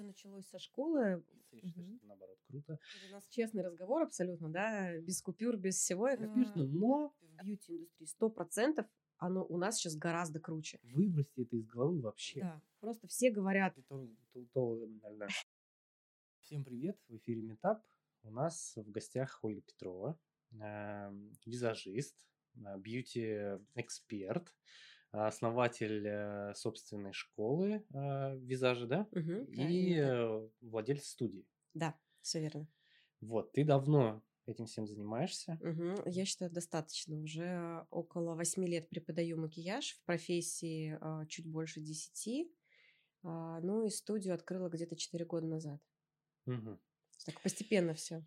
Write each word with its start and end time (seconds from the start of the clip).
все 0.00 0.06
началось 0.06 0.46
со 0.46 0.58
школы. 0.58 1.22
Я 1.52 1.60
считаю, 1.60 1.72
что 1.72 1.80
это, 1.80 2.06
наоборот, 2.06 2.38
круто. 2.46 2.72
Это 2.72 3.08
у 3.08 3.12
нас 3.12 3.26
честный 3.28 3.62
разговор 3.62 4.02
абсолютно, 4.02 4.48
да, 4.48 4.98
без 4.98 5.20
купюр, 5.20 5.56
без 5.56 5.76
всего. 5.76 6.08
Это 6.08 6.26
Копирно, 6.26 6.64
но 6.64 7.14
в 7.20 7.44
бьюти-индустрии 7.44 8.06
сто 8.06 8.30
процентов 8.30 8.86
оно 9.18 9.44
у 9.44 9.58
нас 9.58 9.76
сейчас 9.76 9.96
гораздо 9.96 10.40
круче. 10.40 10.78
выбросьте 10.82 11.42
это 11.42 11.56
из 11.56 11.66
головы 11.66 12.00
вообще. 12.00 12.40
Да, 12.40 12.62
просто 12.80 13.08
все 13.08 13.30
говорят. 13.30 13.76
Всем 16.40 16.64
привет, 16.64 16.98
в 17.08 17.16
эфире 17.16 17.42
Метап. 17.42 17.84
У 18.22 18.30
нас 18.30 18.74
в 18.76 18.90
гостях 18.90 19.38
Ольга 19.42 19.60
Петрова, 19.60 20.18
эм, 20.52 21.36
визажист, 21.44 22.16
э, 22.54 22.78
бьюти-эксперт, 22.78 24.54
основатель 25.12 26.06
э, 26.06 26.54
собственной 26.54 27.12
школы 27.12 27.84
э, 27.92 28.36
визажа, 28.38 28.86
да? 28.86 29.08
«Мгм, 29.12 29.46
да, 29.54 29.72
И 29.72 29.72
именно 29.78 30.00
так». 30.00 30.16
э, 30.24 30.48
владелец 30.60 31.06
студии. 31.08 31.46
да, 31.74 31.98
все 32.22 32.40
верно. 32.40 32.68
Вот, 33.20 33.52
ты 33.52 33.64
давно 33.64 34.22
этим 34.46 34.66
всем 34.66 34.86
занимаешься. 34.86 35.58
Мгм. 35.60 35.96
Я 36.06 36.24
считаю, 36.24 36.50
достаточно. 36.50 37.20
Уже 37.20 37.86
около 37.90 38.34
восьми 38.34 38.66
лет 38.66 38.88
преподаю 38.88 39.36
макияж 39.38 39.92
в 39.92 40.04
профессии 40.04 40.96
а, 41.00 41.26
чуть 41.26 41.46
больше 41.46 41.80
десяти. 41.80 42.52
А, 43.22 43.60
Ну 43.60 43.86
и 43.86 43.90
студию 43.90 44.34
открыла 44.34 44.68
где-то 44.70 44.96
четыре 44.96 45.24
года 45.26 45.46
назад. 45.46 45.80
Мгм. 46.46 46.78
Так 47.24 47.40
постепенно 47.40 47.94
все. 47.94 48.24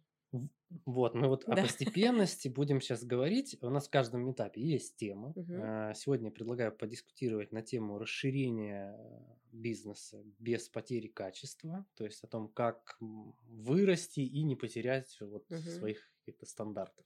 Вот, 0.86 1.14
мы 1.14 1.28
вот 1.28 1.46
о 1.48 1.56
Да. 1.56 1.62
постепенности 1.62 2.48
будем 2.48 2.82
сейчас 2.82 3.04
говорить. 3.04 3.58
У 3.62 3.70
нас 3.70 3.88
в 3.88 3.92
каждом 3.92 4.32
этапе 4.32 4.62
есть 4.62 4.96
тема. 4.98 5.36
Э, 5.52 5.94
Сегодня 5.96 6.28
я 6.28 6.32
предлагаю 6.32 6.76
подискутировать 6.76 7.52
на 7.52 7.62
тему 7.62 8.00
расширения 8.00 8.96
э, 8.98 9.36
бизнеса 9.52 10.24
без 10.40 10.70
потери 10.70 11.08
качества, 11.08 11.86
то 11.96 12.04
есть 12.06 12.24
о 12.24 12.28
том, 12.28 12.48
как 12.50 12.98
вырасти 13.00 14.22
и 14.22 14.44
не 14.44 14.56
потерять 14.56 15.16
вот 15.22 15.46
Мгм. 15.50 15.64
своих 15.66 16.12
каких-то 16.20 16.46
стандартов. 16.48 17.06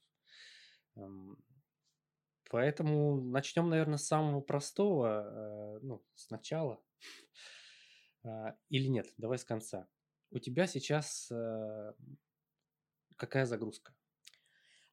Эм, 0.95 1.37
Поэтому 2.49 3.19
начнем, 3.21 3.69
наверное, 3.69 3.97
с 3.97 4.05
самого 4.07 4.39
простого, 4.41 5.77
э, 5.77 5.79
ну, 5.83 6.05
сначала. 6.15 6.81
Или 8.69 8.87
нет, 8.87 9.13
давай 9.17 9.37
с 9.37 9.45
конца. 9.45 9.87
У 10.31 10.39
тебя 10.39 10.67
сейчас 10.67 11.31
какая 13.17 13.45
загрузка? 13.45 13.93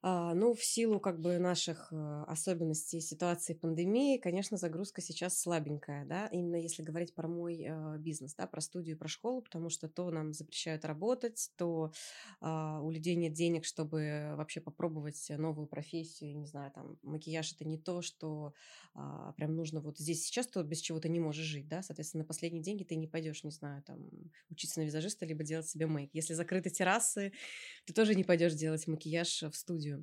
А, 0.07 0.35
Ну, 0.35 0.53
в 0.53 0.63
силу 0.63 0.99
как 0.99 1.19
бы 1.19 1.39
наших 1.39 1.87
э, 1.91 2.23
особенностей 2.27 3.01
ситуации 3.01 3.55
пандемии, 3.55 4.19
конечно, 4.19 4.55
загрузка 4.55 5.01
сейчас 5.01 5.39
слабенькая, 5.39 6.05
да, 6.05 6.27
именно 6.27 6.57
если 6.57 6.83
говорить 6.83 7.15
про 7.15 7.27
мой 7.27 7.63
э, 7.67 7.97
бизнес, 7.97 8.35
да, 8.35 8.45
про 8.45 8.61
студию, 8.61 8.99
про 8.99 9.07
школу, 9.07 9.41
потому 9.41 9.69
что 9.69 9.89
то 9.89 10.11
нам 10.11 10.31
запрещают 10.33 10.85
работать, 10.85 11.49
то 11.57 11.91
а, 12.39 12.81
у 12.81 12.91
людей 12.91 13.15
нет 13.15 13.33
денег, 13.33 13.65
чтобы 13.65 14.33
вообще 14.37 14.61
попробовать 14.61 15.25
новую 15.35 15.65
профессию, 15.67 16.37
не 16.37 16.45
знаю, 16.45 16.71
там, 16.71 16.97
макияж 17.01 17.53
это 17.53 17.65
не 17.65 17.79
то, 17.79 18.01
что 18.03 18.53
а, 18.93 19.31
прям 19.33 19.55
нужно 19.55 19.81
вот 19.81 19.97
здесь 19.97 20.23
сейчас, 20.23 20.45
то 20.47 20.61
без 20.63 20.81
чего 20.81 20.99
ты 20.99 21.09
не 21.09 21.19
можешь 21.19 21.45
жить, 21.45 21.67
да, 21.67 21.81
соответственно, 21.81 22.23
на 22.23 22.27
последние 22.27 22.61
деньги 22.63 22.83
ты 22.83 22.95
не 22.95 23.07
пойдешь, 23.07 23.43
не 23.43 23.51
знаю, 23.51 23.81
там, 23.83 24.07
учиться 24.51 24.79
на 24.81 24.85
визажиста, 24.85 25.25
либо 25.25 25.43
делать 25.43 25.67
себе 25.67 25.87
мейк. 25.87 26.11
Если 26.13 26.33
закрыты 26.33 26.69
террасы, 26.69 27.33
ты 27.85 27.93
тоже 27.93 28.15
не 28.15 28.23
пойдешь 28.23 28.53
делать 28.53 28.87
макияж 28.87 29.43
в 29.43 29.53
студию. 29.55 29.94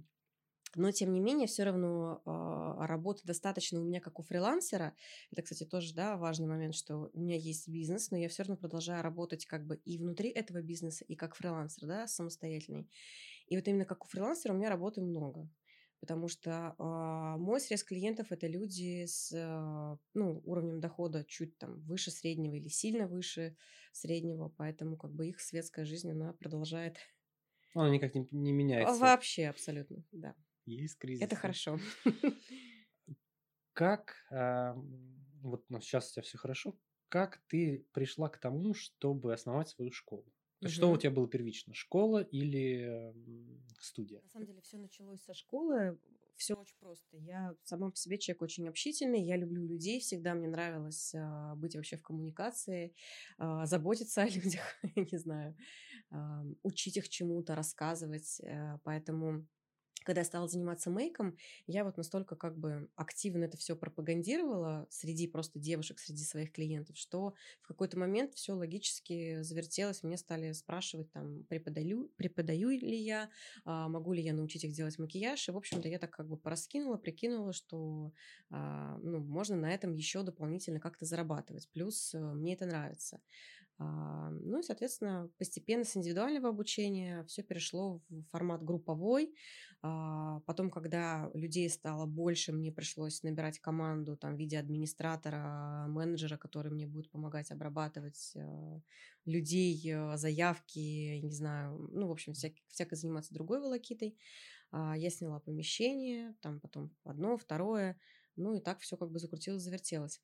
Но, 0.74 0.90
тем 0.90 1.12
не 1.12 1.20
менее, 1.20 1.46
все 1.46 1.64
равно 1.64 2.22
а, 2.24 2.86
работы 2.86 3.22
достаточно 3.24 3.78
у 3.78 3.84
меня 3.84 4.00
как 4.00 4.18
у 4.18 4.22
фрилансера. 4.22 4.94
Это, 5.30 5.42
кстати, 5.42 5.64
тоже 5.64 5.94
да, 5.94 6.16
важный 6.16 6.46
момент, 6.46 6.74
что 6.74 7.10
у 7.12 7.20
меня 7.20 7.36
есть 7.36 7.68
бизнес, 7.68 8.10
но 8.10 8.16
я 8.16 8.28
все 8.28 8.42
равно 8.42 8.56
продолжаю 8.56 9.02
работать 9.02 9.44
как 9.44 9.66
бы 9.66 9.76
и 9.76 9.98
внутри 9.98 10.30
этого 10.30 10.62
бизнеса, 10.62 11.04
и 11.04 11.14
как 11.14 11.34
фрилансер, 11.34 11.86
да, 11.86 12.06
самостоятельный. 12.06 12.88
И 13.48 13.56
вот 13.56 13.68
именно 13.68 13.84
как 13.84 14.04
у 14.04 14.08
фрилансера 14.08 14.54
у 14.54 14.56
меня 14.56 14.70
работы 14.70 15.02
много. 15.02 15.48
Потому 16.00 16.26
что 16.26 16.74
а, 16.78 17.36
мой 17.36 17.60
срез 17.60 17.84
клиентов 17.84 18.32
это 18.32 18.46
люди 18.46 19.04
с 19.06 19.30
а, 19.34 19.98
ну, 20.14 20.40
уровнем 20.44 20.80
дохода 20.80 21.22
чуть 21.24 21.58
там 21.58 21.80
выше 21.82 22.10
среднего 22.10 22.54
или 22.54 22.68
сильно 22.68 23.06
выше 23.06 23.56
среднего, 23.92 24.48
поэтому 24.48 24.96
как 24.96 25.12
бы 25.12 25.28
их 25.28 25.40
светская 25.40 25.84
жизнь, 25.84 26.10
она 26.10 26.32
продолжает 26.32 26.96
Она 27.74 27.90
никак 27.90 28.14
не, 28.14 28.26
не 28.30 28.52
меняется. 28.52 29.00
вообще 29.00 29.46
абсолютно, 29.48 30.04
да. 30.12 30.34
Есть 30.66 30.98
кризис. 30.98 31.22
Это 31.22 31.36
хорошо. 31.36 31.78
Как, 33.72 34.16
а, 34.30 34.72
м, 34.72 35.24
вот 35.42 35.64
ну, 35.70 35.80
сейчас 35.80 36.10
у 36.10 36.14
тебя 36.14 36.22
все 36.22 36.38
хорошо, 36.38 36.78
как 37.08 37.42
ты 37.48 37.86
пришла 37.92 38.28
к 38.28 38.38
тому, 38.38 38.74
чтобы 38.74 39.32
основать 39.32 39.68
свою 39.68 39.90
школу? 39.92 40.24
Есть 40.60 40.74
Что 40.74 40.90
у 40.90 40.96
тебя 40.96 41.10
было 41.10 41.28
первично, 41.28 41.74
школа 41.74 42.22
или 42.22 43.12
студия? 43.80 44.20
На 44.22 44.28
самом 44.28 44.46
деле 44.46 44.60
все 44.60 44.76
началось 44.78 45.22
со 45.22 45.34
школы. 45.34 45.98
Все 46.36 46.54
очень 46.54 46.76
просто. 46.80 47.16
Я 47.18 47.54
сама 47.64 47.90
по 47.90 47.96
себе 47.96 48.18
человек 48.18 48.42
очень 48.42 48.68
общительный. 48.68 49.22
Я 49.22 49.36
люблю 49.36 49.64
людей. 49.66 50.00
Всегда 50.00 50.34
мне 50.34 50.48
нравилось 50.48 51.14
а, 51.14 51.54
быть 51.56 51.74
вообще 51.76 51.96
в 51.96 52.02
коммуникации, 52.02 52.94
а, 53.38 53.66
заботиться 53.66 54.22
о 54.22 54.26
людях, 54.28 54.62
я 54.96 55.04
не 55.04 55.18
знаю, 55.18 55.54
а, 55.54 55.56
учить 56.62 56.96
их 56.96 57.08
чему-то, 57.08 57.54
рассказывать. 57.54 58.40
А, 58.44 58.78
Поэтому 58.84 59.46
когда 60.04 60.20
я 60.20 60.24
стала 60.24 60.48
заниматься 60.48 60.90
мейком, 60.90 61.36
я 61.66 61.84
вот 61.84 61.96
настолько 61.96 62.36
как 62.36 62.58
бы 62.58 62.88
активно 62.96 63.44
это 63.44 63.56
все 63.56 63.76
пропагандировала 63.76 64.86
среди 64.90 65.26
просто 65.26 65.58
девушек, 65.58 65.98
среди 65.98 66.24
своих 66.24 66.52
клиентов, 66.52 66.96
что 66.96 67.34
в 67.62 67.68
какой-то 67.68 67.98
момент 67.98 68.34
все 68.34 68.52
логически 68.54 69.42
завертелось. 69.42 70.02
Мне 70.02 70.16
стали 70.16 70.52
спрашивать, 70.52 71.10
там, 71.12 71.44
преподаю, 71.44 72.10
преподаю 72.16 72.70
ли 72.70 72.96
я, 72.96 73.30
а, 73.64 73.88
могу 73.88 74.12
ли 74.12 74.22
я 74.22 74.32
научить 74.32 74.64
их 74.64 74.72
делать 74.72 74.98
макияж. 74.98 75.48
И, 75.48 75.52
в 75.52 75.56
общем-то, 75.56 75.88
я 75.88 75.98
так 75.98 76.10
как 76.10 76.28
бы 76.28 76.36
пораскинула, 76.36 76.96
прикинула, 76.96 77.52
что 77.52 78.12
а, 78.50 78.98
ну, 79.02 79.20
можно 79.20 79.56
на 79.56 79.72
этом 79.72 79.94
еще 79.94 80.22
дополнительно 80.22 80.80
как-то 80.80 81.04
зарабатывать. 81.04 81.68
Плюс 81.72 82.14
э, 82.14 82.18
мне 82.18 82.54
это 82.54 82.66
нравится. 82.66 83.20
А, 83.78 84.30
Ну 84.30 84.60
и, 84.60 84.62
соответственно, 84.62 85.30
постепенно 85.38 85.84
с 85.84 85.96
индивидуального 85.96 86.48
обучения 86.50 87.24
все 87.24 87.42
перешло 87.42 88.00
в 88.08 88.22
формат 88.30 88.62
групповой. 88.64 89.34
А, 89.82 90.40
Потом, 90.46 90.70
когда 90.70 91.30
людей 91.34 91.68
стало 91.70 92.06
больше, 92.06 92.52
мне 92.52 92.70
пришлось 92.72 93.22
набирать 93.22 93.58
команду 93.60 94.16
там, 94.16 94.36
в 94.36 94.38
виде 94.38 94.58
администратора, 94.58 95.86
менеджера, 95.88 96.36
который 96.36 96.70
мне 96.72 96.86
будет 96.86 97.10
помогать 97.10 97.50
обрабатывать 97.50 98.32
э, 98.36 98.80
людей, 99.24 99.80
э, 99.92 100.16
заявки, 100.16 100.78
я 100.78 101.20
не 101.22 101.32
знаю, 101.32 101.88
ну, 101.92 102.06
в 102.08 102.12
общем, 102.12 102.34
всяк- 102.34 102.62
всяко 102.68 102.94
заниматься 102.96 103.34
другой 103.34 103.60
волокитой. 103.60 104.16
А, 104.72 104.96
Я 104.96 105.10
сняла 105.10 105.40
помещение, 105.40 106.34
там 106.40 106.60
потом 106.60 106.90
одно, 107.04 107.36
второе, 107.36 107.98
ну 108.36 108.54
и 108.54 108.60
так 108.60 108.80
все 108.80 108.96
как 108.96 109.10
бы 109.10 109.18
закрутилось, 109.18 109.62
завертелось. 109.62 110.20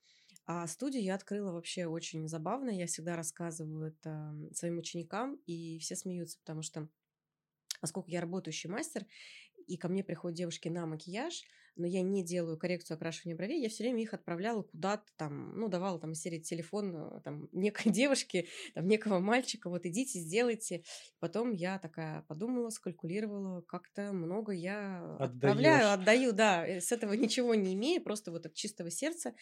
А 0.51 0.67
студию 0.67 1.03
я 1.03 1.15
открыла 1.15 1.53
вообще 1.53 1.85
очень 1.85 2.27
забавно. 2.27 2.71
Я 2.71 2.87
всегда 2.87 3.17
рассказываю 3.17 3.89
это 3.89 4.35
своим 4.55 4.79
ученикам, 4.79 5.35
и 5.45 5.79
все 5.79 5.95
смеются, 5.95 6.39
потому 6.39 6.63
что 6.63 6.89
поскольку 7.83 8.09
я 8.09 8.23
работающий 8.23 8.71
мастер, 8.71 9.05
и 9.67 9.77
ко 9.77 9.89
мне 9.89 10.03
приходят 10.03 10.39
девушки 10.39 10.69
на 10.69 10.87
макияж, 10.87 11.43
но 11.79 11.87
я 11.87 12.03
не 12.03 12.25
делаю 12.25 12.59
коррекцию 12.59 12.97
окрашивания 12.97 13.37
бровей, 13.37 13.63
я 13.63 13.69
все 13.69 13.85
время 13.85 14.03
их 14.03 14.15
отправляла 14.15 14.63
куда-то 14.63 15.05
там, 15.17 15.59
ну, 15.59 15.69
давала 15.69 15.99
там 15.99 16.15
серии 16.15 16.39
телефон 16.41 16.95
э, 16.97 17.21
там 17.23 17.49
некой 17.53 17.93
девушки, 17.93 18.49
там 18.75 18.87
некого 18.87 19.19
мальчика, 19.21 19.71
вот 19.71 19.87
идите, 19.87 20.19
сделайте. 20.19 20.83
Потом 21.21 21.53
я 21.53 21.79
такая 21.79 22.23
подумала, 22.23 22.71
скалькулировала, 22.71 23.63
как-то 23.63 24.13
много 24.13 24.53
я 24.53 25.17
отправляю, 25.19 25.93
Отдаёшь. 25.93 26.01
отдаю, 26.01 26.33
да, 26.33 26.67
э, 26.67 26.81
с 26.81 26.93
этого 26.93 27.13
ничего 27.15 27.55
не 27.55 27.75
имею, 27.75 28.03
просто 28.03 28.31
вот 28.31 28.47
от 28.47 28.55
чистого 28.55 28.91
сердца. 28.91 29.35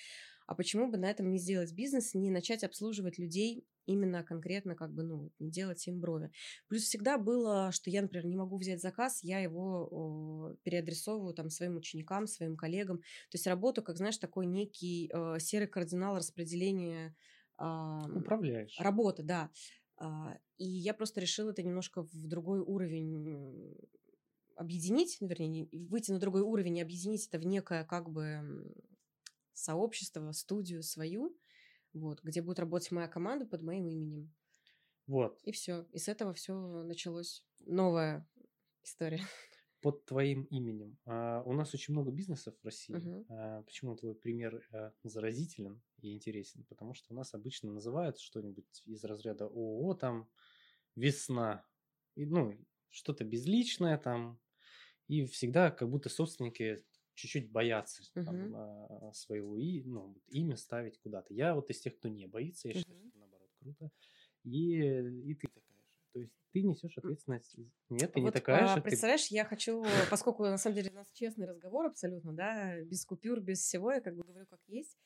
А 0.46 0.54
почему 0.54 0.88
бы 0.88 0.96
на 0.96 1.10
этом 1.10 1.30
не 1.30 1.38
сделать 1.38 1.72
бизнес, 1.72 2.14
не 2.14 2.30
начать 2.30 2.62
обслуживать 2.62 3.18
людей 3.18 3.66
именно 3.86 4.22
конкретно, 4.24 4.74
как 4.74 4.92
бы, 4.92 5.02
ну, 5.02 5.30
не 5.38 5.50
делать 5.50 5.86
им 5.86 6.00
брови. 6.00 6.30
Плюс 6.68 6.82
всегда 6.82 7.18
было, 7.18 7.70
что 7.72 7.90
я, 7.90 8.02
например, 8.02 8.26
не 8.26 8.36
могу 8.36 8.58
взять 8.58 8.80
заказ, 8.80 9.20
я 9.22 9.38
его 9.40 9.88
о, 9.90 10.54
переадресовываю 10.62 11.34
там 11.34 11.50
своим 11.50 11.76
ученикам, 11.76 12.25
своим 12.26 12.56
коллегам. 12.56 12.98
То 12.98 13.34
есть 13.34 13.46
работаю, 13.46 13.84
как, 13.84 13.96
знаешь, 13.96 14.18
такой 14.18 14.46
некий 14.46 15.10
э, 15.12 15.38
серый 15.38 15.68
кардинал 15.68 16.16
распределения 16.16 17.14
ам, 17.56 18.18
Управляешь. 18.18 18.76
работы, 18.78 19.22
да. 19.22 19.50
А, 19.98 20.38
И 20.58 20.66
я 20.66 20.94
просто 20.94 21.20
решила 21.20 21.50
это 21.50 21.62
немножко 21.62 22.02
в 22.02 22.26
другой 22.28 22.60
уровень 22.60 23.76
объединить, 24.56 25.18
ну, 25.20 25.28
вернее, 25.28 25.48
не- 25.48 25.68
выйти 25.88 26.10
на 26.12 26.18
другой 26.18 26.42
уровень 26.42 26.78
и 26.78 26.82
объединить 26.82 27.26
это 27.28 27.38
в 27.38 27.46
некое 27.46 27.84
как 27.84 28.10
бы 28.10 28.72
сообщество, 29.52 30.32
студию 30.32 30.82
свою, 30.82 31.36
вот, 31.92 32.22
где 32.22 32.42
будет 32.42 32.58
работать 32.58 32.90
моя 32.90 33.08
команда 33.08 33.46
под 33.46 33.62
моим 33.62 33.86
именем. 33.88 34.34
Вот. 35.06 35.40
И 35.44 35.52
все. 35.52 35.86
И 35.92 35.98
с 35.98 36.08
этого 36.08 36.32
все 36.32 36.54
началось. 36.82 37.44
Новая 37.60 38.28
история. 38.82 39.22
Под 39.86 40.04
твоим 40.04 40.42
именем. 40.44 40.98
А, 41.04 41.42
у 41.44 41.52
нас 41.52 41.72
очень 41.72 41.94
много 41.94 42.10
бизнесов 42.10 42.56
в 42.60 42.64
России. 42.64 43.08
Мгм. 43.08 43.24
А, 43.28 43.62
почему 43.62 43.94
твой 43.94 44.16
пример 44.16 44.66
а, 44.72 44.92
заразителен 45.04 45.80
и 46.00 46.12
интересен? 46.12 46.64
Потому 46.64 46.92
что 46.94 47.12
у 47.12 47.16
нас 47.16 47.34
обычно 47.34 47.72
называют 47.72 48.18
что-нибудь 48.18 48.82
из 48.84 49.04
разряда 49.04 49.44
ООО 49.46 49.94
там 49.94 50.28
весна. 50.96 51.66
И, 52.16 52.26
ну, 52.26 52.58
что-то 52.90 53.24
безличное 53.24 53.98
там. 53.98 54.40
И 55.08 55.24
всегда 55.26 55.70
как 55.70 55.90
будто 55.90 56.08
собственники 56.08 56.84
чуть-чуть 57.14 57.52
боятся 57.52 58.04
там, 58.24 58.36
Мгм. 58.40 58.56
а, 58.56 59.12
своего 59.14 59.56
и, 59.56 59.82
ну, 59.84 60.08
вот 60.14 60.22
имя 60.28 60.56
ставить 60.56 60.98
куда-то. 60.98 61.34
Я 61.34 61.54
вот 61.54 61.70
из 61.70 61.80
тех, 61.80 61.96
кто 61.98 62.08
не 62.08 62.26
боится, 62.26 62.68
я 62.68 62.74
считаю, 62.74 62.96
Мгм. 62.96 63.10
что 63.10 63.18
это 63.18 63.18
наоборот 63.20 63.50
круто. 63.60 63.90
И, 64.44 64.74
и 64.78 65.34
ты 65.34 65.48
такая. 65.48 65.75
То 66.16 66.20
есть 66.20 66.32
ты 66.52 66.62
несешь 66.62 66.96
ответственность. 66.96 67.56
Нет, 67.90 68.10
ты 68.14 68.20
не 68.20 68.26
Вот, 68.26 68.32
такая 68.32 68.64
а, 68.64 68.68
же. 68.68 68.74
ты- 68.76 68.80
представляешь, 68.80 69.26
я 69.26 69.44
хочу, 69.44 69.84
поскольку 70.08 70.44
на 70.44 70.56
самом 70.56 70.76
деле 70.76 70.90
у 70.90 70.94
нас 70.94 71.10
честный 71.12 71.46
разговор 71.46 71.84
абсолютно, 71.84 72.32
да, 72.32 72.80
без 72.80 73.04
купюр, 73.04 73.40
без 73.40 73.58
всего, 73.58 73.92
я 73.92 74.00
как 74.00 74.16
бы 74.16 74.24
говорю 74.24 74.46
как 74.46 74.60
есть. 74.66 74.96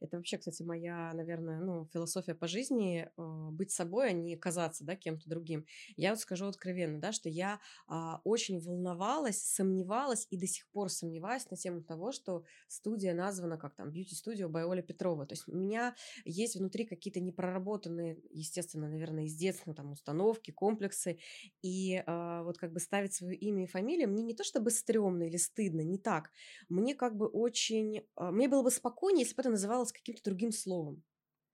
Это 0.00 0.16
вообще, 0.16 0.38
кстати, 0.38 0.62
моя, 0.62 1.12
наверное, 1.14 1.60
ну, 1.60 1.86
философия 1.92 2.34
по 2.34 2.46
жизни 2.46 3.08
э, 3.16 3.48
быть 3.50 3.70
собой, 3.70 4.10
а 4.10 4.12
не 4.12 4.36
казаться, 4.36 4.84
да, 4.84 4.96
кем-то 4.96 5.28
другим. 5.28 5.66
Я 5.96 6.10
вот 6.10 6.20
скажу 6.20 6.46
откровенно, 6.46 7.00
да, 7.00 7.12
что 7.12 7.28
я 7.28 7.60
а, 7.86 8.20
очень 8.24 8.60
волновалась, 8.60 9.42
сомневалась 9.42 10.26
и 10.30 10.36
до 10.36 10.46
сих 10.46 10.68
пор 10.68 10.90
сомневаюсь 10.90 11.50
на 11.50 11.56
тему 11.56 11.82
того, 11.82 12.12
что 12.12 12.44
студия 12.68 13.14
названа 13.14 13.58
как 13.58 13.74
там 13.74 13.88
Beauty 13.90 14.12
Studio 14.14 14.48
by 14.48 14.64
Оля 14.64 14.82
Петрова. 14.82 15.26
То 15.26 15.34
есть 15.34 15.48
у 15.48 15.56
меня 15.56 15.94
есть 16.24 16.56
внутри 16.56 16.84
какие-то 16.84 17.20
непроработанные, 17.20 18.18
естественно, 18.30 18.88
наверное, 18.88 19.24
из 19.24 19.34
детства 19.34 19.74
там 19.74 19.92
установки, 19.92 20.50
комплексы, 20.50 21.18
и 21.62 22.02
а, 22.06 22.42
вот 22.42 22.58
как 22.58 22.72
бы 22.72 22.80
ставить 22.80 23.14
свое 23.14 23.36
имя 23.36 23.64
и 23.64 23.66
фамилию 23.66 24.08
мне 24.08 24.22
не 24.22 24.34
то 24.34 24.44
чтобы 24.44 24.70
стрёмно 24.70 25.24
или 25.24 25.36
стыдно, 25.36 25.80
не 25.80 25.98
так. 25.98 26.30
Мне 26.68 26.94
как 26.94 27.16
бы 27.16 27.26
очень... 27.26 28.06
а, 28.16 28.30
Мне 28.30 28.48
было 28.48 28.62
бы 28.62 28.70
спокойнее, 28.70 29.22
если 29.22 29.34
бы 29.34 29.40
это 29.42 29.50
называлось 29.50 29.87
каким-то 29.92 30.22
другим 30.24 30.52
словом. 30.52 31.02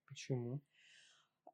Почему? 0.06 0.60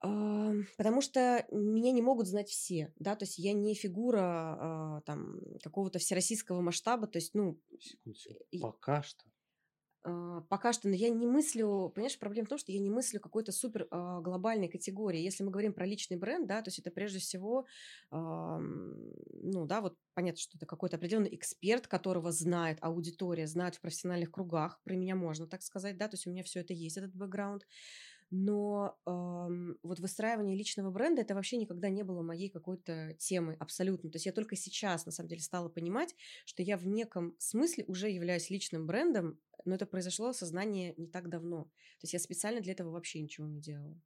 А, 0.03 0.53
Потому 0.79 1.01
что 1.01 1.47
меня 1.51 1.93
не 1.93 2.03
могут 2.03 2.27
знать 2.27 2.49
все, 2.49 2.93
да, 2.99 3.17
то 3.17 3.25
есть 3.25 3.39
я 3.39 3.53
не 3.53 3.75
фигура 3.75 4.21
а, 4.21 5.01
там 5.03 5.41
какого-то 5.63 5.99
всероссийского 5.99 6.61
масштаба, 6.61 7.07
то 7.07 7.19
есть, 7.19 7.35
ну, 7.35 7.61
Секунду, 7.79 8.19
Пока 8.61 9.03
что. 9.03 9.25
А, 10.03 10.41
пока 10.43 10.73
что, 10.73 10.89
но 10.89 10.95
я 10.95 11.11
не 11.11 11.27
мыслю, 11.27 11.93
понимаешь, 11.95 12.19
проблема 12.19 12.47
в 12.47 12.49
том, 12.49 12.59
что 12.59 12.73
я 12.73 12.79
не 12.79 12.91
мыслю 12.91 13.21
какой-то 13.21 13.53
супер 13.53 13.87
а, 13.91 14.21
глобальной 14.21 14.69
категории. 14.69 15.21
Если 15.21 15.43
мы 15.45 15.51
говорим 15.51 15.73
про 15.73 15.87
личный 15.87 16.17
бренд, 16.17 16.47
да, 16.47 16.63
то 16.63 16.69
есть 16.69 16.79
это 16.79 16.91
прежде 16.91 17.19
всего, 17.19 17.67
ам, 18.11 18.95
ну, 19.33 19.67
да, 19.67 19.81
вот 19.81 19.97
понятно, 20.15 20.41
что 20.41 20.57
это 20.57 20.67
какой-то 20.67 20.97
определенный 20.97 21.35
эксперт, 21.35 21.87
которого 21.87 22.33
знает 22.33 22.79
аудитория, 22.81 23.47
знает 23.47 23.77
в 23.77 23.81
профессиональных 23.81 24.31
кругах, 24.31 24.81
про 24.85 24.95
меня 24.95 25.17
можно 25.17 25.47
так 25.47 25.63
сказать, 25.63 25.97
да, 25.99 26.09
то 26.09 26.15
есть 26.15 26.27
у 26.27 26.31
меня 26.31 26.43
все 26.43 26.61
это 26.61 26.73
есть, 26.73 26.97
этот 26.97 27.15
бэкграунд. 27.15 27.67
Но 28.31 28.97
ам, 29.07 29.77
вот 29.83 29.99
выстраивание 29.99 30.57
личного 30.57 30.91
бренда 30.91 31.23
это 31.23 31.35
вообще 31.35 31.57
никогда 31.57 31.89
не 31.89 32.05
было 32.05 32.23
моей 32.23 32.49
какой-то 32.49 33.15
темой 33.19 33.57
абсолютно. 33.57 34.11
То 34.11 34.17
есть 34.17 34.27
я 34.27 34.33
только 34.33 34.55
сейчас, 34.55 35.05
на 35.05 35.13
самом 35.13 35.29
деле, 35.29 35.43
стала 35.43 35.69
понимать, 35.69 36.15
что 36.45 36.63
я 36.63 36.77
в 36.77 36.87
неком 36.87 37.35
смысле 37.39 37.85
уже 37.89 38.09
являюсь 38.09 38.49
личным 38.49 38.87
брендом, 38.87 39.41
но 39.65 39.75
это 39.75 39.85
произошло 39.87 40.29
осознание 40.29 40.95
не 40.97 41.09
так 41.09 41.29
давно. 41.29 41.65
То 41.65 42.05
есть 42.05 42.13
я 42.13 42.21
специально 42.21 42.61
для 42.61 42.73
этого 42.73 42.91
вообще 42.91 43.21
ничего 43.21 43.49
не 43.49 43.61
делала. 43.61 44.01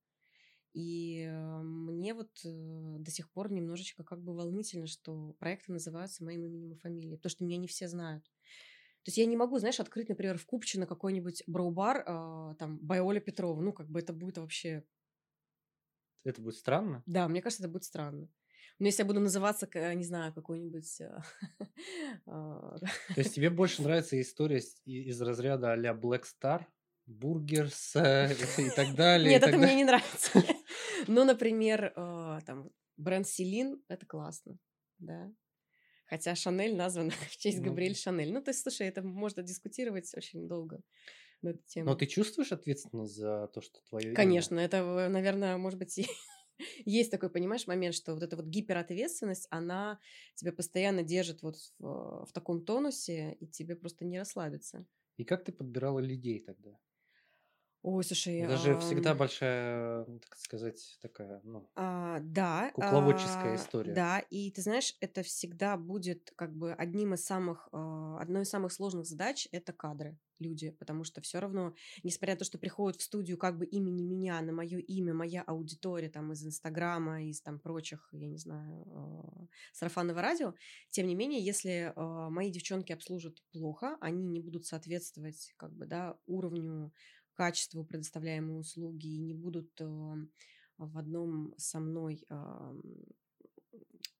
И 0.72 1.20
э, 1.20 1.62
мне 1.62 2.14
вот 2.14 2.30
э, 2.44 2.96
до 2.98 3.10
сих 3.10 3.30
пор 3.30 3.52
немножечко 3.52 4.02
как 4.02 4.22
бы 4.22 4.34
волнительно, 4.34 4.88
что 4.88 5.34
проекты 5.38 5.72
называются 5.72 6.24
моим 6.24 6.44
именем 6.44 6.72
и 6.72 6.78
фамилией, 6.78 7.16
потому 7.16 7.30
что 7.30 7.44
меня 7.44 7.58
не 7.58 7.68
все 7.68 7.86
знают. 7.88 8.28
То 9.04 9.10
есть 9.10 9.18
я 9.18 9.26
не 9.26 9.36
могу, 9.36 9.58
знаешь, 9.58 9.80
открыть, 9.80 10.08
например, 10.08 10.38
в 10.38 10.46
Купчино 10.46 10.86
какой-нибудь 10.86 11.42
броу-бар, 11.46 12.04
э, 12.06 12.54
там, 12.58 12.78
Байоля 12.78 13.20
Петрова. 13.20 13.60
Ну, 13.60 13.74
как 13.74 13.90
бы 13.90 14.00
это 14.00 14.14
будет 14.14 14.38
вообще... 14.38 14.82
Это 16.24 16.40
будет 16.40 16.56
странно? 16.56 17.02
Да, 17.04 17.28
мне 17.28 17.42
кажется, 17.42 17.64
это 17.64 17.70
будет 17.70 17.84
странно. 17.84 18.30
Но 18.78 18.86
если 18.86 19.02
я 19.02 19.06
буду 19.06 19.20
называться, 19.20 19.68
не 19.94 20.04
знаю, 20.04 20.32
какой-нибудь... 20.32 21.00
э, 21.02 21.18
а, 22.26 22.78
То 22.78 23.20
есть 23.20 23.34
тебе 23.34 23.50
больше 23.50 23.82
нравится 23.82 24.18
история 24.18 24.62
из 24.86 25.20
разряда 25.20 25.72
а-ля 25.72 25.92
Black 25.92 26.22
Star 26.22 26.64
Burgers 27.04 27.96
э, 27.96 28.32
и 28.58 28.70
так 28.70 28.94
далее? 28.94 29.28
Нет, 29.28 29.42
это 29.42 29.58
мне 29.58 29.74
не 29.74 29.84
нравится. 29.84 30.30
Ну, 31.06 31.24
например, 31.24 31.92
э, 31.94 32.40
там, 32.46 32.70
бренд 32.96 33.26
Celine, 33.26 33.82
это 33.88 34.06
классно, 34.06 34.56
да. 34.98 35.30
Хотя 36.14 36.36
Шанель 36.36 36.76
названа 36.76 37.10
в 37.30 37.36
честь 37.36 37.58
Ну. 37.58 37.64
Габриэль 37.64 37.96
Шанель. 37.96 38.32
Ну, 38.32 38.40
то 38.40 38.50
есть, 38.50 38.62
слушай, 38.62 38.86
это 38.86 39.02
можно 39.02 39.42
дискутировать 39.42 40.14
очень 40.16 40.46
долго 40.46 40.80
на 41.42 41.48
эту 41.48 41.62
тему. 41.66 41.90
Но 41.90 41.96
ты 41.96 42.06
чувствуешь 42.06 42.52
ответственность 42.52 43.16
за 43.16 43.48
то, 43.52 43.60
что 43.60 43.80
твое 43.88 44.06
имя? 44.06 44.14
Конечно, 44.14 44.60
это, 44.60 44.76
э, 44.76 45.08
наверное, 45.08 45.56
может 45.56 45.80
быть, 45.80 45.98
и 45.98 46.06
есть 46.84 47.10
такой, 47.10 47.30
понимаешь, 47.30 47.66
момент, 47.66 47.96
что 47.96 48.14
вот 48.14 48.22
эта 48.22 48.36
вот 48.36 48.46
гиперответственность, 48.46 49.48
она 49.50 49.98
тебя 50.36 50.52
постоянно 50.52 51.02
держит 51.02 51.42
вот 51.42 51.56
в, 51.80 52.26
в 52.26 52.32
таком 52.32 52.64
тонусе, 52.64 53.32
и 53.40 53.48
тебе 53.48 53.74
просто 53.74 54.04
не 54.04 54.20
расслабиться. 54.20 54.86
И 55.16 55.24
как 55.24 55.44
ты 55.44 55.50
подбирала 55.50 55.98
людей 55.98 56.38
тогда? 56.38 56.78
Ой, 57.84 58.02
слушай, 58.04 58.40
Это 58.40 58.56
же 58.56 58.76
всегда 58.78 59.14
ам, 59.14 59.18
большая, 59.18 60.04
так 60.04 60.36
сказать, 60.36 60.98
такая, 61.00 61.40
ну, 61.44 61.68
А, 61.76 62.20
да. 62.20 62.72
Кукловодческая 62.72 63.52
а, 63.52 63.56
история. 63.56 63.94
Да, 63.94 64.20
и 64.20 64.50
ты 64.52 64.62
знаешь, 64.62 64.94
это 65.00 65.22
всегда 65.24 65.76
будет 65.76 66.32
как 66.36 66.54
бы 66.56 66.72
одним 66.72 67.14
из 67.14 67.24
самых, 67.24 67.68
а, 67.72 68.18
одной 68.20 68.42
из 68.42 68.48
самых 68.48 68.72
сложных 68.72 69.06
задач– 69.06 69.48
это 69.50 69.72
кадры, 69.72 70.16
люди, 70.38 70.70
потому 70.70 71.02
что 71.02 71.20
все 71.20 71.40
равно, 71.40 71.74
несмотря 72.04 72.34
на 72.34 72.38
то, 72.38 72.44
что 72.44 72.58
приходят 72.58 73.00
в 73.00 73.02
студию 73.04 73.38
как 73.38 73.58
бы 73.58 73.66
имени 73.66 74.02
меня, 74.02 74.40
на 74.40 74.52
мое 74.52 74.78
имя, 74.78 75.14
моя 75.14 75.42
аудитория 75.42 76.08
там 76.08 76.32
из 76.32 76.46
Инстаграма, 76.46 77.24
из 77.24 77.42
там 77.42 77.58
прочих, 77.58 78.08
я 78.12 78.28
не 78.28 78.38
знаю, 78.38 78.84
а, 78.86 79.46
сарафанного 79.72 80.22
радио, 80.22 80.54
тем 80.90 81.08
не 81.08 81.16
менее, 81.16 81.44
если 81.44 81.92
а, 81.96 82.30
мои 82.30 82.50
девчонки 82.52 82.92
обслужат 82.92 83.42
плохо, 83.50 83.96
они 84.00 84.26
не 84.28 84.38
будут 84.40 84.64
соответствовать 84.64 85.52
как 85.56 85.72
бы, 85.74 85.86
да, 85.86 86.16
уровню 86.26 86.92
качеству 87.34 87.84
предоставляемой 87.84 88.58
услуги 88.58 89.06
и 89.06 89.18
не 89.18 89.34
будут 89.34 89.70
э, 89.80 89.84
в 90.78 90.98
одном 90.98 91.54
со 91.56 91.80
мной 91.80 92.26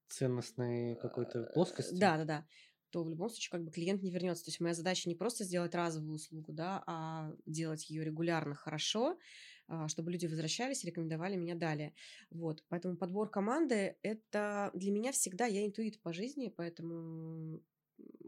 ценностной 0.08 0.96
какой-то 0.96 1.50
плоскости. 1.54 1.94
да, 1.94 2.16
да, 2.18 2.24
да, 2.24 2.46
то 2.90 3.02
в 3.02 3.10
любом 3.10 3.28
случае 3.28 3.50
как 3.50 3.64
бы 3.64 3.72
клиент 3.72 4.02
не 4.02 4.10
вернется. 4.12 4.44
То 4.44 4.50
есть 4.50 4.60
моя 4.60 4.74
задача 4.74 5.08
не 5.08 5.16
просто 5.16 5.42
сделать 5.42 5.74
разовую 5.74 6.14
услугу, 6.14 6.52
да, 6.52 6.82
а 6.86 7.32
делать 7.44 7.90
ее 7.90 8.04
регулярно 8.04 8.54
хорошо, 8.54 9.18
а, 9.66 9.88
чтобы 9.88 10.12
люди 10.12 10.26
возвращались 10.26 10.84
и 10.84 10.86
рекомендовали 10.86 11.34
меня 11.34 11.56
далее. 11.56 11.92
Вот, 12.30 12.62
поэтому 12.68 12.96
подбор 12.96 13.30
команды 13.30 13.96
это 14.02 14.70
для 14.74 14.92
меня 14.92 15.10
всегда 15.10 15.46
я 15.46 15.66
интуит 15.66 16.00
по 16.02 16.12
жизни, 16.12 16.54
поэтому 16.56 17.60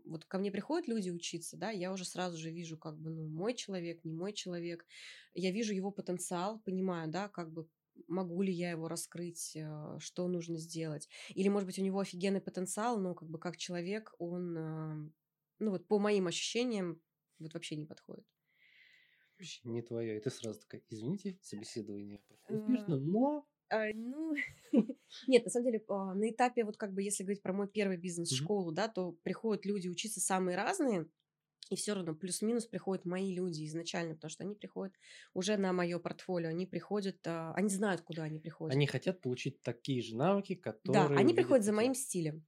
вот 0.07 0.25
ко 0.25 0.39
мне 0.39 0.51
приходят 0.51 0.89
люди 0.89 1.11
учиться, 1.11 1.57
да, 1.57 1.71
я 1.71 1.93
уже 1.93 2.05
сразу 2.05 2.37
же 2.39 2.51
вижу, 2.51 2.79
как 2.79 2.99
бы, 2.99 3.11
ну, 3.11 3.29
мой 3.29 3.55
человек, 3.55 4.05
не 4.05 4.15
мой 4.15 4.33
человек, 4.33 4.87
я 5.35 5.51
вижу 5.51 5.73
его 5.75 5.91
потенциал, 5.91 6.61
понимаю, 6.61 7.11
да, 7.11 7.29
как 7.29 7.53
бы 7.53 7.69
могу 8.09 8.43
ли 8.43 8.53
я 8.53 8.71
его 8.71 8.89
раскрыть, 8.89 9.57
э, 9.57 9.99
что 9.99 10.29
нужно 10.29 10.59
сделать. 10.59 11.09
Или, 11.35 11.49
может 11.49 11.67
быть, 11.67 11.79
у 11.79 11.83
него 11.83 12.01
офигенный 12.01 12.41
потенциал, 12.41 12.99
но 12.99 13.15
как 13.15 13.29
бы 13.29 13.39
как 13.39 13.57
человек 13.57 14.15
он, 14.19 14.57
э, 14.57 15.11
ну 15.59 15.71
вот 15.71 15.87
по 15.87 15.99
моим 15.99 16.27
ощущениям, 16.27 17.01
вот 17.39 17.55
вообще 17.55 17.77
не 17.77 17.87
подходит. 17.87 18.27
Вообще 19.39 19.61
не 19.65 19.83
твое. 19.83 20.17
И 20.17 20.21
ты 20.21 20.31
сразу 20.31 20.61
такая, 20.61 20.83
извините, 20.89 21.39
собеседование 21.43 22.19
прошло 22.19 22.37
Э, 22.49 22.59
успешно, 22.59 22.97
но... 22.99 23.47
А, 23.69 23.87
ну, 23.95 24.35
нет, 25.27 25.45
на 25.45 25.51
самом 25.51 25.67
деле, 25.67 25.85
а, 25.89 26.15
на 26.15 26.31
этапе, 26.31 26.65
вот 26.65 26.77
как 26.77 26.93
бы, 26.95 27.03
если 27.03 27.25
говорить 27.25 27.43
про 27.43 27.53
мой 27.53 27.69
первый 27.69 27.97
бизнес, 27.97 28.31
школу, 28.33 28.73
да, 28.73 28.89
то 28.89 29.13
приходят 29.13 29.67
люди 29.67 29.89
учиться 29.89 30.21
самые 30.21 30.57
разные, 30.57 31.09
и 31.71 31.77
все 31.77 31.95
равно 31.95 32.15
плюс-минус 32.15 32.67
приходят 32.67 33.07
мои 33.07 33.35
люди 33.35 33.67
изначально, 33.67 34.15
потому 34.15 34.31
что 34.31 34.45
они 34.45 34.57
приходят 34.57 34.95
уже 35.35 35.57
на 35.59 35.73
мое 35.73 35.99
портфолио, 36.01 36.51
они 36.51 36.67
приходят, 36.67 37.19
а, 37.27 37.55
они 37.55 37.71
знают, 37.71 38.03
куда 38.03 38.25
они 38.25 38.41
приходят. 38.41 38.77
Они 38.77 38.87
хотят 38.87 39.23
получить 39.23 39.61
такие 39.63 40.01
же 40.03 40.15
навыки, 40.17 40.55
Да, 40.85 41.09
которые 41.09 41.11
они 41.15 41.35
увидят 41.35 41.35
приходят 41.35 41.65
за 41.65 41.73
моим 41.73 41.95
стилем. 41.95 42.47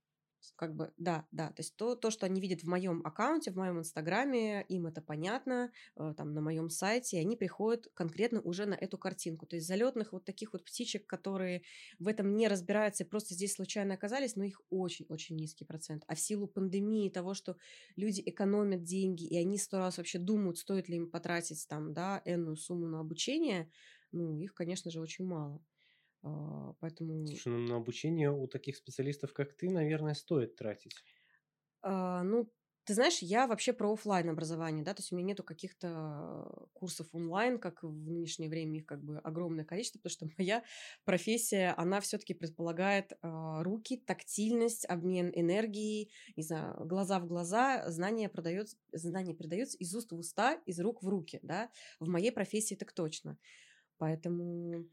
Как 0.56 0.74
бы, 0.74 0.92
да, 0.96 1.26
да. 1.30 1.48
То 1.48 1.60
есть 1.60 1.76
то, 1.76 1.94
то, 1.94 2.10
что 2.10 2.26
они 2.26 2.40
видят 2.40 2.62
в 2.62 2.68
моем 2.68 3.04
аккаунте, 3.04 3.50
в 3.50 3.56
моем 3.56 3.78
инстаграме, 3.78 4.64
им 4.68 4.86
это 4.86 5.00
понятно, 5.00 5.70
э, 5.96 6.14
там 6.16 6.32
на 6.32 6.40
моем 6.40 6.68
сайте, 6.70 7.16
и 7.16 7.20
они 7.20 7.36
приходят 7.36 7.88
конкретно 7.94 8.40
уже 8.40 8.66
на 8.66 8.74
эту 8.74 8.98
картинку. 8.98 9.46
То 9.46 9.56
есть 9.56 9.68
залетных 9.68 10.12
вот 10.12 10.24
таких 10.24 10.52
вот 10.52 10.64
птичек, 10.64 11.06
которые 11.06 11.62
в 11.98 12.08
этом 12.08 12.36
не 12.36 12.48
разбираются 12.48 13.04
и 13.04 13.06
просто 13.06 13.34
здесь 13.34 13.54
случайно 13.54 13.94
оказались, 13.94 14.36
но 14.36 14.44
их 14.44 14.60
очень-очень 14.70 15.36
низкий 15.36 15.64
процент. 15.64 16.04
А 16.08 16.14
в 16.14 16.20
силу 16.20 16.46
пандемии, 16.48 17.10
того, 17.10 17.34
что 17.34 17.56
люди 17.96 18.22
экономят 18.24 18.82
деньги, 18.84 19.24
и 19.26 19.36
они 19.36 19.58
сто 19.58 19.78
раз 19.78 19.98
вообще 19.98 20.18
думают, 20.18 20.58
стоит 20.58 20.88
ли 20.88 20.96
им 20.96 21.10
потратить 21.10 21.66
там, 21.68 21.92
да, 21.94 22.22
энную 22.24 22.56
сумму 22.56 22.86
на 22.86 23.00
обучение, 23.00 23.70
ну, 24.12 24.38
их, 24.40 24.54
конечно 24.54 24.90
же, 24.90 25.00
очень 25.00 25.24
мало. 25.26 25.62
А, 26.22 26.72
Поэтому... 26.80 27.26
Слушай, 27.26 27.52
ну 27.52 27.58
на 27.58 27.76
обучение 27.76 28.30
у 28.30 28.46
таких 28.46 28.76
специалистов, 28.76 29.32
как 29.32 29.54
ты, 29.54 29.70
наверное, 29.70 30.14
стоит 30.14 30.56
тратить. 30.56 30.94
А, 31.82 32.22
ну, 32.22 32.50
ты 32.88 32.94
знаешь, 32.94 33.18
я 33.18 33.46
вообще 33.46 33.74
про 33.74 33.92
оффлайн 33.92 34.30
образование, 34.30 34.82
да, 34.82 34.94
то 34.94 35.00
есть 35.00 35.12
у 35.12 35.16
меня 35.16 35.26
нету 35.28 35.42
каких-то 35.42 36.50
курсов 36.72 37.08
онлайн, 37.12 37.58
как 37.58 37.82
в 37.82 38.08
нынешнее 38.08 38.48
время 38.48 38.78
их 38.78 38.86
как 38.86 39.04
бы 39.04 39.18
огромное 39.18 39.66
количество, 39.66 39.98
потому 39.98 40.10
что 40.10 40.28
моя 40.38 40.64
профессия, 41.04 41.74
она 41.76 42.00
все-таки 42.00 42.32
предполагает 42.32 43.12
э, 43.12 43.62
руки, 43.62 43.98
тактильность, 43.98 44.86
обмен 44.86 45.30
энергией, 45.34 46.10
не 46.34 46.42
знаю, 46.42 46.82
глаза 46.86 47.20
в 47.20 47.26
глаза, 47.26 47.90
знание 47.90 48.30
продается, 48.30 48.78
знание 48.92 49.34
передается 49.34 49.76
из 49.76 49.94
уст 49.94 50.10
в 50.10 50.18
уста, 50.18 50.54
из 50.64 50.80
рук 50.80 51.02
в 51.02 51.08
руки, 51.08 51.40
да, 51.42 51.68
в 52.00 52.08
моей 52.08 52.32
профессии 52.32 52.74
так 52.74 52.92
точно. 52.92 53.36
Поэтому, 53.98 54.86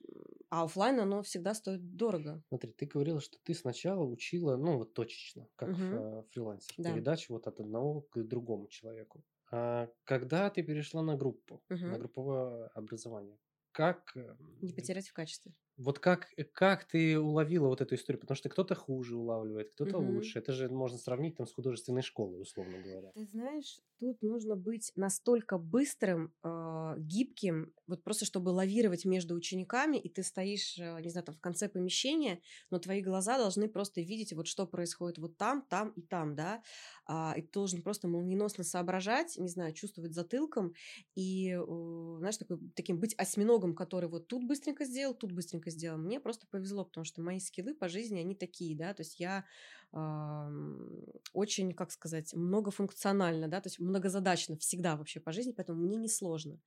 а 0.49 0.63
офлайн 0.63 0.99
оно 0.99 1.21
всегда 1.23 1.53
стоит 1.53 1.95
дорого. 1.95 2.43
Смотри, 2.49 2.71
ты 2.71 2.85
говорила, 2.85 3.19
что 3.19 3.37
ты 3.43 3.53
сначала 3.53 4.03
учила, 4.03 4.55
ну 4.55 4.77
вот 4.77 4.93
точечно, 4.93 5.49
как 5.55 5.87
э, 5.91 6.23
фрилансер, 6.29 6.75
Да. 6.77 6.83
передачу 6.83 7.33
вот 7.33 7.47
от 7.47 7.59
одного 7.59 8.01
к 8.01 8.21
другому 8.23 8.67
человеку. 8.67 9.23
А 9.51 9.89
когда 10.03 10.49
ты 10.49 10.61
перешла 10.63 11.01
на 11.01 11.15
группу, 11.17 11.63
на 11.85 11.97
Мгм. 11.97 11.97
групповое 11.97 12.67
образование, 12.67 13.39
как 13.71 14.15
э, 14.15 14.35
Не 14.61 14.73
потерять 14.73 15.07
в 15.07 15.13
качестве. 15.13 15.53
вот 15.77 15.99
как 15.99 16.29
как 16.53 16.85
ты 16.85 17.19
уловила 17.19 17.67
вот 17.67 17.81
эту 17.81 17.95
историю, 17.95 18.19
потому 18.21 18.35
что 18.35 18.49
кто-то 18.49 18.75
хуже 18.75 19.15
улавливает, 19.17 19.71
кто-то 19.73 19.97
Мгм. 19.97 19.99
лучше. 19.99 20.39
Это 20.39 20.53
же 20.53 20.69
можно 20.69 20.97
сравнить 20.97 21.35
там 21.37 21.47
с 21.47 21.53
художественной 21.53 22.01
школой, 22.01 22.41
условно 22.41 22.79
говоря. 22.79 23.13
Ты 23.13 23.25
знаешь, 23.25 23.79
тут 23.99 24.21
нужно 24.21 24.55
быть 24.55 24.91
настолько 24.95 25.57
быстрым, 25.57 26.33
а, 26.43 26.95
гибким, 26.97 27.73
вот 27.87 28.03
просто 28.03 28.25
чтобы 28.25 28.49
лавировать 28.49 29.05
между 29.05 29.35
учениками, 29.35 29.97
и 29.97 30.09
ты 30.09 30.23
стоишь, 30.23 30.77
э, 30.77 30.99
не 31.01 31.09
знаю, 31.09 31.25
там 31.25 31.35
в 31.35 31.39
конце 31.39 31.69
помещения, 31.69 32.41
но 32.71 32.79
твои 32.79 33.01
глаза 33.01 33.37
должны 33.37 33.69
просто 33.69 34.01
видеть, 34.01 34.33
вот 34.33 34.47
что 34.47 34.67
происходит 34.67 35.17
вот 35.17 35.37
там, 35.37 35.61
там 35.69 35.89
и 35.91 36.01
там, 36.01 36.35
да, 36.35 36.61
А, 37.05 37.33
и 37.37 37.41
ты 37.41 37.49
должен 37.51 37.81
просто 37.83 38.07
молниеносно 38.07 38.63
соображать, 38.63 39.37
не 39.37 39.49
знаю, 39.49 39.73
чувствовать 39.73 40.13
затылком 40.13 40.73
и, 41.15 41.51
э, 41.51 42.15
знаешь, 42.19 42.37
такой, 42.37 42.57
таким 42.75 42.99
быть 42.99 43.13
осьминогом, 43.17 43.75
который 43.75 44.09
вот 44.09 44.27
тут 44.27 44.43
быстренько 44.45 44.85
сделал, 44.85 45.13
тут 45.13 45.31
быстренько 45.31 45.69
сделал. 45.69 45.97
Мне 45.97 46.19
просто 46.19 46.47
повезло, 46.47 46.85
потому 46.85 47.05
что 47.05 47.21
мои 47.21 47.39
скиллы 47.39 47.73
по 47.75 47.87
жизни, 47.89 48.19
они 48.19 48.35
такие, 48.35 48.75
да, 48.75 48.93
то 48.93 49.01
есть 49.01 49.19
я 49.19 49.45
ам, 49.91 50.89
очень, 51.33 51.73
как 51.73 51.91
сказать, 51.91 52.33
многофункционально, 52.33 53.47
да, 53.47 53.61
то 53.61 53.67
есть 53.67 53.79
многозадачно 53.85 54.57
всегда 54.57 54.95
вообще 54.95 55.19
по 55.19 55.31
жизни, 55.31 55.53
поэтому 55.53 55.81
мне 55.81 55.97
не 55.97 56.09
сложно. 56.09 56.59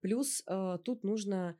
Плюс 0.00 0.42
э, 0.46 0.78
тут 0.84 1.04
нужно 1.04 1.56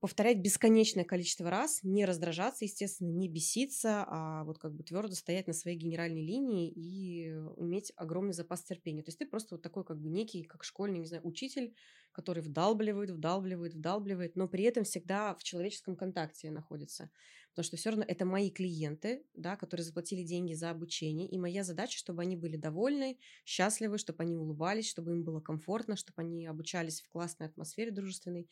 повторять 0.00 0.38
бесконечное 0.38 1.04
количество 1.04 1.50
раз, 1.50 1.80
не 1.82 2.06
раздражаться, 2.06 2.64
естественно, 2.64 3.10
не 3.10 3.28
беситься, 3.28 4.04
а 4.08 4.44
вот 4.44 4.58
как 4.58 4.74
бы 4.74 4.82
твердо 4.82 5.14
стоять 5.14 5.46
на 5.46 5.52
своей 5.52 5.76
генеральной 5.76 6.22
линии 6.22 6.70
и 6.70 7.28
иметь 7.58 7.92
огромный 7.96 8.32
запас 8.32 8.64
терпения. 8.64 9.02
То 9.02 9.10
есть 9.10 9.18
ты 9.18 9.26
просто 9.26 9.54
вот 9.54 9.62
такой 9.62 9.84
как 9.84 10.00
бы 10.00 10.08
некий, 10.08 10.44
как 10.44 10.64
школьный, 10.64 11.00
не 11.00 11.06
знаю, 11.06 11.26
учитель, 11.26 11.74
который 12.12 12.42
вдалбливает, 12.42 13.10
вдалбливает, 13.10 13.74
вдалбливает, 13.74 14.36
но 14.36 14.48
при 14.48 14.64
этом 14.64 14.84
всегда 14.84 15.34
в 15.34 15.42
человеческом 15.42 15.96
контакте 15.96 16.50
находится. 16.50 17.10
Потому 17.50 17.64
что 17.64 17.76
все 17.76 17.90
равно 17.90 18.04
это 18.06 18.24
мои 18.24 18.50
клиенты, 18.50 19.24
да, 19.34 19.56
которые 19.56 19.84
заплатили 19.84 20.22
деньги 20.22 20.54
за 20.54 20.70
обучение, 20.70 21.28
и 21.28 21.38
моя 21.38 21.64
задача, 21.64 21.98
чтобы 21.98 22.22
они 22.22 22.36
были 22.36 22.56
довольны, 22.56 23.18
счастливы, 23.44 23.98
чтобы 23.98 24.22
они 24.22 24.36
улыбались, 24.36 24.88
чтобы 24.88 25.12
им 25.12 25.24
было 25.24 25.40
комфортно, 25.40 25.96
чтобы 25.96 26.22
они 26.22 26.46
обучались 26.46 27.00
в 27.00 27.08
классной 27.08 27.46
атмосфере 27.46 27.90
дружественной. 27.90 28.48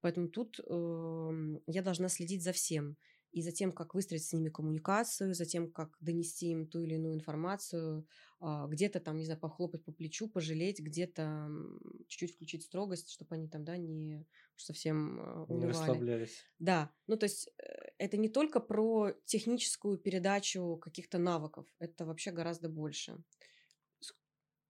Поэтому 0.00 0.28
тут 0.28 0.58
э, 0.58 1.58
я 1.66 1.82
должна 1.82 2.08
следить 2.08 2.42
за 2.42 2.52
всем. 2.52 2.96
И 3.32 3.42
за 3.42 3.52
тем, 3.52 3.72
как 3.72 3.94
выстроить 3.94 4.24
с 4.24 4.32
ними 4.32 4.48
коммуникацию, 4.48 5.34
за 5.34 5.44
тем, 5.44 5.70
как 5.70 5.96
донести 6.00 6.50
им 6.50 6.66
ту 6.66 6.80
или 6.82 6.94
иную 6.94 7.14
информацию, 7.14 8.06
э, 8.40 8.66
где-то 8.68 9.00
там, 9.00 9.16
не 9.18 9.24
знаю, 9.24 9.40
похлопать 9.40 9.84
по 9.84 9.92
плечу, 9.92 10.28
пожалеть, 10.28 10.80
где-то 10.80 11.48
чуть-чуть 12.08 12.34
включить 12.34 12.64
строгость, 12.64 13.10
чтобы 13.10 13.36
они 13.36 13.48
там, 13.48 13.64
да, 13.64 13.76
не 13.76 14.26
совсем 14.56 15.16
Не 15.48 15.66
унывали. 15.66 15.68
расслаблялись. 15.68 16.44
Да, 16.58 16.90
ну 17.06 17.16
то 17.16 17.24
есть 17.24 17.48
э, 17.58 17.62
это 17.98 18.16
не 18.16 18.28
только 18.28 18.60
про 18.60 19.12
техническую 19.24 19.98
передачу 19.98 20.76
каких-то 20.76 21.18
навыков, 21.18 21.66
это 21.78 22.04
вообще 22.06 22.30
гораздо 22.32 22.68
больше. 22.68 23.22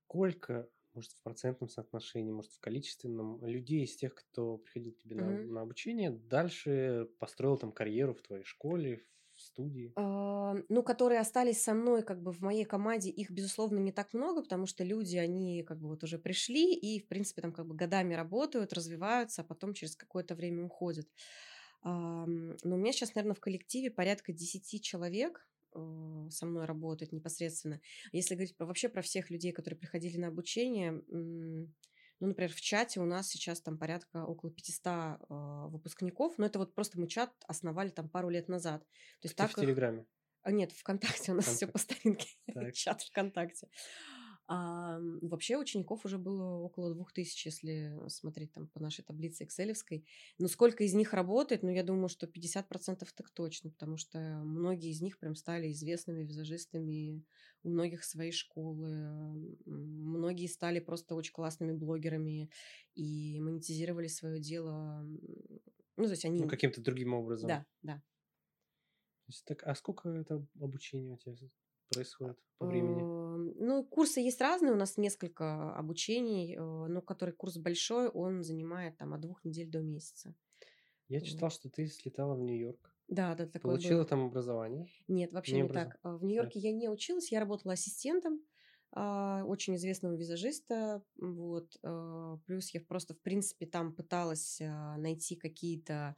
Сколько, 0.06 0.68
может, 0.94 1.12
в 1.12 1.22
процентном 1.22 1.68
соотношении, 1.68 2.32
может, 2.32 2.52
в 2.52 2.60
количественном, 2.60 3.44
людей 3.44 3.84
из 3.84 3.96
тех, 3.96 4.14
кто 4.14 4.58
приходил 4.58 4.92
к 4.92 4.98
тебе 5.00 5.16
на, 5.16 5.32
Мгм. 5.32 5.50
на 5.52 5.60
обучение, 5.62 6.10
дальше 6.10 7.08
построил 7.18 7.58
там 7.58 7.72
карьеру 7.72 8.14
в 8.14 8.22
твоей 8.22 8.44
школе, 8.44 9.06
в 9.34 9.40
студии? 9.40 9.96
А, 9.96 10.54
ну, 10.68 10.82
которые 10.84 11.18
остались 11.20 11.62
со 11.62 11.74
мной 11.74 12.02
как 12.02 12.22
бы 12.22 12.32
в 12.32 12.40
моей 12.40 12.64
команде, 12.64 13.10
их, 13.10 13.30
безусловно, 13.30 13.78
не 13.78 13.90
так 13.92 14.12
много, 14.14 14.42
потому 14.42 14.66
что 14.66 14.84
люди, 14.84 15.16
они 15.16 15.64
как 15.64 15.80
бы 15.80 15.88
вот 15.88 16.04
уже 16.04 16.18
пришли 16.18 16.74
и, 16.74 17.00
в 17.00 17.08
принципе, 17.08 17.42
там 17.42 17.52
как 17.52 17.66
бы 17.66 17.74
годами 17.74 18.14
работают, 18.14 18.72
развиваются, 18.72 19.42
а 19.42 19.44
потом 19.44 19.74
через 19.74 19.96
какое-то 19.96 20.34
время 20.36 20.64
уходят. 20.64 21.08
Ам, 21.82 22.56
Но 22.62 22.76
у 22.76 22.78
меня 22.78 22.92
сейчас, 22.92 23.14
наверное, 23.14 23.34
в 23.36 23.40
коллективе 23.40 23.90
порядка 23.90 24.32
10 24.32 24.80
человек 24.80 25.48
со 25.72 26.46
мной 26.46 26.64
работают 26.64 27.12
непосредственно. 27.12 27.80
Если 28.12 28.34
говорить 28.34 28.56
про, 28.56 28.66
вообще 28.66 28.88
про 28.88 29.02
всех 29.02 29.30
людей, 29.30 29.52
которые 29.52 29.78
приходили 29.78 30.16
на 30.18 30.28
обучение, 30.28 31.02
ну, 32.20 32.26
например, 32.26 32.52
в 32.52 32.60
чате 32.60 33.00
у 33.00 33.06
нас 33.06 33.28
сейчас 33.28 33.62
там 33.62 33.78
порядка 33.78 34.26
около 34.26 34.52
500 34.52 34.86
э, 34.86 35.66
выпускников, 35.68 36.36
но 36.36 36.44
это 36.44 36.58
вот 36.58 36.74
просто 36.74 37.00
мы 37.00 37.08
чат 37.08 37.32
основали 37.46 37.88
там 37.88 38.10
пару 38.10 38.28
лет 38.28 38.46
назад. 38.48 38.82
То 38.82 39.26
есть 39.26 39.36
Ты 39.36 39.42
так 39.42 39.52
в 39.52 39.58
их- 39.58 39.64
Телеграме. 39.64 40.04
а, 40.42 40.52
нет, 40.52 40.72
ВКонтакте 40.72 41.32
у 41.32 41.34
нас 41.34 41.46
все 41.46 41.66
ВКонтакте. 41.66 41.72
по 41.72 41.78
старинке. 41.78 42.28
Чат 42.74 43.00
ВКонтакте. 43.02 43.68
А, 44.52 44.98
вообще 45.22 45.56
учеников 45.56 46.04
уже 46.04 46.18
было 46.18 46.56
около 46.56 46.92
двух 46.92 47.12
тысяч, 47.12 47.46
если 47.46 47.96
смотреть 48.08 48.52
там 48.52 48.66
по 48.66 48.80
нашей 48.80 49.04
таблице 49.04 49.44
экселевской. 49.44 50.04
Но 50.38 50.48
сколько 50.48 50.82
из 50.82 50.92
них 50.92 51.12
работает? 51.12 51.62
Ну, 51.62 51.70
я 51.70 51.84
думаю, 51.84 52.08
что 52.08 52.26
50% 52.26 53.06
так 53.14 53.30
точно, 53.30 53.70
потому 53.70 53.96
что 53.96 54.18
многие 54.18 54.90
из 54.90 55.00
них 55.02 55.20
прям 55.20 55.36
стали 55.36 55.70
известными 55.70 56.24
визажистами, 56.24 57.24
у 57.62 57.68
многих 57.68 58.02
свои 58.02 58.32
школы, 58.32 58.90
многие 59.66 60.48
стали 60.48 60.80
просто 60.80 61.14
очень 61.14 61.32
классными 61.32 61.72
блогерами 61.72 62.50
и 62.96 63.38
монетизировали 63.38 64.08
свое 64.08 64.40
дело. 64.40 65.02
Ну, 65.96 66.04
то 66.06 66.10
есть 66.10 66.24
они... 66.24 66.40
Ну, 66.40 66.48
каким-то 66.48 66.80
другим 66.80 67.14
образом. 67.14 67.46
Да, 67.46 67.66
да. 67.82 68.02
Так, 69.46 69.62
а 69.64 69.76
сколько 69.76 70.08
это 70.08 70.44
обучение 70.58 71.14
у 71.14 71.18
тебя 71.18 71.36
происходит 71.88 72.36
по 72.58 72.66
времени? 72.66 73.19
Ну, 73.62 73.84
курсы 73.84 74.20
есть 74.20 74.40
разные, 74.40 74.72
у 74.72 74.76
нас 74.76 74.96
несколько 74.96 75.74
обучений, 75.76 76.54
э, 76.56 76.58
но 76.60 77.02
который 77.02 77.34
курс 77.34 77.58
большой, 77.58 78.08
он 78.08 78.42
занимает 78.42 78.96
там 78.96 79.12
от 79.12 79.20
двух 79.20 79.44
недель 79.44 79.68
до 79.70 79.80
месяца. 79.80 80.34
Я 81.08 81.20
читал, 81.20 81.50
что 81.50 81.68
ты 81.68 81.86
слетала 81.86 82.34
в 82.36 82.40
Нью-Йорк, 82.40 82.94
Да, 83.08 83.34
да, 83.34 83.46
такое 83.46 83.60
получила 83.72 83.98
было. 83.98 84.06
там 84.06 84.24
образование. 84.26 84.88
Нет, 85.08 85.32
вообще 85.32 85.56
Не 85.56 85.62
не, 85.62 85.68
образов- 85.68 85.92
так. 85.92 85.98
А, 86.02 86.16
В 86.16 86.24
Нью-Йорке 86.24 86.58
я 86.60 86.72
не 86.72 86.88
училась, 86.88 87.32
я 87.32 87.40
работала 87.40 87.74
ассистентом 87.74 88.40
а, 88.92 89.44
очень 89.46 89.76
известного 89.76 90.14
визажиста, 90.16 91.02
вот. 91.16 91.76
а, 91.82 92.38
Плюс 92.46 92.70
я 92.74 92.80
просто, 92.80 93.14
в 93.14 93.20
принципе, 93.20 93.66
там 93.66 93.94
пыталась 93.94 94.60
найти 94.60 95.36
какие-то, 95.36 96.16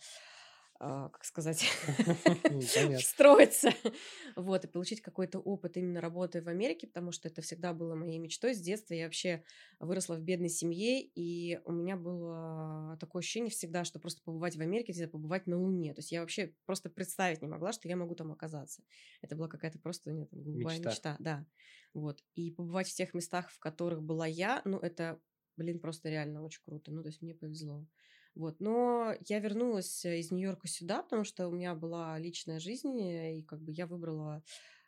как 0.82 1.24
сказать, 1.24 1.64
встроиться, 2.98 3.70
вот, 4.34 4.64
и 4.64 4.68
получить 4.68 5.00
какой-то 5.00 5.38
опыт 5.38 5.76
именно 5.76 6.00
работы 6.00 6.42
в 6.42 6.48
Америке, 6.48 6.88
потому 6.88 7.12
что 7.12 7.28
это 7.28 7.40
всегда 7.40 7.72
было 7.72 7.94
моей 7.94 8.18
мечтой 8.18 8.54
с 8.54 8.60
детства. 8.60 8.94
Я 8.94 9.04
вообще 9.04 9.44
выросла 9.78 10.16
в 10.16 10.22
бедной 10.22 10.48
семье, 10.48 11.00
и 11.00 11.60
у 11.64 11.72
меня 11.72 11.96
было 11.96 12.96
такое 12.98 13.20
ощущение 13.20 13.50
всегда, 13.50 13.84
что 13.84 14.00
просто 14.00 14.22
побывать 14.24 14.56
в 14.56 14.60
Америке, 14.60 14.92
это 14.92 15.08
побывать 15.08 15.46
на 15.46 15.56
Луне. 15.56 15.94
То 15.94 16.00
есть 16.00 16.10
я 16.10 16.20
вообще 16.20 16.54
просто 16.66 16.90
представить 16.90 17.42
не 17.42 17.48
могла, 17.48 17.72
что 17.72 17.88
я 17.88 17.94
могу 17.94 18.16
там 18.16 18.32
оказаться. 18.32 18.82
Это 19.20 19.36
была 19.36 19.46
какая-то 19.46 19.78
просто 19.78 20.10
там 20.10 20.26
голубая 20.32 20.78
Мечта. 20.78 20.90
мечта. 20.90 21.16
да. 21.20 21.46
Вот. 21.94 22.24
И 22.34 22.50
побывать 22.50 22.88
в 22.88 22.94
тех 22.94 23.14
местах, 23.14 23.50
в 23.50 23.60
которых 23.60 24.02
была 24.02 24.26
я, 24.26 24.62
ну, 24.64 24.78
это, 24.78 25.20
блин, 25.56 25.78
просто 25.78 26.08
реально 26.08 26.42
очень 26.42 26.62
круто. 26.64 26.90
Ну, 26.90 27.02
то 27.02 27.08
есть 27.08 27.22
мне 27.22 27.34
повезло. 27.34 27.86
Вот. 28.34 28.60
Но 28.60 29.14
я 29.28 29.38
вернулась 29.40 30.04
э, 30.04 30.20
из 30.20 30.30
Нью-Йорка 30.30 30.68
сюда, 30.68 31.02
потому 31.02 31.24
что 31.24 31.48
у 31.48 31.52
меня 31.52 31.74
была 31.74 32.18
личная 32.18 32.60
жизнь, 32.60 32.98
э, 33.00 33.38
и 33.38 33.42
как 33.42 33.60
бы 33.60 33.72
я 33.72 33.86
выбрала 33.86 34.42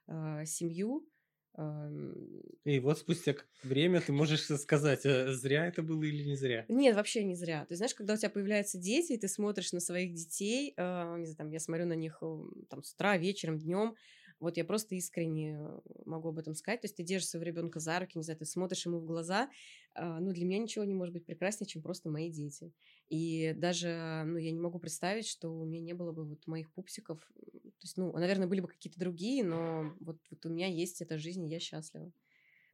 э, 0.07 0.45
семью. 0.47 1.09
Эм, 1.57 2.43
И 2.65 2.79
вот 2.81 2.99
спустя 2.99 3.35
время 3.63 4.01
ты 4.01 4.13
можешь 4.13 4.47
сказать, 4.47 5.05
э, 5.05 5.33
зря 5.35 5.67
это 5.67 5.83
было 5.83 6.03
или 6.03 6.25
не 6.25 6.37
зря. 6.37 6.65
Нет, 6.69 6.97
вообще 6.97 7.25
не 7.25 7.35
зря. 7.35 7.67
Ты 7.69 7.77
знаешь, 7.77 7.95
когда 7.95 8.15
у 8.15 8.17
тебя 8.17 8.31
появляются 8.31 8.79
дети, 8.79 9.13
и 9.13 9.19
ты 9.19 9.29
смотришь 9.29 9.73
на 9.73 9.81
своих 9.81 10.15
детей, 10.15 10.73
э, 10.77 11.17
не 11.19 11.27
знаю, 11.27 11.37
там, 11.37 11.51
я 11.51 11.61
смотрю 11.61 11.87
на 11.87 11.93
них 11.95 12.23
там, 12.71 12.83
с 12.83 12.95
утра, 12.95 13.19
вечером, 13.19 13.59
днем, 13.59 13.95
вот 14.41 14.57
я 14.57 14.65
просто 14.65 14.95
искренне 14.95 15.61
могу 16.05 16.31
об 16.31 16.39
этом 16.39 16.55
сказать. 16.55 16.81
То 16.81 16.87
есть 16.87 16.97
ты 16.97 17.03
держишь 17.03 17.29
своего 17.29 17.47
ребенка 17.47 17.81
за 17.81 17.99
руки, 17.99 18.19
не 18.19 18.25
знаю, 18.25 18.39
ты 18.39 18.45
смотришь 18.47 18.85
ему 18.85 18.99
в 18.99 19.05
глаза. 19.05 19.49
Ну, 19.97 20.33
для 20.33 20.45
меня 20.45 20.59
ничего 20.59 20.85
не 20.85 20.93
может 20.95 21.15
быть 21.15 21.25
прекраснее, 21.25 21.69
чем 21.69 21.83
просто 21.83 22.11
мои 22.11 22.31
дети. 22.31 22.73
И 23.09 23.53
даже, 23.57 24.25
ну, 24.27 24.39
я 24.39 24.51
не 24.51 24.61
могу 24.61 24.79
представить, 24.79 25.27
что 25.27 25.51
у 25.51 25.65
меня 25.65 25.81
не 25.81 25.93
было 25.95 26.13
бы 26.13 26.25
вот 26.25 26.47
моих 26.47 26.73
пупсиков. 26.73 27.21
То 27.31 27.71
есть, 27.83 27.97
ну, 27.99 28.13
наверное, 28.13 28.49
были 28.49 28.61
бы 28.61 28.69
какие-то 28.69 28.99
другие, 28.99 29.45
но 29.45 29.95
вот, 30.01 30.21
вот 30.31 30.47
у 30.47 30.49
меня 30.51 30.67
есть 30.69 31.03
эта 31.03 31.19
жизнь, 31.19 31.45
и 31.47 31.51
я 31.51 31.61
счастлива. 31.61 32.13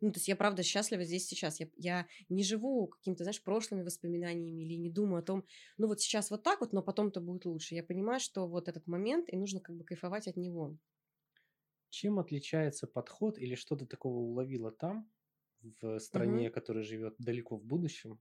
Ну, 0.01 0.13
то 0.13 0.19
есть 0.19 0.29
я, 0.29 0.37
правда, 0.37 0.63
счастлива 0.63 1.05
здесь 1.05 1.27
сейчас. 1.27 1.61
Я, 1.61 1.69
я 1.77 2.07
не 2.29 2.43
живу 2.45 2.87
какими-то, 2.89 3.25
знаешь, 3.25 3.43
прошлыми 3.43 3.83
воспоминаниями 3.83 4.63
или 4.63 4.75
не 4.75 4.91
думаю 4.91 5.21
о 5.21 5.25
том, 5.25 5.45
ну, 5.79 5.89
вот 5.89 6.01
сейчас 6.01 6.31
вот 6.31 6.43
так 6.43 6.61
вот, 6.61 6.73
но 6.73 6.83
потом-то 6.83 7.21
будет 7.21 7.45
лучше. 7.47 7.75
Я 7.75 7.85
понимаю, 7.85 8.21
что 8.21 8.47
вот 8.49 8.69
этот 8.69 8.87
момент, 8.87 9.29
и 9.33 9.37
нужно 9.37 9.61
как 9.61 9.77
бы 9.77 9.85
кайфовать 9.85 10.29
от 10.29 10.37
него. 10.37 10.79
Чем 11.91 12.19
отличается 12.19 12.87
подход 12.87 13.39
или 13.39 13.55
что 13.55 13.77
ты 13.77 13.87
такого 13.87 14.19
уловила 14.19 14.71
там, 14.71 15.11
в 15.63 15.99
стране, 15.99 16.51
Мгм. 16.51 16.51
которая 16.51 16.85
живет 16.85 17.17
далеко 17.19 17.57
в 17.57 17.65
будущем, 17.65 18.21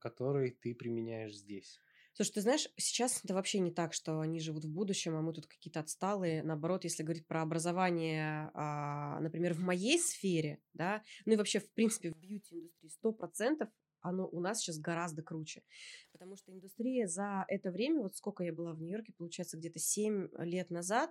который 0.00 0.50
ты 0.50 0.74
применяешь 0.74 1.36
здесь? 1.36 1.80
Слушай, 2.16 2.34
ты 2.34 2.40
знаешь, 2.42 2.68
сейчас 2.76 3.24
это 3.24 3.34
вообще 3.34 3.58
не 3.58 3.72
так, 3.72 3.92
что 3.92 4.20
они 4.20 4.38
живут 4.38 4.64
в 4.64 4.72
будущем, 4.72 5.16
а 5.16 5.20
мы 5.20 5.32
тут 5.32 5.48
какие-то 5.48 5.80
отсталые. 5.80 6.44
Наоборот, 6.44 6.84
если 6.84 7.02
говорить 7.02 7.26
про 7.26 7.42
образование, 7.42 8.52
а, 8.54 9.18
например, 9.18 9.52
в 9.54 9.58
моей 9.58 9.98
сфере, 9.98 10.60
да, 10.74 11.02
ну 11.24 11.32
и 11.32 11.36
вообще, 11.36 11.58
в 11.58 11.68
принципе, 11.72 12.12
в 12.12 12.16
бьюти-индустрии, 12.16 12.88
сто 12.88 13.12
процентов 13.12 13.68
оно 14.00 14.28
у 14.28 14.38
нас 14.38 14.60
сейчас 14.60 14.78
гораздо 14.78 15.22
круче. 15.22 15.62
Потому 16.12 16.36
что 16.36 16.52
индустрия 16.52 17.08
за 17.08 17.44
это 17.48 17.72
время, 17.72 18.02
вот 18.02 18.14
сколько 18.14 18.44
я 18.44 18.52
была 18.52 18.74
в 18.74 18.80
Нью-Йорке, 18.80 19.12
получается, 19.16 19.56
где-то 19.56 19.80
7 19.80 20.28
лет 20.38 20.70
назад, 20.70 21.10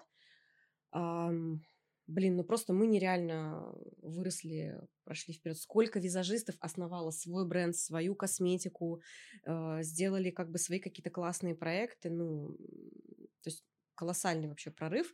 ам, 0.91 1.63
блин, 2.07 2.37
ну 2.37 2.43
просто 2.43 2.71
мы 2.71 2.87
нереально 2.87 3.73
выросли, 3.97 4.79
прошли 5.03 5.33
вперед. 5.33 5.57
Сколько 5.57 5.99
визажистов 5.99 6.55
основало 6.59 7.11
свой 7.11 7.47
бренд, 7.47 7.75
свою 7.75 8.15
косметику, 8.15 9.01
э, 9.45 9.83
сделали 9.83 10.31
как 10.31 10.51
бы 10.51 10.57
свои 10.57 10.79
какие-то 10.79 11.09
классные 11.09 11.55
проекты, 11.55 12.09
ну, 12.09 12.57
то 13.41 13.49
есть 13.49 13.63
колоссальный 13.95 14.47
вообще 14.47 14.71
прорыв. 14.71 15.13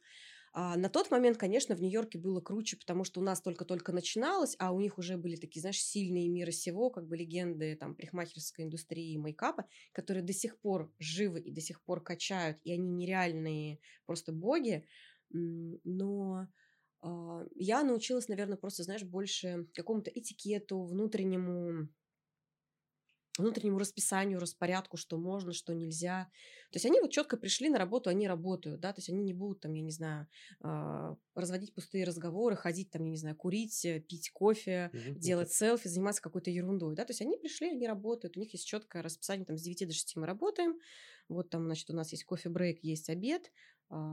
А 0.51 0.75
на 0.77 0.89
тот 0.89 1.11
момент, 1.11 1.37
конечно, 1.37 1.75
в 1.75 1.81
Нью-Йорке 1.81 2.17
было 2.17 2.41
круче, 2.41 2.77
потому 2.77 3.03
что 3.03 3.19
у 3.19 3.23
нас 3.23 3.41
только-только 3.41 3.91
начиналось, 3.91 4.55
а 4.57 4.71
у 4.71 4.79
них 4.79 4.97
уже 4.97 5.17
были 5.17 5.35
такие, 5.35 5.61
знаешь, 5.61 5.81
сильные 5.81 6.27
мира 6.27 6.51
сего, 6.51 6.89
как 6.89 7.07
бы 7.07 7.17
легенды 7.17 7.75
там 7.75 7.95
парикмахерской 7.95 8.65
индустрии 8.65 9.13
и 9.13 9.17
мейкапа, 9.17 9.65
которые 9.91 10.23
до 10.23 10.33
сих 10.33 10.59
пор 10.59 10.91
живы 10.97 11.39
и 11.39 11.51
до 11.51 11.61
сих 11.61 11.83
пор 11.83 12.01
качают, 12.01 12.57
и 12.63 12.71
они 12.71 12.89
нереальные 12.89 13.79
просто 14.05 14.31
боги. 14.31 14.85
Но 15.29 16.47
я 17.55 17.83
научилась, 17.83 18.27
наверное, 18.27 18.57
просто, 18.57 18.83
знаешь, 18.83 19.03
больше 19.03 19.67
какому-то 19.73 20.11
этикету, 20.11 20.83
внутреннему 20.83 21.89
внутреннему 23.39 23.79
расписанию, 23.79 24.39
распорядку, 24.39 24.97
что 24.97 25.17
можно, 25.17 25.53
что 25.53 25.73
нельзя. 25.73 26.29
То 26.71 26.75
есть 26.75 26.85
они 26.85 26.99
вот 26.99 27.11
четко 27.11 27.37
пришли 27.37 27.69
на 27.69 27.79
работу, 27.79 28.09
они 28.09 28.27
работают, 28.27 28.79
да, 28.79 28.93
то 28.93 28.99
есть 28.99 29.09
они 29.09 29.23
не 29.23 29.33
будут 29.33 29.61
там, 29.61 29.73
я 29.73 29.81
не 29.81 29.91
знаю, 29.91 30.27
а, 30.61 31.15
разводить 31.35 31.73
пустые 31.73 32.03
разговоры, 32.03 32.55
ходить 32.55 32.91
там, 32.91 33.03
я 33.05 33.11
не 33.11 33.17
знаю, 33.17 33.35
курить, 33.35 33.85
э, 33.85 33.99
пить 33.99 34.29
кофе, 34.31 34.91
это 34.93 35.19
делать 35.19 35.51
селфи, 35.51 35.87
заниматься 35.87 36.21
какой-то 36.21 36.51
ерундой, 36.51 36.95
да, 36.95 37.05
то 37.05 37.11
есть 37.11 37.21
они 37.21 37.37
пришли, 37.37 37.69
они 37.71 37.87
работают, 37.87 38.37
у 38.37 38.39
них 38.39 38.53
есть 38.53 38.67
четкое 38.67 39.01
расписание, 39.01 39.45
там, 39.45 39.57
с 39.57 39.61
9 39.61 39.87
до 39.87 39.93
6 39.93 40.15
мы 40.17 40.27
работаем, 40.27 40.77
вот 41.27 41.49
там, 41.49 41.65
значит, 41.65 41.89
у 41.89 41.93
нас 41.93 42.11
есть 42.11 42.25
кофе-брейк, 42.25 42.83
есть 42.83 43.09
обед, 43.09 43.51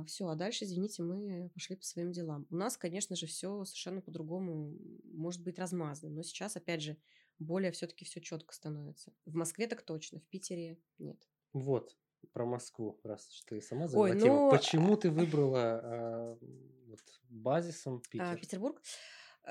все, 0.07 0.29
а 0.29 0.35
дальше, 0.35 0.65
извините, 0.65 1.03
мы 1.03 1.51
пошли 1.51 1.77
по 1.77 1.85
своим 1.85 2.13
делам. 2.13 2.47
У 2.51 2.57
нас, 2.57 2.77
конечно 2.77 3.15
же, 3.15 3.27
все 3.27 3.65
совершенно 3.65 4.01
по-другому 4.01 4.77
может 5.05 5.43
быть 5.43 5.59
размазано, 5.59 6.15
но 6.15 6.23
сейчас, 6.23 6.57
опять 6.57 6.83
же, 6.83 6.97
более 7.39 7.73
все-таки 7.73 8.05
все 8.05 8.21
четко 8.21 8.55
становится. 8.55 9.13
В 9.27 9.35
Москве 9.35 9.67
так 9.67 9.83
точно, 9.83 10.21
в 10.21 10.27
Питере 10.29 10.79
нет. 10.99 11.19
Вот, 11.53 11.97
про 12.33 12.47
Москву, 12.47 13.01
раз 13.03 13.29
уж 13.31 13.43
ты 13.43 13.61
сама 13.61 13.85
Ой, 13.85 13.89
завела 13.89 14.17
тему. 14.17 14.35
ну, 14.37 14.51
Почему 14.51 14.97
ты 14.97 15.11
выбрала 15.11 15.81
а, 15.83 16.39
вот, 16.87 17.01
базисом 17.29 17.97
а, 17.97 18.09
Питер? 18.09 18.39
Петербург. 18.41 18.83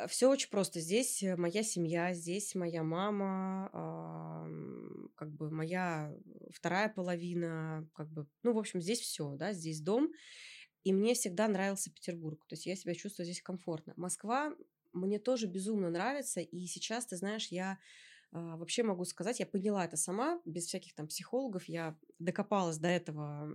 Все 0.08 0.30
очень 0.30 0.50
просто. 0.50 0.82
Здесь 0.82 1.24
э, 1.24 1.38
моя 1.38 1.64
семья, 1.64 2.14
здесь 2.14 2.54
моя 2.54 2.84
мама, 2.84 3.70
ам, 3.72 5.10
как 5.16 5.32
бы 5.32 5.50
моя 5.50 6.14
вторая 6.52 6.90
половина, 6.90 7.88
как 7.94 8.10
бы, 8.10 8.28
ну, 8.44 8.54
в 8.54 8.58
общем, 8.58 8.82
здесь 8.82 9.00
все, 9.00 9.36
да, 9.36 9.54
здесь 9.54 9.82
дом. 9.82 10.12
И 10.84 10.94
мне 10.94 11.14
всегда 11.14 11.48
нравился 11.48 11.92
Петербург. 11.92 12.46
То 12.48 12.54
есть 12.54 12.66
я 12.66 12.76
себя 12.76 12.94
чувствую 12.94 13.26
здесь 13.26 13.42
комфортно. 13.42 13.94
Москва 13.96 14.54
мне 14.94 15.18
тоже 15.18 15.48
безумно 15.48 15.90
нравится. 15.90 16.42
И 16.42 16.68
сейчас, 16.68 17.06
ты 17.06 17.18
знаешь, 17.18 17.48
я 17.48 17.80
а, 18.32 18.58
вообще 18.58 18.84
могу 18.84 19.06
сказать, 19.06 19.40
я 19.40 19.46
поняла 19.46 19.86
это 19.86 19.98
сама, 19.98 20.42
без 20.46 20.66
всяких 20.66 20.94
там 20.94 21.08
психологов. 21.08 21.66
Я 21.70 21.98
докопалась 22.20 22.78
до 22.78 22.88
этого 22.88 23.50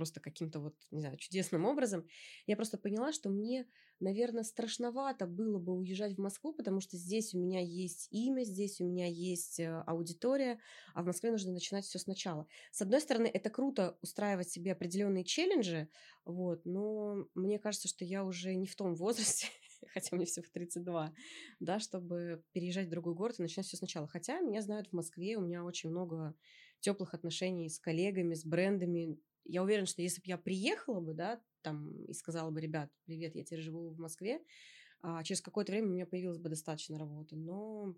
просто 0.00 0.18
каким-то 0.18 0.60
вот, 0.60 0.74
не 0.90 1.00
знаю, 1.02 1.18
чудесным 1.18 1.66
образом. 1.66 2.06
Я 2.46 2.56
просто 2.56 2.78
поняла, 2.78 3.12
что 3.12 3.28
мне, 3.28 3.66
наверное, 4.00 4.44
страшновато 4.44 5.26
было 5.26 5.58
бы 5.58 5.74
уезжать 5.74 6.14
в 6.14 6.18
Москву, 6.18 6.54
потому 6.54 6.80
что 6.80 6.96
здесь 6.96 7.34
у 7.34 7.38
меня 7.38 7.60
есть 7.60 8.08
имя, 8.10 8.44
здесь 8.44 8.80
у 8.80 8.86
меня 8.86 9.06
есть 9.06 9.60
э, 9.60 9.82
аудитория, 9.86 10.58
а 10.94 11.02
в 11.02 11.06
Москве 11.06 11.30
нужно 11.30 11.52
начинать 11.52 11.84
все 11.84 11.98
сначала. 11.98 12.46
С 12.72 12.80
одной 12.80 13.02
стороны, 13.02 13.26
это 13.26 13.50
круто 13.50 13.98
устраивать 14.00 14.48
себе 14.48 14.72
определенные 14.72 15.24
челленджи, 15.24 15.90
вот, 16.24 16.64
но 16.64 17.26
мне 17.34 17.58
кажется, 17.58 17.88
что 17.88 18.06
я 18.06 18.24
уже 18.24 18.54
не 18.54 18.66
в 18.66 18.74
том 18.74 18.94
возрасте, 18.94 19.48
хотя 19.92 20.16
мне 20.16 20.24
всего 20.24 20.46
32, 20.50 21.12
да, 21.60 21.78
чтобы 21.78 22.42
переезжать 22.52 22.86
в 22.86 22.90
другой 22.90 23.12
город 23.12 23.38
и 23.38 23.42
начинать 23.42 23.66
все 23.66 23.76
сначала. 23.76 24.08
Хотя 24.08 24.40
меня 24.40 24.62
знают 24.62 24.88
в 24.88 24.94
Москве, 24.94 25.36
у 25.36 25.42
меня 25.42 25.62
очень 25.62 25.90
много 25.90 26.34
теплых 26.80 27.14
отношений 27.14 27.68
с 27.68 27.78
коллегами, 27.78 28.34
с 28.34 28.44
брендами. 28.44 29.18
Я 29.44 29.62
уверена, 29.62 29.86
что 29.86 30.02
если 30.02 30.20
бы 30.20 30.26
я 30.26 30.38
приехала 30.38 31.00
бы, 31.00 31.14
да, 31.14 31.42
там, 31.62 32.04
и 32.04 32.12
сказала 32.12 32.50
бы, 32.50 32.60
ребят, 32.60 32.90
привет, 33.04 33.34
я 33.34 33.44
теперь 33.44 33.60
живу 33.60 33.90
в 33.90 33.98
Москве, 33.98 34.42
а 35.02 35.22
через 35.24 35.40
какое-то 35.40 35.72
время 35.72 35.88
у 35.88 35.92
меня 35.92 36.06
появилось 36.06 36.38
бы 36.38 36.48
достаточно 36.48 36.98
работы. 36.98 37.36
Но 37.36 37.96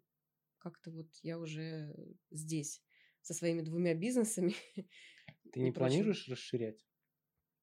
как-то 0.58 0.90
вот 0.90 1.08
я 1.22 1.38
уже 1.38 1.94
здесь 2.30 2.82
со 3.20 3.34
своими 3.34 3.62
двумя 3.62 3.94
бизнесами. 3.94 4.54
Ты 5.52 5.60
не 5.60 5.72
планируешь 5.72 6.28
расширять? 6.28 6.78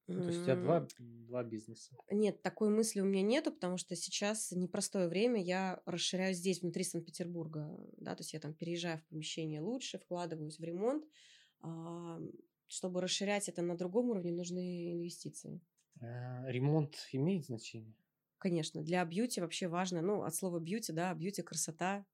Ну, 0.07 0.23
то 0.23 0.29
есть 0.29 0.41
у 0.41 0.43
тебя 0.43 0.55
два, 0.55 0.87
два 0.97 1.43
бизнеса. 1.43 1.95
Нет, 2.09 2.41
такой 2.41 2.69
мысли 2.69 2.99
у 2.99 3.05
меня 3.05 3.21
нету, 3.21 3.51
потому 3.51 3.77
что 3.77 3.95
сейчас 3.95 4.51
непростое 4.51 5.07
время, 5.07 5.41
я 5.41 5.83
расширяюсь 5.85 6.37
здесь, 6.37 6.61
внутри 6.61 6.83
Санкт-Петербурга, 6.83 7.77
да, 7.97 8.15
то 8.15 8.21
есть 8.21 8.33
я 8.33 8.39
там 8.39 8.55
переезжаю 8.55 8.97
в 8.97 9.05
помещение 9.05 9.61
лучше, 9.61 9.99
вкладываюсь 9.99 10.57
в 10.57 10.63
ремонт. 10.63 11.05
Чтобы 12.69 13.01
расширять 13.01 13.49
это 13.49 13.61
на 13.61 13.75
другом 13.77 14.11
уровне, 14.11 14.31
нужны 14.31 14.93
инвестиции. 14.93 15.59
А, 16.01 16.43
Ремонт 16.51 17.07
имеет 17.13 17.45
значение? 17.45 17.95
Конечно, 18.37 18.81
для 18.81 19.03
бьюти 19.05 19.41
вообще 19.41 19.67
важно, 19.67 20.01
ну, 20.01 20.23
от 20.23 20.33
слова 20.33 20.59
бьюти, 20.59 20.93
да, 20.93 21.13
бьюти, 21.13 21.41
красота. 21.41 22.05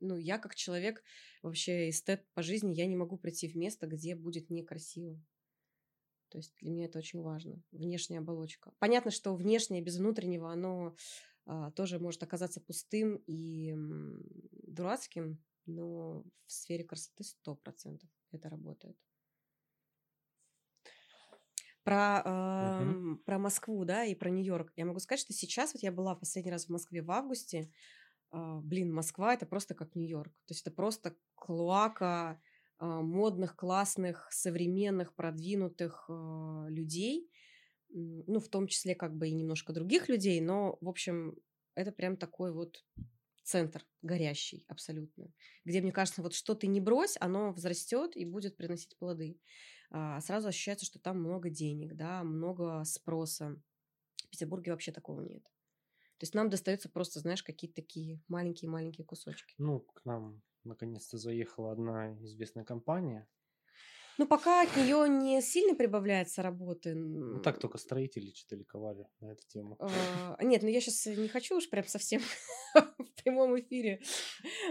Ну, 0.00 0.16
я 0.16 0.38
как 0.38 0.54
человек, 0.54 1.04
вообще 1.42 1.90
эстет 1.90 2.26
по 2.34 2.42
жизни, 2.42 2.74
я 2.74 2.86
не 2.86 2.96
могу 2.96 3.18
прийти 3.18 3.48
в 3.48 3.56
место, 3.56 3.86
где 3.86 4.14
будет 4.14 4.50
некрасиво. 4.50 5.20
То 6.28 6.38
есть 6.38 6.54
для 6.60 6.70
меня 6.70 6.84
это 6.86 6.98
очень 6.98 7.22
важно. 7.22 7.62
Внешняя 7.72 8.18
оболочка. 8.18 8.72
Понятно, 8.78 9.10
что 9.10 9.34
внешнее 9.34 9.80
без 9.80 9.96
внутреннего, 9.96 10.52
оно 10.52 10.94
а, 11.46 11.70
тоже 11.70 11.98
может 11.98 12.22
оказаться 12.22 12.60
пустым 12.60 13.16
и 13.26 13.70
м, 13.70 14.22
дурацким, 14.52 15.42
но 15.66 16.24
в 16.46 16.52
сфере 16.52 16.84
красоты 16.84 17.24
сто 17.24 17.54
процентов 17.56 18.10
это 18.30 18.50
работает. 18.50 18.96
Про, 21.88 22.22
Мгм. 22.58 22.94
ам, 22.94 23.22
про 23.24 23.38
Москву, 23.38 23.82
да, 23.86 24.04
и 24.04 24.14
про 24.14 24.28
Нью-Йорк. 24.28 24.72
Я 24.76 24.84
могу 24.84 24.98
сказать, 24.98 25.20
что 25.20 25.32
сейчас, 25.32 25.72
вот 25.72 25.82
я 25.82 25.90
была 25.90 26.14
в 26.14 26.20
последний 26.20 26.50
раз 26.50 26.66
в 26.66 26.68
Москве 26.68 27.00
в 27.00 27.10
августе, 27.10 27.72
а, 28.30 28.60
блин, 28.60 28.92
Москва 28.92 29.34
это 29.34 29.46
просто 29.46 29.74
как 29.74 29.94
Нью-Йорк. 29.96 30.32
То 30.46 30.54
есть 30.54 30.62
это 30.62 30.70
просто 30.70 31.16
клоака 31.34 32.40
а, 32.78 33.00
модных, 33.02 33.56
классных, 33.56 34.28
современных, 34.32 35.14
продвинутых 35.14 36.06
а, 36.10 36.66
людей. 36.68 37.30
Ну, 37.90 38.38
в 38.40 38.48
том 38.48 38.66
числе 38.68 38.94
как 38.94 39.16
бы 39.16 39.28
и 39.28 39.32
немножко 39.32 39.72
других 39.72 40.10
людей, 40.10 40.40
но, 40.42 40.76
в 40.82 40.88
общем, 40.90 41.36
это 41.74 41.92
прям 41.92 42.18
такой 42.18 42.52
вот 42.52 42.84
центр 43.44 43.86
горящий 44.02 44.66
абсолютно, 44.68 45.32
где, 45.64 45.80
мне 45.80 45.92
кажется, 45.92 46.22
вот 46.22 46.34
что 46.34 46.54
ты 46.54 46.66
не 46.66 46.80
брось, 46.82 47.16
оно 47.18 47.52
взрастет 47.52 48.16
и 48.16 48.26
будет 48.26 48.58
приносить 48.58 48.98
плоды. 48.98 49.40
А, 49.90 50.20
Сразу 50.20 50.48
ощущается, 50.48 50.86
что 50.86 50.98
там 50.98 51.20
много 51.20 51.50
денег, 51.50 51.94
да, 51.94 52.22
много 52.22 52.84
спроса. 52.84 53.60
В 54.24 54.28
Петербурге 54.30 54.72
вообще 54.72 54.92
такого 54.92 55.20
нет. 55.20 55.42
То 56.18 56.24
есть 56.24 56.34
нам 56.34 56.50
достается 56.50 56.88
просто, 56.88 57.20
знаешь, 57.20 57.42
какие-то 57.42 57.76
такие 57.76 58.20
маленькие-маленькие 58.28 59.06
кусочки. 59.06 59.54
Ну, 59.58 59.80
к 59.80 60.04
нам 60.04 60.42
наконец-то 60.64 61.16
заехала 61.16 61.72
одна 61.72 62.14
известная 62.24 62.64
компания. 62.64 63.28
Ну, 64.18 64.26
пока 64.26 64.62
от 64.62 64.76
нее 64.76 65.08
не 65.08 65.40
сильно 65.40 65.76
прибавляется 65.76 66.42
работы. 66.42 66.92
Ну, 66.94 67.40
так 67.40 67.60
только 67.60 67.78
строители 67.78 68.32
что-то 68.34 68.56
ликовали 68.56 69.06
на 69.20 69.30
эту 69.30 69.46
тему. 69.46 69.76
А, 69.78 70.42
Нет, 70.42 70.62
ну 70.62 70.68
я 70.68 70.80
сейчас 70.80 71.06
не 71.06 71.28
хочу 71.28 71.56
уж 71.56 71.70
прям 71.70 71.86
совсем 71.86 72.20
в 72.74 73.22
прямом 73.22 73.58
эфире 73.60 74.02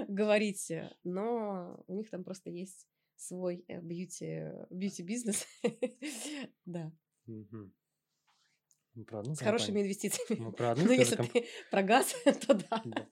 говорить, 0.09 0.69
э, 0.69 0.93
но 1.05 1.81
у 1.87 1.93
них 1.93 2.09
там 2.09 2.25
просто 2.25 2.49
есть 2.49 2.87
свой 3.17 3.65
э, 3.67 3.81
бьюти, 3.81 4.43
бьюти-бизнес. 4.69 5.45
Да. 6.65 6.91
Про 9.05 9.19
одну 9.19 9.35
С 9.35 9.39
хорошими 9.39 9.81
инвестициями. 9.81 10.39
Мы 10.41 10.51
про 10.51 10.71
одну 10.71 10.85
Ну, 10.85 10.89
же 10.89 10.95
если 10.99 11.15
комп- 11.17 11.31
ты 11.31 11.45
про 11.69 11.83
газ, 11.83 12.15
то 12.47 12.53
да. 12.55 12.81
Да. 12.83 13.07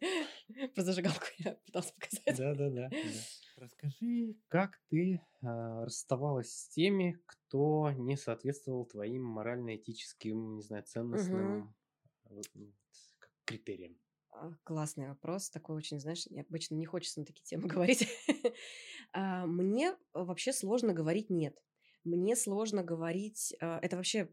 Про 0.73 0.83
зажигалку 0.83 1.25
я 1.37 1.53
пыталась 1.65 1.91
показать. 1.91 2.37
Да, 2.37 2.55
да, 2.55 2.69
да. 2.69 2.89
Расскажи, 3.57 4.35
как 4.47 4.81
ты 4.89 5.21
а, 5.41 5.85
расставалась 5.85 6.51
с 6.51 6.69
теми, 6.69 7.19
кто 7.25 7.91
не 7.91 8.17
соответствовал 8.17 8.85
твоим 8.85 9.23
морально-этическим, 9.23 10.55
не 10.55 10.61
знаю, 10.61 10.83
ценностным 10.83 11.75
как 13.19 13.31
критериям? 13.45 13.95
А, 14.38 14.52
Классный 14.63 15.08
вопрос, 15.08 15.50
такой 15.50 15.76
очень, 15.78 16.00
знаешь, 16.00 16.28
обычно 16.48 16.76
не 16.76 16.86
хочется 16.86 17.19
на 17.19 17.26
такие 17.26 17.43
темы 17.45 17.67
говорить. 17.67 18.08
А, 19.13 19.45
Мне 19.45 19.95
вообще 20.13 20.52
сложно 20.52 20.93
говорить 20.93 21.30
«нет». 21.30 21.58
Мне 22.04 22.36
сложно 22.36 22.84
говорить... 22.84 23.56
а, 23.62 23.80
Это 23.82 23.95
вообще... 23.95 24.30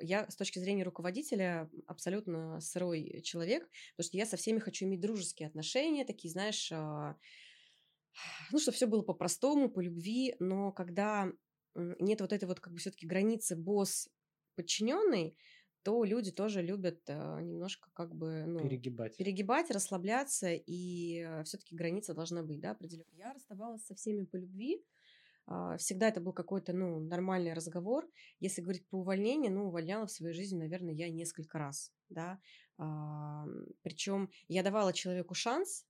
Я 0.00 0.28
с 0.30 0.36
точки 0.36 0.58
зрения 0.58 0.84
руководителя 0.84 1.70
абсолютно 1.86 2.58
сырой 2.60 3.20
человек, 3.22 3.68
потому 3.94 4.08
что 4.08 4.16
я 4.16 4.24
со 4.26 4.36
всеми 4.36 4.58
хочу 4.58 4.86
иметь 4.86 5.00
дружеские 5.00 5.48
отношения, 5.48 6.04
такие, 6.06 6.30
знаешь, 6.30 6.70
ну, 8.52 8.58
чтобы 8.58 8.74
все 8.74 8.86
было 8.86 9.02
по-простому, 9.02 9.68
по 9.70 9.80
любви, 9.80 10.34
но 10.38 10.72
когда 10.72 11.30
нет 11.74 12.20
вот 12.20 12.32
этой 12.32 12.46
вот 12.46 12.60
как 12.60 12.72
бы 12.72 12.78
все-таки 12.78 13.06
границы 13.06 13.54
босс-подчиненный, 13.54 15.36
то 15.82 16.04
люди 16.04 16.30
тоже 16.30 16.62
любят 16.62 17.00
а, 17.08 17.40
немножко 17.40 17.90
как 17.92 18.14
бы, 18.14 18.44
ну, 18.46 18.60
Перегибать. 18.60 19.16
перегибать, 19.16 19.70
расслабляться, 19.70 20.48
и 20.52 21.42
все-таки 21.44 21.74
граница 21.74 22.14
должна 22.14 22.42
быть, 22.42 22.60
да, 22.60 22.70
определенная. 22.72 23.16
Я 23.18 23.32
расставалась 23.32 23.84
со 23.84 23.94
всеми 23.94 24.24
по 24.24 24.36
любви. 24.36 24.82
а, 25.46 25.76
Всегда 25.76 26.08
это 26.08 26.20
был 26.20 26.32
какой-то, 26.32 26.72
ну, 26.72 27.00
нормальный 27.00 27.52
разговор. 27.52 28.08
Если 28.40 28.62
говорить 28.62 28.86
про 28.88 28.98
увольнение, 29.00 29.50
ну, 29.50 29.66
увольняла 29.68 30.06
в 30.06 30.12
своей 30.12 30.34
жизни, 30.34 30.58
наверное, 30.58 30.94
я 30.94 31.10
несколько 31.10 31.58
раз, 31.58 31.92
да. 32.08 32.40
Причем 33.82 34.30
я 34.48 34.62
давала 34.62 34.92
человеку 34.92 35.34
шанс, 35.34 35.86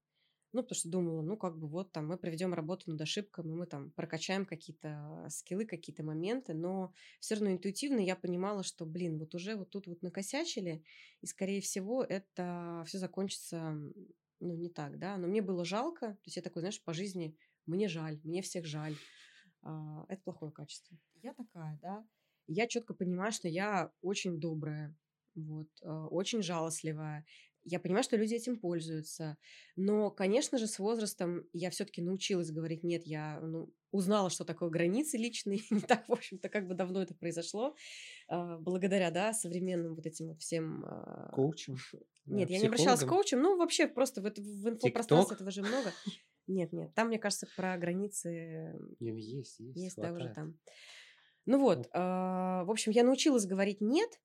ну, 0.53 0.63
потому 0.63 0.77
что 0.77 0.89
думала, 0.91 1.23
ну, 1.23 1.37
как 1.37 1.59
бы 1.59 1.67
вот 1.67 1.93
там 1.93 2.09
мы 2.09 2.19
проведем 2.19 2.53
работу 2.55 2.91
над 2.91 3.01
ошибками, 3.01 3.53
мы 3.53 3.67
там 3.67 3.91
прокачаем 3.93 4.45
какие-то 4.47 5.27
скиллы, 5.31 5.65
какие-то 5.65 6.03
моменты, 6.03 6.55
но 6.55 6.93
все 7.21 7.35
равно 7.35 7.53
интуитивно 7.53 8.01
я 8.01 8.17
понимала, 8.17 8.63
что, 8.63 8.85
блин, 8.85 9.19
вот 9.19 9.35
уже 9.35 9.57
вот 9.57 9.71
тут 9.71 9.87
вот 9.87 10.03
накосячили, 10.03 10.85
и, 11.21 11.27
скорее 11.27 11.61
всего, 11.61 12.05
это 12.05 12.85
все 12.87 12.99
закончится, 12.99 13.77
ну, 14.41 14.57
не 14.57 14.69
так, 14.69 14.99
да. 14.99 15.17
Но 15.17 15.27
мне 15.27 15.43
было 15.43 15.65
жалко, 15.65 16.09
то 16.09 16.27
есть 16.27 16.37
я 16.37 16.43
такой, 16.43 16.61
знаешь, 16.61 16.83
по 16.83 16.93
жизни, 16.93 17.37
мне 17.67 17.89
жаль, 17.89 18.21
мне 18.25 18.43
всех 18.43 18.67
жаль. 18.67 18.97
А, 19.63 20.05
Это 20.09 20.23
плохое 20.23 20.53
качество. 20.53 20.97
Я 21.23 21.35
такая, 21.35 21.79
да. 21.83 22.05
Я 22.49 22.67
четко 22.67 22.95
понимаю, 22.95 23.33
что 23.33 23.49
я 23.49 23.93
очень 24.03 24.41
добрая, 24.41 24.95
вот, 25.35 25.69
а, 25.83 26.07
очень 26.09 26.43
жалостливая. 26.43 27.25
Я 27.65 27.79
понимаю, 27.79 28.03
что 28.03 28.17
люди 28.17 28.35
этим 28.35 28.59
пользуются. 28.59 29.37
Но, 29.77 30.11
конечно 30.11 30.59
же, 30.59 30.67
с 30.67 30.79
возрастом 30.79 31.47
я 31.53 31.71
все-таки 31.71 32.03
научилась 32.03 32.51
говорить 32.51 32.83
нет. 32.83 33.07
Я 33.07 33.41
ну, 33.41 33.73
узнала, 33.91 34.31
что 34.31 34.45
такое 34.45 34.69
границы 34.69 35.17
личные. 35.17 35.61
Не 35.71 35.81
так, 35.81 36.09
в 36.09 36.13
общем-то, 36.13 36.49
как 36.49 36.67
бы 36.67 36.75
давно 36.75 37.03
это 37.03 37.15
произошло. 37.15 37.75
а, 38.29 38.59
Благодаря, 38.59 39.11
да, 39.11 39.33
современным 39.33 39.95
вот 39.95 40.07
этим 40.07 40.29
вот 40.29 40.41
всем... 40.41 40.85
а, 40.85 41.31
Коучем? 41.35 41.77
Нет, 42.27 42.51
э, 42.51 42.55
я 42.55 42.59
не 42.61 42.67
обращалась 42.67 43.01
к 43.01 43.09
коучам. 43.09 43.41
Ну, 43.41 43.57
вообще, 43.57 43.87
просто 43.87 44.21
в, 44.21 44.25
в 44.25 44.69
инфопространстве 44.69 45.35
этого 45.37 45.51
же 45.51 45.63
много. 45.63 45.93
Нет, 46.49 46.73
нет, 46.73 46.93
там, 46.95 47.07
мне 47.07 47.19
кажется, 47.19 47.47
про 47.57 47.79
границы 47.79 48.75
Есть, 48.99 49.29
есть, 49.29 49.61
есть, 49.77 49.97
да, 49.97 50.13
уже 50.13 50.29
там. 50.35 50.59
Ну 51.47 51.59
вот, 51.59 51.89
а, 51.93 52.65
в 52.65 52.71
общем, 52.71 52.93
я 52.93 53.05
научилась 53.05 53.47
говорить 53.47 53.81
нет, 53.81 54.21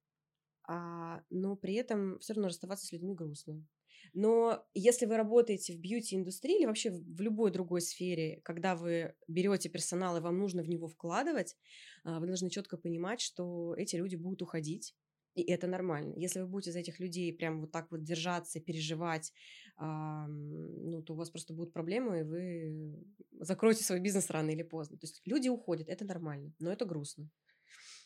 а, 0.67 1.23
но 1.29 1.55
при 1.55 1.75
этом 1.75 2.19
все 2.19 2.33
равно 2.33 2.49
расставаться 2.49 2.85
с 2.85 2.91
людьми 2.91 3.15
грустно. 3.15 3.65
Но 4.13 4.65
если 4.73 5.05
вы 5.05 5.17
работаете 5.17 5.73
в 5.73 5.79
бьюти-индустрии 5.79 6.59
или 6.59 6.65
вообще 6.65 6.91
в 6.91 7.21
любой 7.21 7.51
другой 7.51 7.81
сфере, 7.81 8.41
когда 8.43 8.75
вы 8.75 9.15
берете 9.27 9.69
персонал 9.69 10.17
и 10.17 10.21
вам 10.21 10.37
нужно 10.37 10.63
в 10.63 10.69
него 10.69 10.87
вкладывать, 10.87 11.55
а, 12.03 12.19
вы 12.19 12.27
должны 12.27 12.49
четко 12.49 12.77
понимать, 12.77 13.21
что 13.21 13.75
эти 13.75 13.95
люди 13.95 14.15
будут 14.15 14.41
уходить, 14.41 14.95
и 15.35 15.43
это 15.43 15.67
нормально. 15.67 16.13
Если 16.17 16.41
вы 16.41 16.47
будете 16.47 16.71
за 16.71 16.79
этих 16.79 16.99
людей 16.99 17.31
прям 17.31 17.61
вот 17.61 17.71
так 17.71 17.91
вот 17.91 18.03
держаться, 18.03 18.59
переживать, 18.59 19.33
а, 19.77 20.27
ну, 20.27 21.03
то 21.03 21.13
у 21.13 21.15
вас 21.15 21.29
просто 21.29 21.53
будут 21.53 21.73
проблемы, 21.73 22.19
и 22.19 22.23
вы 22.23 23.05
закроете 23.39 23.83
свой 23.83 23.99
бизнес 23.99 24.31
рано 24.31 24.49
или 24.49 24.63
поздно. 24.63 24.97
То 24.97 25.05
есть 25.05 25.21
люди 25.25 25.47
уходят, 25.47 25.89
это 25.89 26.05
нормально, 26.05 26.53
но 26.59 26.71
это 26.71 26.85
грустно. 26.85 27.29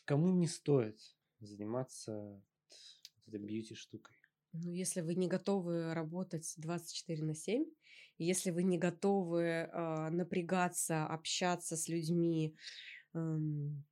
Кому 0.04 0.28
не 0.28 0.46
стоит 0.46 1.00
заниматься 1.40 2.42
этой 3.26 3.40
бьюти-штукой? 3.40 4.16
Ну, 4.52 4.70
если 4.70 5.00
вы 5.00 5.14
не 5.14 5.28
готовы 5.28 5.94
работать 5.94 6.54
24 6.58 7.24
на 7.24 7.34
7, 7.34 7.64
если 8.18 8.50
вы 8.50 8.62
не 8.64 8.76
готовы 8.78 9.68
а, 9.72 10.10
напрягаться, 10.10 11.06
общаться 11.06 11.76
с 11.76 11.88
людьми, 11.88 12.54
эм, 13.14 13.84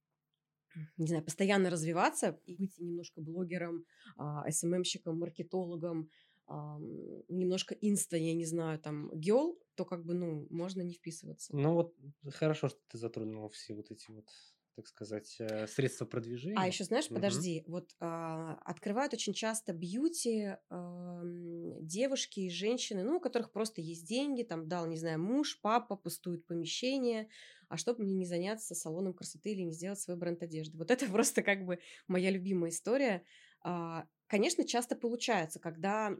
не 0.97 1.07
знаю, 1.07 1.25
постоянно 1.25 1.71
развиваться 1.71 2.41
и 2.47 2.57
быть 2.57 2.79
немножко 2.79 3.21
блогером, 3.21 3.87
а, 4.17 4.49
СММщиком, 4.51 5.19
маркетологом, 5.19 6.11
ам, 6.47 6.83
немножко 7.29 7.75
инста, 7.75 8.17
я 8.17 8.35
не 8.35 8.45
знаю, 8.45 8.79
там, 8.79 9.11
геол, 9.19 9.61
то 9.75 9.85
как 9.85 10.05
бы, 10.05 10.15
ну, 10.15 10.47
можно 10.51 10.83
не 10.83 10.95
вписываться. 10.95 11.53
Ну 11.53 11.75
вот 11.75 11.97
хорошо, 12.33 12.69
что 12.69 12.81
ты 12.89 12.99
затронула 12.99 13.49
все 13.49 13.75
вот 13.75 13.91
эти 13.91 14.11
вот, 14.11 14.29
так 14.75 14.87
сказать, 14.89 15.37
э, 15.41 15.67
средства 15.67 16.07
А 16.53 16.67
продвижения. 16.67 16.67
еще, 16.67 16.83
знаешь, 16.83 17.09
Мгм. 17.09 17.13
подожди, 17.13 17.63
вот 17.69 17.95
а, 18.01 18.55
открывают 18.65 19.15
очень 19.15 19.33
часто 19.33 19.73
бьюти 19.73 20.57
ам, 20.69 21.87
девушки 21.87 22.41
и 22.41 22.51
женщины, 22.51 23.05
ну, 23.05 23.17
у 23.19 23.21
которых 23.21 23.53
просто 23.53 23.81
есть 23.81 24.07
деньги, 24.09 24.43
там 24.43 24.67
дал, 24.67 24.87
не 24.89 24.97
знаю, 24.97 25.21
муж, 25.23 25.61
папа, 25.63 25.95
пустует 25.95 26.47
помещение, 26.47 27.29
а 27.69 27.77
чтобы 27.77 28.03
мне 28.03 28.15
не 28.15 28.27
заняться 28.27 28.75
салоном 28.75 29.15
красоты 29.15 29.53
или 29.53 29.63
не 29.63 29.73
сделать 29.73 30.01
свой 30.01 30.17
бренд 30.17 30.43
одежды. 30.43 30.77
Вот 30.77 30.91
это 30.91 31.07
просто 31.11 31.43
как 31.45 31.65
бы 31.65 31.79
моя 32.09 32.31
любимая 32.31 32.71
история. 32.71 33.25
А, 33.63 34.07
Конечно, 34.27 34.65
часто 34.65 34.95
получается, 34.95 35.59
когда 35.59 36.13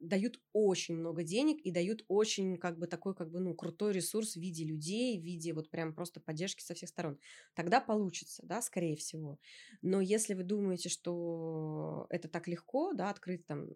дают 0.00 0.40
очень 0.52 0.96
много 0.96 1.22
денег 1.24 1.60
и 1.62 1.70
дают 1.70 2.04
очень 2.08 2.56
как 2.58 2.78
бы 2.78 2.86
такой 2.86 3.14
как 3.14 3.30
бы 3.30 3.40
ну 3.40 3.54
крутой 3.54 3.92
ресурс 3.92 4.34
в 4.34 4.40
виде 4.40 4.64
людей, 4.64 5.18
в 5.20 5.24
виде 5.24 5.52
вот 5.52 5.70
прям 5.70 5.94
просто 5.94 6.20
поддержки 6.20 6.62
со 6.62 6.74
всех 6.74 6.88
сторон. 6.88 7.18
Тогда 7.54 7.80
получится, 7.80 8.42
да, 8.46 8.62
скорее 8.62 8.96
всего. 8.96 9.38
Но 9.82 10.00
если 10.00 10.34
вы 10.34 10.42
думаете, 10.44 10.88
что 10.88 12.06
это 12.10 12.28
так 12.28 12.48
легко, 12.48 12.92
да, 12.92 13.10
открыть 13.10 13.46
там, 13.46 13.68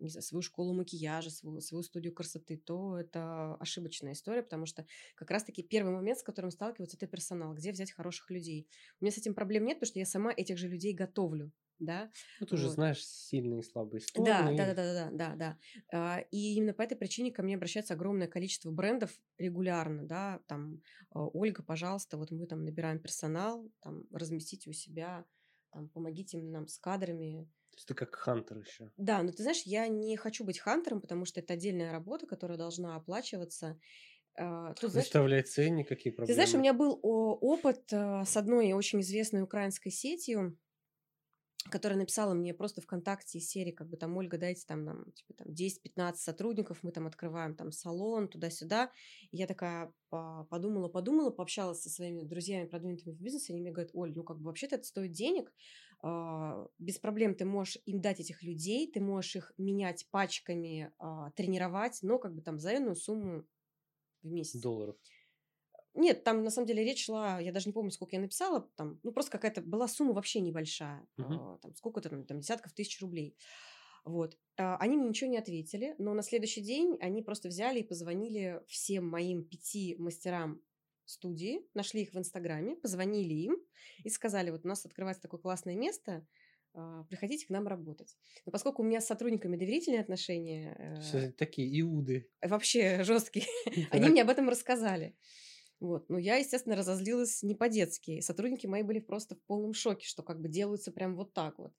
не 0.00 0.08
знаю, 0.10 0.22
свою 0.22 0.42
школу 0.42 0.74
макияжа, 0.74 1.30
свою, 1.30 1.60
свою 1.60 1.82
студию 1.82 2.14
красоты, 2.14 2.56
то 2.56 2.98
это 2.98 3.54
ошибочная 3.56 4.12
история, 4.12 4.42
потому 4.42 4.66
что 4.66 4.86
как 5.14 5.30
раз-таки 5.30 5.62
первый 5.62 5.92
момент, 5.94 6.18
с 6.18 6.22
которым 6.22 6.50
сталкивается, 6.50 6.96
это 6.96 7.06
персонал, 7.06 7.54
где 7.54 7.72
взять 7.72 7.92
хороших 7.92 8.30
людей. 8.30 8.68
У 9.00 9.04
меня 9.04 9.12
с 9.12 9.18
этим 9.18 9.34
проблем 9.34 9.64
нет, 9.64 9.78
потому 9.78 9.88
что 9.88 9.98
я 9.98 10.06
сама 10.06 10.32
этих 10.32 10.58
же 10.58 10.68
людей 10.68 10.92
готовлю, 10.94 11.52
да, 11.80 12.10
Ну, 12.40 12.46
ты 12.46 12.56
уже 12.56 12.68
вот. 12.68 12.70
знаешь 12.70 13.04
сильные 13.06 13.60
и 13.60 13.62
слабые 13.62 14.00
Да, 14.14 14.50
стороны. 14.50 14.50
да, 14.52 14.74
да, 14.74 14.74
да, 14.74 14.92
да, 14.94 15.10
да, 15.12 15.36
да. 15.36 15.58
А, 15.92 16.18
И 16.32 16.54
именно 16.56 16.74
по 16.74 16.82
этой 16.82 16.96
причине 16.96 17.30
ко 17.30 17.42
мне 17.42 17.54
обращается 17.54 17.94
огромное 17.94 18.26
количество 18.26 18.70
брендов 18.72 19.12
регулярно, 19.38 20.04
да, 20.04 20.40
там, 20.48 20.82
а, 21.10 21.26
Ольга, 21.28 21.62
пожалуйста, 21.62 22.16
вот 22.16 22.30
мы 22.32 22.46
там 22.46 22.64
набираем 22.64 22.98
персонал, 22.98 23.70
там, 23.80 24.04
разместите 24.12 24.68
у 24.68 24.72
себя, 24.72 25.26
там, 25.70 25.88
помогите 25.88 26.42
нам 26.42 26.66
с 26.66 26.78
кадрами. 26.78 27.48
То 27.70 27.76
есть 27.78 27.88
ты 27.88 27.94
как 27.94 28.14
хантер 28.14 28.58
еще. 28.58 28.92
Да, 28.96 29.22
но 29.22 29.32
ты 29.32 29.42
знаешь, 29.42 29.62
я 29.62 29.88
не 29.88 30.16
хочу 30.16 30.44
быть 30.44 30.58
хантером, 30.58 31.00
потому 31.00 31.24
что 31.24 31.40
это 31.40 31.54
отдельная 31.54 31.90
работа, 31.92 32.26
которая 32.26 32.58
должна 32.58 32.96
оплачиваться. 32.96 33.78
А, 34.36 34.74
Тут, 34.74 34.92
Выставляй 34.92 35.42
ценник, 35.42 35.88
какие 35.88 36.12
ты 36.24 36.34
проблемы. 36.34 36.34
знаешь, 36.34 36.54
у 36.54 36.58
меня 36.58 36.72
был 36.74 36.98
опыт 37.02 37.92
а, 37.92 38.24
с 38.24 38.36
одной 38.36 38.72
очень 38.72 39.00
известной 39.00 39.42
украинской 39.42 39.90
сетью, 39.90 40.58
которая 41.68 41.98
написала 41.98 42.32
мне 42.32 42.54
просто 42.54 42.80
ВКонтакте 42.80 43.38
из 43.38 43.48
серии, 43.48 43.72
как 43.72 43.88
бы 43.88 43.96
там, 43.96 44.16
Ольга, 44.16 44.38
дайте 44.38 44.64
там 44.66 44.84
нам, 44.84 45.12
типа, 45.12 45.34
там 45.34 45.48
10-15 45.52 46.14
сотрудников, 46.16 46.78
мы 46.82 46.92
там 46.92 47.06
открываем 47.06 47.54
там 47.54 47.72
салон, 47.72 48.28
туда-сюда. 48.28 48.90
И 49.30 49.36
я 49.36 49.46
такая 49.46 49.92
по- 50.08 50.46
подумала, 50.48 50.88
подумала, 50.88 51.30
пообщалась 51.30 51.82
со 51.82 51.90
своими 51.90 52.22
друзьями, 52.22 52.66
продвинутыми 52.66 53.14
в 53.14 53.20
бизнесе, 53.20 53.52
они 53.52 53.62
мне 53.62 53.72
говорят, 53.72 53.90
Оль, 53.94 54.12
ну 54.14 54.22
как 54.24 54.38
бы 54.38 54.44
вообще-то 54.44 54.76
это 54.76 54.84
стоит 54.84 55.12
денег, 55.12 55.52
а, 56.02 56.66
без 56.78 56.98
проблем 56.98 57.34
ты 57.34 57.44
можешь 57.44 57.78
им 57.84 58.00
дать 58.00 58.20
этих 58.20 58.42
людей, 58.42 58.90
ты 58.90 59.00
можешь 59.00 59.36
их 59.36 59.52
менять 59.58 60.06
пачками, 60.10 60.92
а, 60.98 61.30
тренировать, 61.32 61.98
но 62.02 62.18
как 62.18 62.34
бы 62.34 62.42
там 62.42 62.58
за 62.58 62.94
сумму 62.94 63.44
в 64.22 64.30
месяц. 64.30 64.60
Долларов. 64.60 64.96
Нет, 65.94 66.22
там 66.24 66.44
на 66.44 66.50
самом 66.50 66.66
деле 66.66 66.84
речь 66.84 67.04
шла, 67.06 67.40
я 67.40 67.52
даже 67.52 67.68
не 67.68 67.72
помню, 67.72 67.90
сколько 67.90 68.14
я 68.14 68.22
написала, 68.22 68.68
там, 68.76 69.00
ну 69.02 69.12
просто 69.12 69.32
какая-то 69.32 69.60
была 69.60 69.88
сумма 69.88 70.12
вообще 70.12 70.40
небольшая, 70.40 71.06
а, 71.18 71.58
там 71.58 71.74
сколько-то 71.74 72.08
там, 72.08 72.24
там 72.24 72.40
десятков 72.40 72.72
тысяч 72.72 73.00
рублей. 73.00 73.36
Вот. 74.04 74.38
А, 74.56 74.76
Они 74.76 74.96
мне 74.96 75.08
ничего 75.08 75.30
не 75.30 75.38
ответили, 75.38 75.94
но 75.98 76.14
на 76.14 76.22
следующий 76.22 76.60
день 76.60 76.96
они 77.00 77.22
просто 77.22 77.48
взяли 77.48 77.80
и 77.80 77.84
позвонили 77.84 78.62
всем 78.66 79.08
моим 79.08 79.44
пяти 79.44 79.96
мастерам 79.98 80.62
студии, 81.04 81.66
нашли 81.74 82.02
их 82.02 82.12
в 82.12 82.18
Инстаграме, 82.18 82.76
позвонили 82.76 83.34
им 83.34 83.56
и 84.04 84.10
сказали, 84.10 84.50
вот 84.50 84.64
у 84.64 84.68
нас 84.68 84.86
открывается 84.86 85.22
такое 85.22 85.40
классное 85.40 85.74
место, 85.74 86.24
а, 86.72 87.02
приходите 87.04 87.46
к 87.46 87.50
нам 87.50 87.66
работать. 87.66 88.16
Но 88.46 88.52
поскольку 88.52 88.82
у 88.82 88.84
меня 88.84 89.00
с 89.00 89.06
сотрудниками 89.06 89.56
доверительные 89.56 90.00
отношения... 90.00 91.00
Все 91.02 91.32
такие 91.32 91.80
иуды. 91.80 92.30
Вообще 92.40 93.02
жесткие. 93.02 93.46
Они 93.90 94.08
мне 94.08 94.22
об 94.22 94.30
этом 94.30 94.48
рассказали. 94.48 95.16
Вот. 95.80 96.08
Но 96.10 96.18
я, 96.18 96.36
естественно, 96.36 96.76
разозлилась 96.76 97.42
не 97.42 97.54
по-детски. 97.54 98.20
Сотрудники 98.20 98.66
мои 98.66 98.82
были 98.82 99.00
просто 99.00 99.34
в 99.34 99.42
полном 99.44 99.72
шоке, 99.72 100.06
что 100.06 100.22
как 100.22 100.40
бы 100.40 100.48
делаются 100.48 100.92
прям 100.92 101.16
вот 101.16 101.32
так 101.32 101.58
вот. 101.58 101.72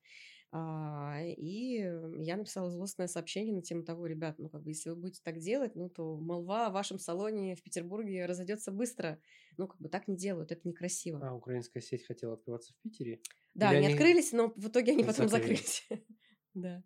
А, 0.54 1.18
и 1.22 1.76
я 2.18 2.36
написала 2.36 2.70
злостное 2.70 3.08
сообщение 3.08 3.56
на 3.56 3.62
тему 3.62 3.84
того, 3.84 4.06
ребят, 4.06 4.38
ну 4.38 4.50
как 4.50 4.64
бы 4.64 4.72
если 4.72 4.90
вы 4.90 4.98
будете 4.98 5.22
так 5.24 5.40
делать, 5.40 5.76
ну 5.76 5.90
то 5.90 6.18
молва 6.18 6.68
о 6.68 6.72
вашем 6.72 7.00
салоне 7.00 7.56
в 7.56 7.64
Петербурге 7.64 8.26
разойдется 8.26 8.72
быстро. 8.72 9.18
Ну 9.58 9.68
как 9.68 9.80
бы 9.80 9.88
так 9.88 10.10
не 10.10 10.18
делают, 10.18 10.52
это 10.52 10.68
некрасиво. 10.68 11.26
А 11.26 11.34
украинская 11.34 11.82
сеть 11.82 12.06
хотела 12.06 12.34
открываться 12.34 12.74
в 12.74 12.82
Питере? 12.82 13.22
Да, 13.54 13.70
Или 13.70 13.78
они, 13.78 13.86
они 13.86 13.96
открылись, 13.96 14.34
но 14.34 14.52
в 14.58 14.68
итоге 14.68 14.92
они 14.92 15.06
потом 15.06 15.30
закрылись. 15.30 15.88
да. 16.54 16.84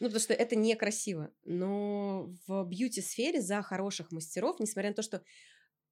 Ну, 0.00 0.06
потому 0.06 0.20
что 0.20 0.34
это 0.34 0.56
некрасиво. 0.56 1.32
Но 1.44 2.32
в 2.46 2.64
бьюти-сфере 2.64 3.40
за 3.40 3.62
хороших 3.62 4.12
мастеров, 4.12 4.60
несмотря 4.60 4.90
на 4.90 4.94
то, 4.96 5.02
что 5.02 5.22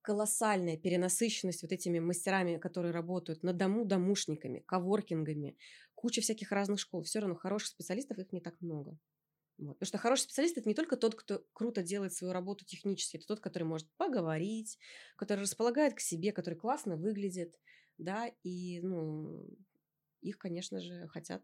колоссальная 0.06 0.76
перенасыщенность 0.76 1.62
вот 1.62 1.72
этими 1.72 1.98
мастерами, 1.98 2.58
которые 2.58 2.92
работают 2.92 3.42
на 3.42 3.52
дому 3.52 3.84
домушниками, 3.84 4.60
коворкингами, 4.60 5.56
куча 5.96 6.20
всяких 6.20 6.52
разных 6.52 6.78
школ. 6.78 7.02
Все 7.02 7.18
равно 7.18 7.34
хороших 7.34 7.70
специалистов 7.70 8.18
их 8.18 8.32
не 8.32 8.40
так 8.40 8.60
много. 8.60 8.96
Вот. 9.58 9.74
Потому 9.74 9.88
что 9.88 9.98
хороший 9.98 10.22
специалист 10.22 10.58
это 10.58 10.68
не 10.68 10.76
только 10.76 10.96
тот, 10.96 11.16
кто 11.16 11.44
круто 11.52 11.82
делает 11.82 12.12
свою 12.12 12.32
работу 12.32 12.64
технически, 12.64 13.16
это 13.16 13.26
тот, 13.26 13.40
который 13.40 13.64
может 13.64 13.90
поговорить, 13.96 14.78
который 15.16 15.40
располагает 15.40 15.94
к 15.94 16.00
себе, 16.00 16.30
который 16.30 16.54
классно 16.54 16.96
выглядит, 16.96 17.58
да, 17.98 18.30
и 18.44 18.80
ну 18.82 19.48
их, 20.20 20.38
конечно 20.38 20.80
же, 20.80 21.08
хотят 21.08 21.42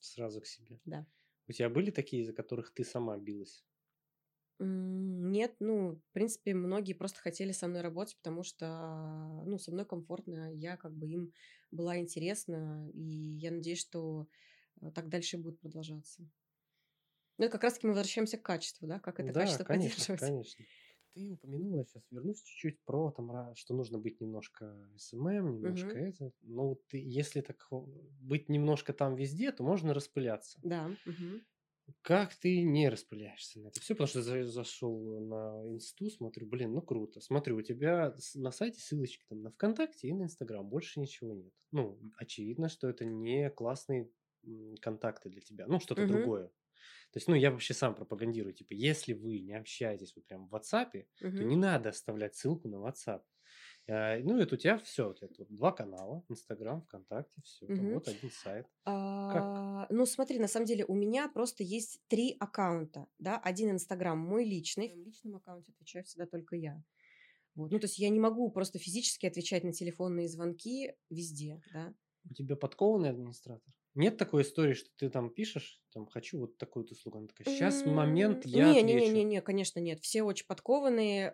сразу 0.00 0.40
к 0.40 0.46
себе. 0.46 0.78
Да. 0.84 1.06
У 1.48 1.52
тебя 1.52 1.70
были 1.70 1.90
такие, 1.90 2.26
за 2.26 2.34
которых 2.34 2.74
ты 2.74 2.84
сама 2.84 3.16
билась? 3.16 3.64
Нет, 4.60 5.56
ну, 5.60 5.96
в 5.96 6.12
принципе, 6.12 6.52
многие 6.54 6.92
просто 6.92 7.20
хотели 7.20 7.52
со 7.52 7.68
мной 7.68 7.80
работать, 7.82 8.16
потому 8.16 8.42
что, 8.42 9.42
ну, 9.46 9.56
со 9.58 9.70
мной 9.72 9.86
комфортно, 9.86 10.52
я 10.52 10.76
как 10.76 10.92
бы 10.94 11.08
им 11.08 11.32
была 11.70 11.98
интересна, 11.98 12.90
и 12.92 13.00
я 13.00 13.52
надеюсь, 13.52 13.80
что 13.80 14.26
э, 14.80 14.90
так 14.90 15.08
дальше 15.08 15.38
будет 15.38 15.60
продолжаться. 15.60 16.28
Ну, 17.38 17.48
как 17.50 17.62
раз-таки 17.64 17.86
мы 17.86 17.94
возвращаемся 17.94 18.38
к 18.38 18.42
качеству, 18.42 18.86
да, 18.86 18.98
как 19.00 19.18
это 19.20 19.32
Да, 19.32 19.32
качество 19.32 19.64
конечно, 19.64 20.04
поддерживать. 20.04 20.34
конечно. 20.46 20.64
Ты 21.12 21.30
упомянула, 21.32 21.84
сейчас 21.84 22.04
вернусь 22.10 22.42
чуть-чуть 22.42 22.80
про 22.84 23.10
там, 23.10 23.54
что 23.56 23.74
нужно 23.74 23.98
быть 23.98 24.20
немножко 24.20 24.88
SMM, 24.96 25.54
немножко 25.54 25.98
Мгм. 25.98 25.98
это. 25.98 26.32
Но 26.42 26.68
вот 26.68 26.86
ты, 26.86 26.98
если 27.04 27.40
так 27.40 27.66
быть 28.20 28.48
немножко 28.48 28.92
там 28.92 29.16
везде, 29.16 29.50
то 29.52 29.64
можно 29.64 29.92
распыляться. 29.94 30.62
Да. 30.62 30.96
мгм. 31.04 31.40
Как 32.02 32.34
ты 32.34 32.62
не 32.62 32.88
распыляешься 32.88 33.60
на 33.60 33.68
это 33.68 33.80
все? 33.80 33.94
Потому 33.94 34.08
что 34.08 34.22
за- 34.22 34.44
зашел 34.46 35.20
на 35.26 35.62
инсту, 35.74 36.10
смотрю, 36.10 36.46
блин, 36.46 36.72
ну 36.74 36.82
круто. 36.82 37.20
Смотрю, 37.20 37.56
у 37.56 37.62
тебя 37.62 38.14
на 38.34 38.50
сайте 38.50 38.80
ссылочки 38.80 39.24
там 39.28 39.42
на 39.42 39.50
ВКонтакте 39.50 40.08
и 40.08 40.12
на 40.12 40.24
Инстаграм, 40.24 40.66
больше 40.68 41.00
ничего 41.00 41.34
нет. 41.34 41.52
Ну, 41.72 42.00
очевидно, 42.18 42.68
что 42.68 42.88
это 42.88 43.04
не 43.04 43.50
классные 43.50 44.10
контакты 44.80 45.28
для 45.30 45.40
тебя, 45.40 45.66
ну, 45.66 45.80
что-то 45.80 46.04
другое. 46.04 46.48
То 47.12 47.16
есть, 47.18 47.28
ну, 47.28 47.34
я 47.34 47.50
вообще 47.50 47.74
сам 47.74 47.94
пропагандирую, 47.94 48.54
типа, 48.54 48.74
если 48.74 49.12
вы 49.14 49.40
не 49.40 49.54
общаетесь 49.54 50.14
вот 50.16 50.26
прям 50.26 50.48
в 50.48 50.54
WhatsApp, 50.54 51.06
то 51.34 51.44
не 51.44 51.56
надо 51.56 51.90
оставлять 51.90 52.36
ссылку 52.36 52.68
на 52.68 52.76
WhatsApp. 52.76 53.22
А, 53.90 54.18
ну, 54.18 54.38
это 54.38 54.54
у 54.54 54.58
тебя 54.58 54.78
все, 54.78 55.14
это 55.20 55.34
вот 55.38 55.48
два 55.48 55.72
канала, 55.72 56.22
Инстаграм, 56.28 56.82
ВКонтакте, 56.82 57.40
все, 57.42 57.66
вот 57.66 58.06
один 58.06 58.30
сайт. 58.30 58.66
А, 58.84 59.86
ну, 59.88 60.04
смотри, 60.04 60.38
на 60.38 60.48
самом 60.48 60.66
деле 60.66 60.84
у 60.84 60.94
меня 60.94 61.28
просто 61.28 61.64
есть 61.64 62.00
три 62.08 62.36
аккаунта, 62.38 63.06
да, 63.18 63.38
один 63.38 63.70
Инстаграм 63.70 64.18
мой 64.18 64.44
личный, 64.44 64.92
в 64.92 64.98
личном 64.98 65.36
аккаунте 65.36 65.72
отвечаю 65.72 66.04
всегда 66.04 66.26
только 66.26 66.56
я. 66.56 66.82
Вот. 67.54 67.72
Ну, 67.72 67.78
то 67.78 67.86
есть 67.86 67.98
я 67.98 68.10
не 68.10 68.20
могу 68.20 68.50
просто 68.50 68.78
физически 68.78 69.26
отвечать 69.26 69.64
на 69.64 69.72
телефонные 69.72 70.28
звонки 70.28 70.94
везде, 71.08 71.62
да. 71.72 71.94
У 72.30 72.34
тебя 72.34 72.56
подкованный 72.56 73.10
администратор? 73.10 73.72
Нет 73.98 74.16
такой 74.16 74.42
истории, 74.42 74.74
что 74.74 74.88
ты 74.96 75.10
там 75.10 75.28
пишешь, 75.28 75.82
там, 75.92 76.06
хочу 76.06 76.38
вот 76.38 76.56
такую 76.56 76.84
вот 76.84 76.92
услугу. 76.92 77.18
Она 77.18 77.26
такая, 77.26 77.52
сейчас 77.52 77.84
момент, 77.84 78.46
я 78.46 78.72
не, 78.72 78.80
отвечу. 78.80 79.06
Не, 79.06 79.10
не, 79.10 79.24
не, 79.24 79.42
конечно, 79.42 79.80
нет. 79.80 79.98
Все 80.00 80.22
очень 80.22 80.46
подкованные. 80.46 81.30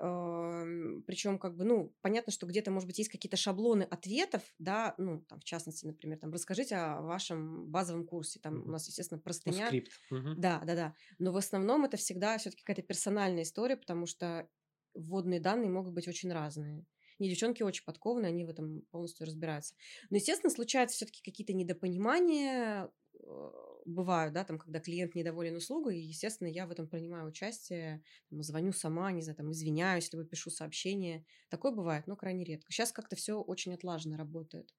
Причем, 1.06 1.38
как 1.38 1.56
бы, 1.56 1.64
ну, 1.64 1.94
понятно, 2.00 2.32
что 2.32 2.46
где-то, 2.46 2.70
может 2.70 2.86
быть, 2.86 2.96
есть 2.98 3.10
какие-то 3.10 3.36
шаблоны 3.36 3.82
ответов, 3.82 4.42
да, 4.58 4.94
ну, 4.96 5.20
там, 5.28 5.40
в 5.40 5.44
частности, 5.44 5.84
например, 5.84 6.18
там, 6.18 6.32
расскажите 6.32 6.76
о 6.76 7.02
вашем 7.02 7.66
базовом 7.66 8.06
курсе. 8.06 8.40
Там 8.40 8.62
у 8.62 8.70
нас, 8.70 8.88
естественно, 8.88 9.18
ну, 9.18 9.22
простыня. 9.22 9.66
скрипт. 9.66 9.92
Да, 10.10 10.62
да, 10.64 10.74
да. 10.74 10.94
Но 11.18 11.32
в 11.32 11.36
основном 11.36 11.84
это 11.84 11.98
всегда 11.98 12.38
все-таки 12.38 12.62
какая-то 12.64 12.86
персональная 12.86 13.42
история, 13.42 13.76
потому 13.76 14.06
что 14.06 14.48
вводные 14.94 15.40
данные 15.40 15.70
могут 15.70 15.92
быть 15.92 16.08
очень 16.08 16.32
разные. 16.32 16.86
Не 17.18 17.28
девчонки 17.28 17.62
очень 17.62 17.84
подкованные, 17.84 18.30
они 18.30 18.44
в 18.44 18.48
этом 18.48 18.82
полностью 18.90 19.26
разбираются. 19.26 19.74
Но, 20.10 20.16
естественно, 20.16 20.50
случаются 20.50 20.96
все-таки 20.96 21.22
какие-то 21.22 21.52
недопонимания, 21.52 22.90
э, 23.14 23.50
бывают, 23.84 24.34
да, 24.34 24.44
там, 24.44 24.58
когда 24.58 24.80
клиент 24.80 25.14
недоволен 25.14 25.56
услугой, 25.56 25.98
и, 25.98 26.06
естественно, 26.06 26.48
я 26.48 26.66
в 26.66 26.70
этом 26.70 26.88
принимаю 26.88 27.28
участие, 27.28 28.02
там, 28.30 28.42
звоню 28.42 28.72
сама, 28.72 29.12
не 29.12 29.22
знаю, 29.22 29.36
там, 29.36 29.52
извиняюсь, 29.52 30.12
либо 30.12 30.24
пишу 30.24 30.50
сообщение. 30.50 31.24
Такое 31.48 31.72
бывает, 31.72 32.06
но 32.06 32.16
крайне 32.16 32.44
редко. 32.44 32.72
Сейчас 32.72 32.92
как-то 32.92 33.16
все 33.16 33.40
очень 33.40 33.74
отлаженно 33.74 34.16
работает, 34.16 34.74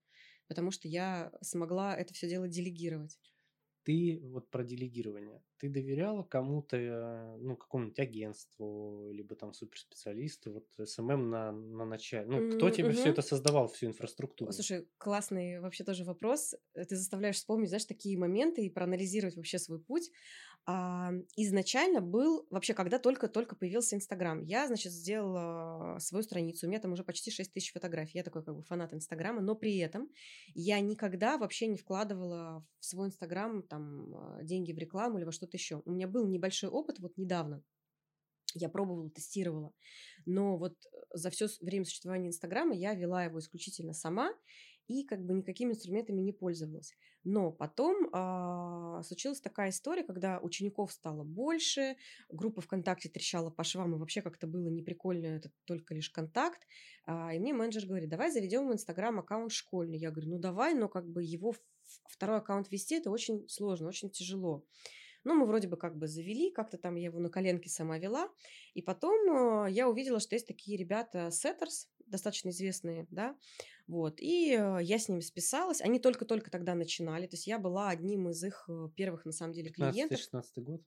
потому 0.48 0.72
что 0.72 0.88
я 0.88 1.32
смогла 1.42 1.96
это 1.96 2.14
все 2.14 2.28
дело 2.28 2.48
делегировать 2.48 3.18
ты 3.86 4.20
вот 4.22 4.50
про 4.50 4.64
делегирование, 4.64 5.42
ты 5.58 5.70
доверяла 5.70 6.24
кому-то, 6.24 6.76
э, 6.76 7.38
ну, 7.38 7.56
какому-нибудь 7.56 8.00
агентству, 8.00 9.12
либо 9.12 9.36
там 9.36 9.54
суперспециалисту, 9.54 10.52
вот 10.52 10.90
SMM 10.90 11.30
на, 11.30 11.52
на 11.52 11.86
начале? 11.86 12.28
Ну, 12.28 12.58
кто 12.58 12.70
тебе 12.70 12.92
все 12.92 13.10
это 13.10 13.22
создавал, 13.22 13.68
всю 13.68 13.86
инфраструктуру? 13.88 14.52
Слушай, 14.52 14.88
классный 14.98 15.60
вообще 15.60 15.84
тоже 15.84 16.04
вопрос. 16.04 16.56
Ты 16.74 16.96
заставляешь 16.96 17.36
вспомнить, 17.36 17.70
знаешь, 17.70 17.86
такие 17.86 18.18
моменты 18.18 18.66
и 18.66 18.70
проанализировать 18.70 19.36
вообще 19.36 19.60
свой 19.60 19.80
путь. 19.80 20.12
А, 20.68 21.12
изначально 21.36 22.02
был, 22.02 22.48
вообще, 22.50 22.74
когда 22.74 22.98
только-только 22.98 23.56
появился 23.56 23.96
Инстаграм, 23.96 24.42
я, 24.42 24.66
значит, 24.66 24.92
сделала 24.92 26.00
свою 26.00 26.24
страницу, 26.24 26.66
у 26.66 26.70
меня 26.70 26.80
там 26.80 26.94
уже 26.94 27.04
почти 27.04 27.30
6 27.30 27.54
тысяч 27.54 27.72
фотографий, 27.72 28.18
я 28.18 28.24
такой 28.24 28.44
как 28.44 28.56
бы 28.56 28.64
фанат 28.64 28.92
Инстаграма, 28.92 29.42
но 29.42 29.56
при 29.56 29.78
этом 29.78 30.10
я 30.56 30.80
никогда 30.80 31.38
вообще 31.38 31.68
не 31.68 31.78
вкладывала 31.78 32.66
в 32.80 32.86
свой 32.86 33.10
Инстаграм 33.10 33.62
там 33.62 34.16
а, 34.16 34.44
деньги 34.44 34.72
в 34.72 34.78
рекламу 34.80 35.20
или 35.20 35.26
во 35.26 35.32
что-то 35.32 35.56
еще. 35.56 35.84
У 35.86 35.92
меня 35.92 36.08
был 36.08 36.28
небольшой 36.28 36.70
опыт 36.72 36.98
вот 36.98 37.16
недавно, 37.16 37.62
я 38.56 38.70
пробовала, 38.70 39.10
тестировала. 39.12 39.72
Но 40.26 40.58
вот 40.58 40.76
за 41.14 41.30
все 41.30 41.48
время 41.62 41.86
существования 41.86 42.30
Инстаграма 42.30 42.74
я 42.74 42.96
вела 42.96 43.24
его 43.24 43.38
исключительно 43.40 43.94
сама 43.94 44.34
и 44.88 45.04
как 45.04 45.24
бы 45.24 45.34
никакими 45.34 45.72
инструментами 45.72 46.22
не 46.22 46.32
пользовалась. 46.32 46.94
Но 47.24 47.52
потом 47.52 48.10
а, 48.14 49.02
случилась 49.04 49.42
такая 49.42 49.70
история, 49.70 50.04
когда 50.04 50.40
учеников 50.40 50.92
стало 50.92 51.24
больше, 51.24 51.96
группа 52.30 52.62
ВКонтакте 52.62 53.10
трещала 53.10 53.50
по 53.50 53.64
швам, 53.64 53.96
и 53.96 53.98
вообще 53.98 54.22
как-то 54.22 54.48
было 54.48 54.68
неприкольно, 54.70 55.28
это 55.28 55.52
только 55.66 55.96
лишь 55.96 56.10
контакт. 56.10 56.68
А, 57.06 57.34
и 57.34 57.40
мне 57.40 57.54
менеджер 57.54 57.88
говорит, 57.88 58.10
давай 58.10 58.32
заведем 58.32 58.68
в 58.68 58.74
Инстаграм 58.74 59.20
аккаунт 59.20 59.52
школьный. 59.52 59.98
Я 59.98 60.12
говорю, 60.12 60.32
ну 60.32 60.40
давай, 60.40 60.76
но 60.76 60.88
как 60.88 61.08
бы 61.08 61.24
его 61.24 61.56
второй 62.08 62.38
аккаунт 62.38 62.72
вести, 62.72 62.96
это 62.96 63.10
очень 63.10 63.48
сложно, 63.50 63.88
очень 63.88 64.10
тяжело. 64.10 64.66
Ну, 65.26 65.34
мы 65.34 65.48
вроде 65.48 65.68
бы 65.68 65.76
как 65.76 65.98
бы 65.98 66.08
завели, 66.08 66.52
как-то 66.52 66.78
там 66.78 66.96
я 66.96 67.06
его 67.06 67.20
на 67.20 67.30
коленке 67.30 67.68
сама 67.68 67.98
вела. 67.98 68.30
И 68.76 68.84
потом 68.84 69.66
э, 69.66 69.72
я 69.72 69.90
увидела, 69.90 70.20
что 70.20 70.36
есть 70.36 70.48
такие 70.48 70.78
ребята, 70.78 71.30
Setters, 71.32 71.88
достаточно 72.16 72.50
известные, 72.50 73.08
да, 73.12 73.38
вот, 73.88 74.20
и 74.20 74.54
э, 74.54 74.80
я 74.82 74.98
с 74.98 75.10
ними 75.10 75.22
списалась, 75.22 75.82
они 75.82 76.00
только-только 76.00 76.50
тогда 76.50 76.76
начинали, 76.76 77.28
то 77.28 77.36
есть 77.36 77.48
я 77.48 77.60
была 77.60 77.90
одним 77.90 78.30
из 78.30 78.44
их 78.44 78.66
э, 78.68 78.90
первых, 78.96 79.26
на 79.26 79.32
самом 79.32 79.54
деле, 79.54 79.70
клиентов. 79.70 80.20
15-16 80.34 80.44
год? 80.58 80.82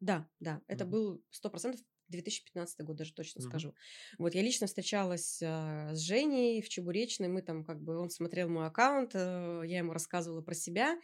Да, 0.00 0.28
да, 0.40 0.62
это 0.66 0.84
угу. 0.84 0.92
был 0.92 1.24
100% 1.44 1.78
2015 2.10 2.80
год, 2.84 2.96
даже 2.96 3.14
точно 3.14 3.40
угу. 3.40 3.48
скажу. 3.48 3.74
Вот 4.18 4.34
я 4.34 4.42
лично 4.42 4.66
встречалась 4.66 5.40
э, 5.40 5.94
с 5.94 5.98
Женей 5.98 6.60
в 6.60 6.68
Чебуречной, 6.68 7.28
мы 7.28 7.42
там 7.42 7.64
как 7.64 7.80
бы, 7.80 7.96
он 7.96 8.10
смотрел 8.10 8.48
мой 8.48 8.66
аккаунт, 8.66 9.12
э, 9.14 9.62
я 9.64 9.78
ему 9.78 9.92
рассказывала 9.92 10.42
про 10.42 10.54
себя, 10.54 10.98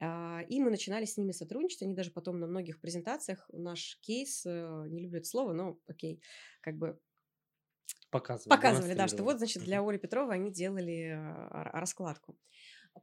э, 0.00 0.38
и 0.48 0.60
мы 0.60 0.70
начинали 0.70 1.04
с 1.04 1.16
ними 1.16 1.32
сотрудничать, 1.32 1.82
они 1.82 1.94
даже 1.94 2.10
потом 2.10 2.40
на 2.40 2.46
многих 2.46 2.80
презентациях 2.80 3.48
наш 3.52 3.98
кейс, 4.02 4.44
не 4.44 5.00
люблю 5.00 5.18
это 5.18 5.28
слово, 5.28 5.52
но 5.52 5.78
окей, 5.86 6.20
как 6.60 6.76
бы 6.76 6.98
Показывали. 8.10 8.48
Показывали, 8.56 8.94
да, 8.94 9.08
что 9.08 9.22
вот, 9.22 9.38
значит, 9.38 9.62
для 9.64 9.82
Оли 9.82 9.98
Петровой 9.98 10.34
они 10.36 10.50
делали 10.50 11.10
а, 11.10 11.70
раскладку. 11.72 12.38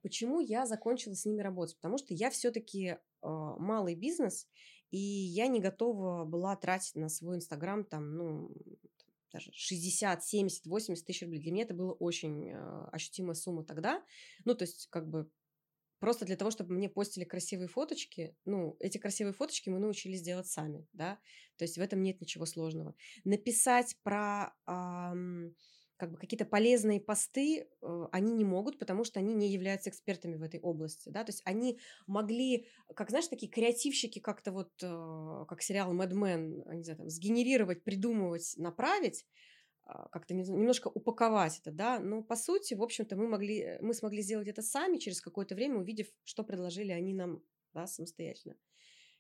Почему 0.02 0.39
я 0.39 0.65
закончила 0.65 1.13
с 1.13 1.26
ними 1.26 1.41
работать? 1.41 1.76
Потому 1.78 1.98
что 1.98 2.13
я 2.13 2.30
все-таки 2.30 2.86
э, 2.88 2.98
малый 3.22 3.96
бизнес, 3.96 4.48
и 4.91 4.98
я 4.98 5.48
не 5.48 5.60
готова 5.60 6.26
была 6.26 6.56
тратить 6.56 6.96
на 6.96 7.08
свой 7.10 7.38
Инстаграм 7.38 7.86
там, 7.86 8.15
ну, 8.15 8.52
даже 9.32 9.52
60, 9.54 10.24
70, 10.24 10.65
80 10.65 11.06
тысяч 11.06 11.22
рублей. 11.22 11.41
Для 11.41 11.52
меня 11.52 11.63
это 11.63 11.74
была 11.74 11.94
очень 11.94 12.50
э, 12.50 12.88
ощутимая 12.91 13.36
сумма 13.36 13.63
тогда. 13.63 14.04
Ну, 14.44 14.56
то 14.56 14.63
есть, 14.63 14.88
как 14.89 15.08
бы 15.08 15.30
просто 16.06 16.24
для 16.24 16.36
того, 16.36 16.52
чтобы 16.52 16.76
мне 16.76 16.88
постили 16.88 17.24
красивые 17.24 17.68
фоточки, 17.68 18.36
ну, 18.46 18.78
эти 18.80 19.00
красивые 19.00 19.34
фоточки 19.34 19.70
мы 19.72 19.80
научились 19.80 20.22
делать 20.22 20.46
сами, 20.46 20.86
да, 20.94 21.18
то 21.58 21.63
есть 21.63 21.80
в 21.80 21.82
этом 21.82 22.04
нет 22.04 22.22
ничего 22.22 22.46
сложного. 22.46 22.94
Написать 23.24 23.98
про 24.04 24.54
ам, 24.68 25.56
как 25.98 26.12
бы 26.12 26.18
какие-то 26.18 26.46
полезные 26.46 27.02
посты 27.02 27.68
э, 27.82 28.06
они 28.12 28.34
не 28.34 28.46
могут, 28.46 28.78
потому 28.78 29.04
что 29.04 29.20
они 29.20 29.34
не 29.34 29.52
являются 29.52 29.89
экспертами 29.89 30.36
в 30.36 30.44
этой 30.44 30.60
области, 30.60 31.10
да, 31.10 31.24
то 31.24 31.32
есть 31.32 31.41
они 31.44 31.80
могли, 32.06 32.68
как 32.96 33.10
знаешь, 33.10 33.28
такие 33.28 33.52
креативщики 33.52 34.20
как-то 34.20 34.52
вот, 34.52 34.74
э, 34.84 35.46
как 35.48 35.63
сериал 35.63 35.91
Mad 35.91 36.12
Men, 36.12 36.72
не 36.76 36.84
знаю, 36.84 36.98
там, 36.98 37.10
сгенерировать, 37.10 37.84
придумывать, 37.84 38.54
направить, 38.58 39.26
как-то 39.86 40.34
немножко 40.34 40.88
упаковать 40.88 41.60
это, 41.60 41.71
да, 41.71 42.00
но 42.00 42.24
по 42.24 42.36
сути, 42.36 42.74
в 42.74 42.82
общем-то, 42.82 43.15
мы 43.15 43.28
могли, 43.28 43.60
э, 43.60 43.82
мы 43.82 43.93
смогли 43.93 44.21
сделать 44.21 44.48
это 44.48 44.62
сами 44.62 44.98
через 44.98 45.21
какое-то 45.21 45.54
время, 45.54 45.78
увидев, 45.78 46.08
что 46.24 46.43
предложили 46.43 46.91
они 46.91 47.13
нам, 47.13 47.43
да, 47.74 47.86
самостоятельно. 47.86 48.58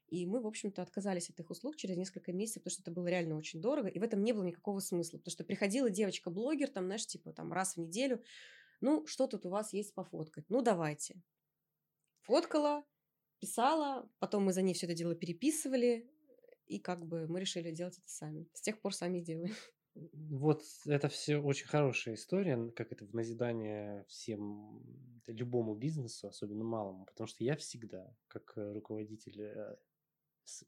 И 0.07 0.25
мы, 0.25 0.41
в 0.41 0.47
общем-то, 0.47 0.81
отказались 0.81 1.29
от 1.29 1.39
их 1.39 1.49
услуг 1.49 1.75
через 1.75 1.97
несколько 1.97 2.31
месяцев, 2.31 2.63
потому 2.63 2.73
что 2.73 2.81
это 2.83 2.91
было 2.91 3.07
реально 3.07 3.37
очень 3.37 3.61
дорого, 3.61 3.87
и 3.87 3.99
в 3.99 4.03
этом 4.03 4.23
не 4.23 4.33
было 4.33 4.43
никакого 4.43 4.79
смысла, 4.79 5.17
потому 5.17 5.31
что 5.31 5.43
приходила 5.43 5.89
девочка-блогер, 5.89 6.69
там, 6.69 6.85
знаешь, 6.85 7.05
типа, 7.05 7.31
там, 7.31 7.53
раз 7.53 7.75
в 7.75 7.79
неделю, 7.79 8.23
ну, 8.81 9.05
что 9.05 9.27
тут 9.27 9.45
у 9.45 9.49
вас 9.49 9.73
есть 9.73 9.93
пофоткать? 9.93 10.45
Ну, 10.49 10.61
давайте. 10.61 11.21
Фоткала, 12.21 12.83
писала, 13.39 14.09
потом 14.19 14.45
мы 14.45 14.53
за 14.53 14.61
ней 14.61 14.73
все 14.73 14.85
это 14.85 14.95
дело 14.95 15.15
переписывали, 15.15 16.09
и 16.65 16.79
как 16.79 17.05
бы 17.05 17.27
мы 17.27 17.39
решили 17.39 17.71
делать 17.71 17.97
это 17.97 18.09
сами. 18.09 18.47
С 18.53 18.61
тех 18.61 18.81
пор 18.81 18.93
сами 18.93 19.19
делаем. 19.19 19.53
Вот 19.95 20.61
это 20.85 21.07
все 21.07 21.37
очень 21.37 21.67
хорошая 21.67 22.15
история, 22.15 22.71
как 22.75 22.91
это 22.91 23.05
в 23.05 23.13
назидание 23.13 24.03
всем, 24.09 24.81
любому 25.25 25.73
бизнесу, 25.73 26.27
особенно 26.27 26.65
малому, 26.65 27.05
потому 27.05 27.27
что 27.27 27.43
я 27.45 27.55
всегда, 27.55 28.13
как 28.27 28.53
э, 28.57 28.73
руководитель, 28.73 29.41
э, 29.41 29.75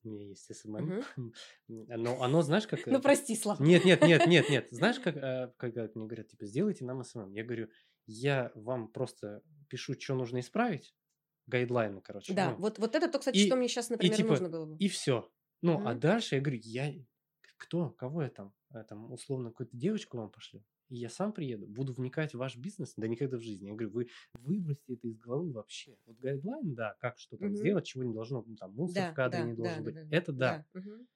у 0.04 0.08
меня 0.08 0.28
есть 0.28 0.56
SMM, 0.56 1.04
но 1.68 2.24
оно, 2.24 2.42
знаешь, 2.42 2.68
как... 2.68 2.86
Ну, 2.86 3.02
прости, 3.02 3.36
Слава. 3.36 3.62
Нет, 3.62 3.84
нет, 3.84 4.02
нет, 4.02 4.28
нет, 4.28 4.50
нет. 4.50 4.68
Знаешь, 4.72 5.00
как, 5.00 5.18
э, 5.18 5.54
когда 5.58 5.90
мне 5.94 6.08
говорят, 6.08 6.30
типа, 6.30 6.46
сделайте 6.46 6.86
нам 6.86 7.04
SMM, 7.04 7.34
я 7.34 7.44
говорю, 7.44 7.70
я 8.06 8.52
вам 8.56 8.88
просто 8.88 9.44
пишу, 9.68 10.00
что 10.00 10.16
нужно 10.16 10.40
исправить, 10.40 10.96
гайдлайны, 11.48 12.02
короче. 12.02 12.34
Да, 12.34 12.52
ну, 12.52 12.58
вот, 12.58 12.80
вот 12.80 12.96
это 12.96 13.10
то, 13.10 13.20
кстати, 13.20 13.38
и, 13.38 13.46
что 13.46 13.58
мне 13.58 13.68
сейчас, 13.68 13.90
например, 13.90 14.14
и, 14.14 14.18
типа, 14.18 14.30
нужно 14.30 14.50
было 14.50 14.66
бы. 14.66 14.78
И 14.78 14.88
все. 14.88 15.30
Ну, 15.62 15.76
угу. 15.76 15.88
а 15.88 15.96
дальше 15.96 16.36
я 16.36 16.42
говорю, 16.42 16.62
я 16.64 16.94
кто, 17.58 17.90
кого 17.92 18.24
я 18.24 18.30
там, 18.30 18.54
э, 18.74 18.84
там 18.84 19.12
условно 19.12 19.50
какую-то 19.50 19.76
девочку 19.76 20.18
вам 20.18 20.30
пошлю, 20.30 20.64
и 20.90 20.96
я 20.96 21.10
сам 21.10 21.34
приеду, 21.34 21.68
буду 21.68 21.94
вникать 21.94 22.34
в 22.34 22.38
ваш 22.38 22.56
бизнес, 22.56 22.94
да 22.96 23.08
никогда 23.08 23.38
в 23.38 23.42
жизни. 23.42 23.68
Я 23.68 23.74
говорю, 23.74 23.92
вы 23.92 24.08
выбросьте 24.34 24.94
это 24.94 25.08
из 25.08 25.18
головы 25.20 25.52
вообще. 25.52 25.98
Вот 26.06 26.18
гайдлайн, 26.20 26.76
да, 26.76 26.96
как 27.00 27.20
что 27.20 27.38
там 27.38 27.50
угу. 27.50 27.58
сделать, 27.58 27.86
чего 27.86 28.04
не 28.04 28.14
должно, 28.14 28.44
ну, 28.48 28.56
там 28.56 28.74
мусор 28.74 29.04
да, 29.04 29.12
в 29.12 29.16
кадре 29.16 29.40
да, 29.42 29.46
не 29.46 29.54
должен 29.54 29.78
да, 29.78 29.82
быть. 29.84 29.96
Да, 29.96 30.18
это 30.18 30.32
да. 30.32 30.66
да. 30.74 30.80
Угу. 30.80 31.08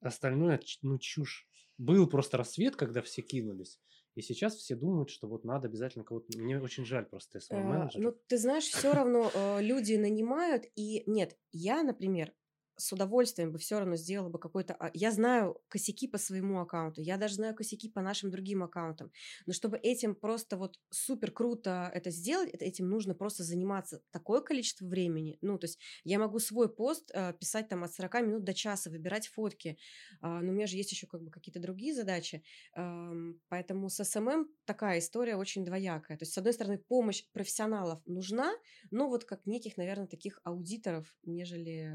Остальное, 0.00 0.60
ну, 0.82 0.98
чушь. 0.98 1.46
Был 1.78 2.06
просто 2.06 2.36
рассвет, 2.36 2.76
когда 2.76 3.02
все 3.02 3.22
кинулись. 3.22 3.80
И 4.14 4.22
сейчас 4.22 4.56
все 4.56 4.74
думают, 4.74 5.08
что 5.08 5.28
вот 5.28 5.44
надо 5.44 5.68
обязательно 5.68 6.04
кого-то... 6.04 6.36
Мне 6.36 6.60
очень 6.60 6.84
жаль 6.84 7.06
просто 7.06 7.38
SMM-менеджеров. 7.38 7.94
Э, 7.94 8.00
ну, 8.00 8.20
ты 8.26 8.38
знаешь, 8.38 8.64
все 8.64 8.92
равно 8.92 9.30
э, 9.32 9.62
люди 9.62 9.94
нанимают, 9.94 10.64
и 10.74 11.04
нет, 11.10 11.38
я, 11.52 11.82
например, 11.82 12.34
с 12.80 12.92
удовольствием 12.92 13.52
бы 13.52 13.58
все 13.58 13.78
равно 13.78 13.96
сделала 13.96 14.28
бы 14.28 14.38
какой-то... 14.38 14.74
А, 14.74 14.90
я 14.94 15.10
знаю 15.10 15.60
косяки 15.68 16.08
по 16.08 16.18
своему 16.18 16.60
аккаунту, 16.60 17.00
я 17.00 17.16
даже 17.16 17.34
знаю 17.34 17.54
косяки 17.54 17.88
по 17.88 18.00
нашим 18.00 18.30
другим 18.30 18.62
аккаунтам, 18.62 19.12
но 19.46 19.52
чтобы 19.52 19.78
этим 19.78 20.14
просто 20.14 20.56
вот 20.56 20.78
супер 20.90 21.30
круто 21.30 21.90
это 21.94 22.10
сделать, 22.10 22.50
этим 22.54 22.88
нужно 22.88 23.14
просто 23.14 23.44
заниматься 23.44 24.02
такое 24.10 24.40
количество 24.40 24.86
времени. 24.86 25.38
Ну, 25.40 25.58
то 25.58 25.66
есть 25.66 25.78
я 26.04 26.18
могу 26.18 26.38
свой 26.38 26.74
пост 26.74 27.10
э, 27.12 27.34
писать 27.34 27.68
там 27.68 27.84
от 27.84 27.92
40 27.92 28.14
минут 28.22 28.44
до 28.44 28.54
часа, 28.54 28.90
выбирать 28.90 29.28
фотки, 29.28 29.68
э, 29.68 29.76
но 30.22 30.50
у 30.50 30.54
меня 30.54 30.66
же 30.66 30.76
есть 30.76 30.92
еще 30.92 31.06
как 31.06 31.22
бы 31.22 31.30
какие-то 31.30 31.60
другие 31.60 31.94
задачи, 31.94 32.42
э, 32.76 33.34
поэтому 33.48 33.88
с 33.88 34.02
SMM 34.02 34.48
такая 34.64 34.98
история 34.98 35.36
очень 35.36 35.64
двоякая. 35.64 36.16
То 36.16 36.22
есть, 36.22 36.32
с 36.32 36.38
одной 36.38 36.54
стороны, 36.54 36.78
помощь 36.78 37.24
профессионалов 37.32 38.00
нужна, 38.06 38.52
но 38.90 39.08
вот 39.08 39.24
как 39.24 39.44
неких, 39.46 39.76
наверное, 39.76 40.06
таких 40.06 40.40
аудиторов, 40.44 41.14
нежели 41.24 41.90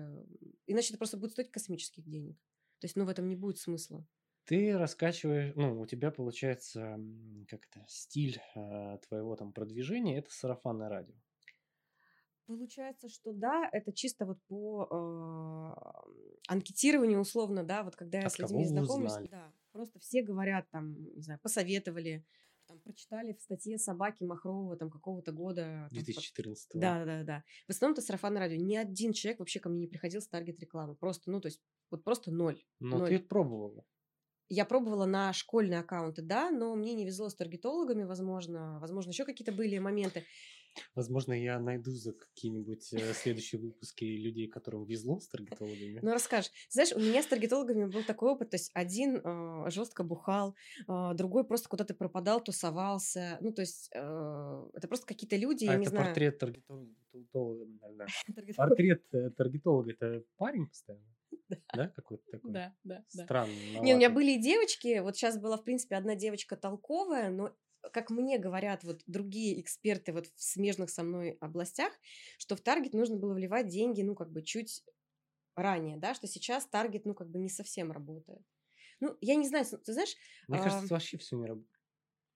Иначе 0.75 0.89
это 0.89 0.97
просто 0.97 1.15
будет 1.15 1.31
стоить 1.31 1.51
космических 1.51 2.05
денег. 2.05 2.35
То 2.79 2.85
есть, 2.85 2.97
ну, 2.97 3.05
в 3.05 3.09
этом 3.09 3.29
не 3.29 3.37
будет 3.37 3.57
смысла. 3.57 4.05
Ты 4.43 4.77
раскачиваешь, 4.77 5.53
ну, 5.55 5.79
у 5.79 5.85
тебя 5.85 6.11
получается, 6.11 6.99
как 7.47 7.65
это, 7.65 7.85
стиль 7.87 8.41
э, 8.55 8.97
твоего 9.07 9.37
там 9.37 9.53
продвижения, 9.53 10.19
это 10.19 10.31
сарафанное 10.31 10.89
радио. 10.89 11.15
Получается, 12.45 13.07
что 13.07 13.31
да, 13.31 13.69
это 13.71 13.93
чисто 13.93 14.25
вот 14.25 14.37
по 14.47 14.87
э, 14.91 16.49
анкетированию 16.49 17.21
условно, 17.21 17.63
да, 17.63 17.83
вот 17.83 17.95
когда 17.95 18.19
я 18.19 18.25
а 18.25 18.29
с 18.29 18.37
людьми 18.37 18.65
знакомлюсь, 18.65 19.29
да, 19.31 19.53
просто 19.71 19.99
все 19.99 20.21
говорят 20.23 20.69
там, 20.71 21.15
не 21.15 21.21
знаю, 21.21 21.39
посоветовали, 21.41 22.25
там 22.67 22.79
прочитали 22.79 23.33
в 23.33 23.41
статье 23.41 23.77
собаки 23.77 24.23
Махрова 24.23 24.75
там 24.77 24.89
какого-то 24.89 25.31
года. 25.31 25.87
2014 25.91 26.69
там, 26.69 26.81
Да, 26.81 27.05
да, 27.05 27.23
да. 27.23 27.43
В 27.67 27.71
основном 27.71 27.93
это 27.93 28.01
сарафанное 28.01 28.41
радио. 28.41 28.57
Ни 28.57 28.75
один 28.75 29.13
человек 29.13 29.39
вообще 29.39 29.59
ко 29.59 29.69
мне 29.69 29.81
не 29.81 29.87
приходил 29.87 30.21
с 30.21 30.27
таргет 30.27 30.59
рекламы. 30.59 30.95
Просто, 30.95 31.31
ну, 31.31 31.41
то 31.41 31.47
есть, 31.47 31.61
вот 31.91 32.03
просто 32.03 32.31
ноль. 32.31 32.63
Но 32.79 32.99
ноль. 32.99 33.09
ты 33.09 33.19
пробовала. 33.19 33.85
Я 34.47 34.65
пробовала 34.65 35.05
на 35.05 35.33
школьные 35.33 35.79
аккаунты, 35.79 36.21
да, 36.21 36.51
но 36.51 36.75
мне 36.75 36.93
не 36.93 37.05
везло 37.05 37.29
с 37.29 37.35
таргетологами, 37.35 38.03
возможно, 38.03 38.79
возможно, 38.79 39.09
еще 39.09 39.25
какие-то 39.25 39.51
были 39.51 39.79
моменты. 39.79 40.23
Возможно, 40.95 41.33
я 41.33 41.59
найду 41.59 41.91
за 41.91 42.13
какие-нибудь 42.13 42.93
э, 42.93 43.13
следующие 43.13 43.61
выпуски 43.61 44.03
людей, 44.03 44.47
которым 44.47 44.85
везло 44.85 45.19
с 45.19 45.27
таргетологами. 45.27 45.99
Ну, 46.01 46.11
расскажешь. 46.11 46.51
Знаешь, 46.69 46.93
у 46.93 46.99
меня 46.99 47.21
с 47.21 47.27
таргетологами 47.27 47.85
был 47.85 48.03
такой 48.03 48.31
опыт, 48.31 48.51
то 48.51 48.55
есть 48.55 48.71
один 48.73 49.21
э, 49.23 49.69
жестко 49.69 50.03
бухал, 50.03 50.55
э, 50.87 51.11
другой 51.13 51.43
просто 51.43 51.69
куда-то 51.69 51.93
пропадал, 51.93 52.41
тусовался. 52.41 53.37
Ну, 53.41 53.51
то 53.51 53.61
есть 53.61 53.89
э, 53.93 54.69
это 54.73 54.87
просто 54.87 55.05
какие-то 55.05 55.35
люди, 55.35 55.65
а 55.65 55.73
я 55.73 55.77
не 55.77 55.85
знаю. 55.85 56.05
портрет 56.05 56.39
таргетолога. 56.39 57.65
Портрет 58.55 59.03
э, 59.13 59.29
таргетолога– 59.31 59.91
это 59.99 60.23
парень 60.37 60.67
постоянно? 60.67 61.05
Да, 61.73 61.89
какой-то 61.89 62.23
такой? 62.31 62.51
Да, 62.51 62.75
да. 62.83 63.03
Странный. 63.09 63.79
Не, 63.81 63.93
у 63.93 63.97
меня 63.97 64.09
были 64.09 64.31
и 64.31 64.41
девочки. 64.41 64.99
Вот 64.99 65.15
сейчас 65.15 65.37
была, 65.37 65.57
в 65.57 65.63
принципе, 65.63 65.95
одна 65.95 66.15
девочка 66.15 66.55
толковая, 66.55 67.29
но 67.29 67.55
как 67.93 68.09
мне 68.09 68.37
говорят 68.37 68.83
вот 68.83 69.01
другие 69.07 69.59
эксперты 69.61 70.13
вот 70.13 70.27
в 70.27 70.43
смежных 70.43 70.89
со 70.89 71.03
мной 71.03 71.37
областях, 71.41 71.91
что 72.37 72.55
в 72.55 72.61
таргет 72.61 72.93
нужно 72.93 73.17
было 73.17 73.33
вливать 73.33 73.67
деньги, 73.67 74.01
ну, 74.01 74.15
как 74.15 74.31
бы 74.31 74.43
чуть 74.43 74.83
ранее, 75.55 75.97
да, 75.97 76.13
что 76.13 76.27
сейчас 76.27 76.67
таргет, 76.67 77.05
ну, 77.05 77.13
как 77.13 77.29
бы 77.29 77.39
не 77.39 77.49
совсем 77.49 77.91
работает. 77.91 78.41
Ну, 78.99 79.17
я 79.21 79.35
не 79.35 79.47
знаю, 79.47 79.65
ты 79.65 79.93
знаешь... 79.93 80.15
Мне 80.47 80.59
а... 80.59 80.63
кажется, 80.63 80.93
вообще 80.93 81.17
все 81.17 81.37
не 81.37 81.45
работает. 81.45 81.75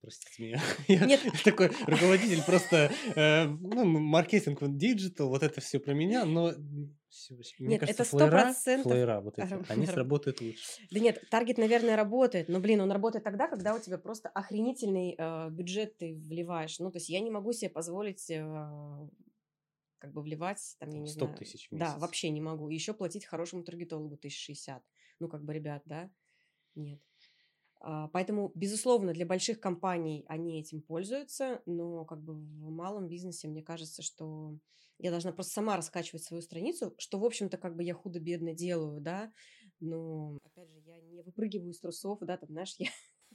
Простите 0.02 0.44
меня. 0.44 0.62
Я 0.88 1.06
Нет. 1.06 1.22
такой 1.44 1.72
руководитель 1.86 2.44
просто, 2.44 2.92
э, 3.16 3.46
ну, 3.46 3.86
маркетинг, 3.86 4.62
вот 4.62 4.78
digital, 4.78 5.30
вот 5.30 5.44
это 5.44 5.60
все 5.62 5.80
про 5.80 5.94
меня, 5.94 6.26
но 6.26 6.54
мне 7.60 7.70
нет, 7.70 7.80
кажется, 7.82 8.04
это 8.04 8.10
сто 8.10 8.28
процентов. 8.28 8.92
флеера 8.92 9.22
вот 9.22 9.40
эти, 9.40 9.72
они 9.72 9.86
сработают 9.86 10.42
лучше. 10.42 10.82
Да 10.92 11.00
нет, 11.00 11.24
target, 11.30 11.58
наверное, 11.58 11.96
работает, 11.96 12.50
но, 12.50 12.60
блин, 12.60 12.82
он 12.82 12.92
работает 12.92 13.24
тогда, 13.24 13.48
когда 13.48 13.76
у 13.76 13.80
тебя 13.80 13.98
просто 13.98 14.30
охренительный 14.30 15.16
э, 15.18 15.50
бюджет 15.50 15.98
ты 15.98 16.16
вливаешь. 16.16 16.80
Ну, 16.80 16.92
то 16.92 16.98
есть 16.98 17.10
я 17.10 17.20
не 17.20 17.32
могу 17.32 17.52
себе 17.54 17.70
позволить 17.70 18.30
э, 18.30 19.10
как 20.00 20.14
бы 20.14 20.22
вливать, 20.22 20.76
там, 20.80 20.90
я 20.90 21.00
не 21.00 21.08
100 21.08 21.20
знаю. 21.20 21.38
тысяч 21.38 21.68
в 21.68 21.72
месяц. 21.72 21.94
Да, 21.94 21.98
вообще 22.00 22.30
не 22.30 22.42
могу. 22.42 22.70
Еще 22.70 22.94
платить 22.94 23.26
хорошему 23.26 23.64
таргетологу 23.64 24.16
1060. 24.16 24.84
Ну, 25.20 25.28
как 25.28 25.44
бы, 25.44 25.54
ребят, 25.54 25.84
да? 25.86 26.10
Нет. 26.76 27.02
А, 27.82 28.10
поэтому, 28.10 28.52
безусловно, 28.56 29.14
для 29.14 29.26
больших 29.26 29.60
компаний 29.60 30.26
они 30.28 30.60
этим 30.60 30.82
пользуются, 30.82 31.62
но 31.66 32.06
как 32.06 32.22
бы 32.22 32.34
в 32.34 32.70
малом 32.72 33.08
бизнесе 33.08 33.48
мне 33.48 33.64
кажется, 33.64 34.02
что 34.02 34.58
я 34.98 35.12
должна 35.12 35.32
просто 35.32 35.54
сама 35.54 35.78
раскачивать 35.78 36.24
свою 36.24 36.42
страницу, 36.42 36.94
что, 36.98 37.20
в 37.20 37.26
общем-то, 37.26 37.58
как 37.58 37.76
бы 37.78 37.84
я 37.84 37.94
худо-бедно 37.94 38.54
делаю, 38.54 39.00
да, 39.00 39.32
но, 39.80 40.38
опять 40.44 40.70
же, 40.70 40.80
я 40.86 41.00
не 41.02 41.22
выпрыгиваю 41.24 41.72
из 41.72 41.80
трусов, 41.80 42.20
да, 42.22 42.38
там, 42.38 42.50
знаешь, 42.50 42.76
я 42.80 42.90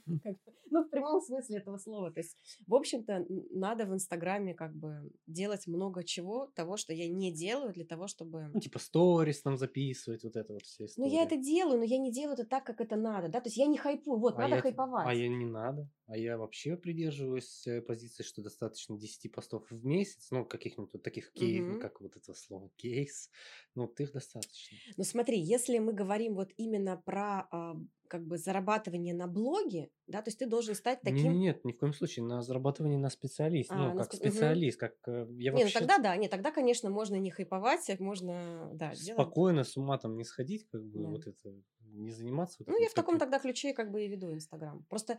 ну, 0.70 0.84
в 0.84 0.90
прямом 0.90 1.20
смысле 1.20 1.58
этого 1.58 1.78
слова. 1.78 2.10
То 2.10 2.20
есть, 2.20 2.36
в 2.66 2.74
общем-то, 2.74 3.26
надо 3.50 3.86
в 3.86 3.94
Инстаграме 3.94 4.54
как 4.54 4.74
бы 4.74 5.10
делать 5.26 5.66
много 5.66 6.04
чего, 6.04 6.46
того, 6.54 6.76
что 6.76 6.92
я 6.92 7.08
не 7.08 7.32
делаю 7.32 7.72
для 7.72 7.84
того, 7.84 8.06
чтобы... 8.06 8.50
Ну, 8.52 8.60
типа 8.60 8.78
сторис 8.78 9.42
там 9.42 9.56
записывать, 9.56 10.24
вот 10.24 10.36
это 10.36 10.52
вот 10.52 10.62
все 10.62 10.86
Ну, 10.96 11.06
я 11.06 11.22
это 11.22 11.36
делаю, 11.36 11.78
но 11.78 11.84
я 11.84 11.98
не 11.98 12.12
делаю 12.12 12.34
это 12.34 12.44
так, 12.44 12.64
как 12.64 12.80
это 12.80 12.96
надо, 12.96 13.28
да, 13.28 13.40
то 13.40 13.48
есть 13.48 13.56
я 13.56 13.66
не 13.66 13.78
хайпую, 13.78 14.18
вот, 14.18 14.34
а 14.36 14.42
надо 14.42 14.56
я, 14.56 14.60
хайповать. 14.60 15.06
А 15.06 15.14
я 15.14 15.28
не 15.28 15.46
надо. 15.46 15.88
А 16.06 16.16
я 16.16 16.38
вообще 16.38 16.76
придерживаюсь 16.76 17.66
э, 17.66 17.80
позиции, 17.82 18.22
что 18.22 18.42
достаточно 18.42 18.98
10 18.98 19.28
постов 19.28 19.70
в 19.70 19.84
месяц, 19.84 20.30
ну, 20.30 20.44
каких-нибудь 20.46 20.92
вот 20.94 21.02
таких 21.02 21.32
кейс, 21.32 21.64
Мгм. 21.64 21.78
как 21.78 22.00
вот 22.00 22.16
это 22.16 22.34
слово 22.34 22.70
кейс, 22.76 23.30
ну, 23.74 23.82
вот 23.86 23.98
их 24.00 24.12
достаточно. 24.12 24.80
Ну 24.96 25.04
смотри, 25.04 25.38
если 25.38 25.78
мы 25.78 25.92
говорим 25.92 26.34
вот 26.34 26.52
именно 26.56 26.96
про 26.96 27.46
а, 27.50 27.76
как 28.08 28.26
бы 28.26 28.38
зарабатывание 28.38 29.14
на 29.14 29.26
блоге, 29.26 29.90
да, 30.06 30.22
то 30.22 30.28
есть 30.28 30.38
ты 30.38 30.46
должен 30.46 30.74
стать 30.74 31.02
Не, 31.02 31.22
таким... 31.22 31.36
нет, 31.36 31.64
ни 31.64 31.72
в 31.72 31.78
коем 31.78 31.92
случае, 31.92 32.24
на 32.24 32.42
зарабатывание 32.42 32.98
на 32.98 33.08
специалист, 33.10 33.74
А, 33.74 33.76
ну, 33.76 33.94
на 33.94 34.00
как 34.00 34.12
спе- 34.12 34.14
специалист, 34.14 34.78
как 34.80 34.96
э, 35.06 35.26
я 35.38 35.52
Не, 35.52 35.64
ну 35.64 35.70
вообще 35.70 35.72
тогда 35.72 35.98
да, 35.98 36.16
нет, 36.16 36.30
тогда, 36.30 36.50
конечно, 36.52 36.90
можно 36.90 37.16
не 37.16 37.30
хайповать, 37.30 37.88
а 37.90 37.96
можно, 38.02 38.70
да, 38.74 38.94
делать. 38.96 39.32
спокойно 39.32 39.62
с 39.64 39.76
ума 39.76 39.98
там 39.98 40.16
не 40.16 40.24
сходить, 40.24 40.66
как 40.68 40.84
бы 40.84 41.04
Да. 41.04 41.10
вот 41.10 41.26
это, 41.26 41.54
не 41.80 42.10
заниматься 42.12 42.56
вот 42.60 42.68
Ну, 42.68 42.80
я 42.80 42.88
в 42.88 42.94
таком 42.94 43.18
тогда 43.18 43.38
ключе 43.38 43.74
как 43.74 43.90
бы 43.90 44.04
и 44.04 44.08
веду 44.08 44.32
Инстаграм. 44.32 44.84
Просто 44.88 45.14
э, 45.14 45.18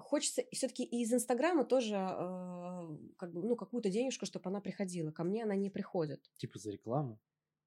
хочется 0.00 0.42
все-таки 0.52 0.84
из 0.84 1.12
Инстаграма 1.12 1.64
тоже 1.64 1.94
э, 1.96 2.98
как 3.16 3.32
бы, 3.32 3.42
ну, 3.42 3.56
какую-то 3.56 3.90
денежку, 3.90 4.26
чтобы 4.26 4.48
она 4.50 4.60
приходила. 4.60 5.10
Ко 5.12 5.24
мне 5.24 5.44
она 5.44 5.54
не 5.56 5.70
приходит. 5.70 6.30
Типа 6.36 6.58
за 6.58 6.70
рекламу. 6.70 7.18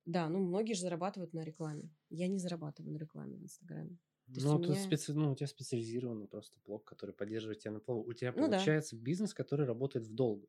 Да, 0.05 0.29
ну, 0.29 0.39
многие 0.39 0.73
же 0.73 0.81
зарабатывают 0.81 1.33
на 1.33 1.43
рекламе. 1.43 1.89
Я 2.09 2.27
не 2.27 2.39
зарабатываю 2.39 2.93
на 2.93 2.97
рекламе 2.97 3.37
в 3.37 3.43
Инстаграме. 3.43 3.97
То 4.33 4.41
Ну, 4.41 4.55
у 4.55 4.59
меня- 4.59 4.73
специ- 4.75 5.13
ну, 5.13 5.31
у 5.31 5.35
тебя 5.35 5.47
специализированный 5.47 6.27
просто 6.27 6.57
блог, 6.65 6.83
который 6.85 7.13
поддерживает 7.15 7.59
тебя 7.59 7.71
на 7.71 7.79
плаву. 7.79 8.03
У 8.03 8.13
тебя 8.13 8.31
Ну 8.35 8.43
да. 8.47 8.57
получается 8.57 8.95
бизнес, 8.97 9.33
который 9.33 9.65
работает 9.65 10.05
в 10.07 10.13
долгу. 10.13 10.47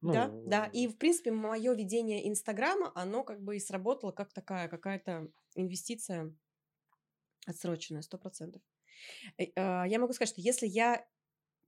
да, 0.00 0.28
Ну, 0.28 0.44
да. 0.48 0.66
И, 0.66 0.88
в 0.88 0.96
принципе, 0.98 1.30
мое 1.30 1.74
ведение 1.74 2.28
Инстаграма, 2.28 2.90
оно 2.94 3.22
как 3.22 3.40
бы 3.42 3.56
и 3.56 3.60
сработало 3.60 4.12
как 4.12 4.32
такая 4.32 4.68
какая-то 4.68 5.30
инвестиция 5.54 6.34
отсроченная, 7.46 8.02
сто 8.02 8.18
процентов. 8.18 8.62
Э, 9.38 9.44
а, 9.56 9.84
Я 9.86 9.98
могу 9.98 10.12
сказать, 10.12 10.30
что 10.30 10.40
если 10.40 10.66
я 10.66 11.06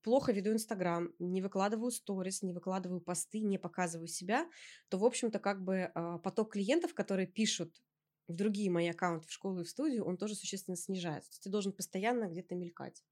плохо 0.03 0.33
веду 0.33 0.53
Инстаграм, 0.53 1.15
не 1.19 1.43
выкладываю 1.43 1.91
сторис, 1.91 2.43
не 2.43 2.53
выкладываю 2.53 3.01
посты, 3.01 3.41
не 3.41 3.59
показываю 3.59 4.09
себя, 4.09 4.49
то, 4.89 4.99
в 4.99 5.05
общем-то, 5.05 5.39
как 5.41 5.65
бы 5.65 5.91
а, 5.95 6.19
поток 6.19 6.53
клиентов, 6.53 6.95
которые 6.95 7.27
пишут 7.27 7.83
в 8.29 8.37
другие 8.37 8.71
мои 8.71 8.89
аккаунты, 8.89 9.29
в 9.29 9.33
школу 9.33 9.61
и 9.61 9.65
в 9.65 9.69
студию, 9.71 10.05
он 10.07 10.17
тоже 10.19 10.35
существенно 10.37 10.77
снижается. 10.77 11.31
То 11.31 11.35
есть 11.35 11.45
ты 11.45 11.51
должен 11.51 11.73
постоянно 11.73 12.29
где-то 12.29 12.55
мелькать. 12.55 13.05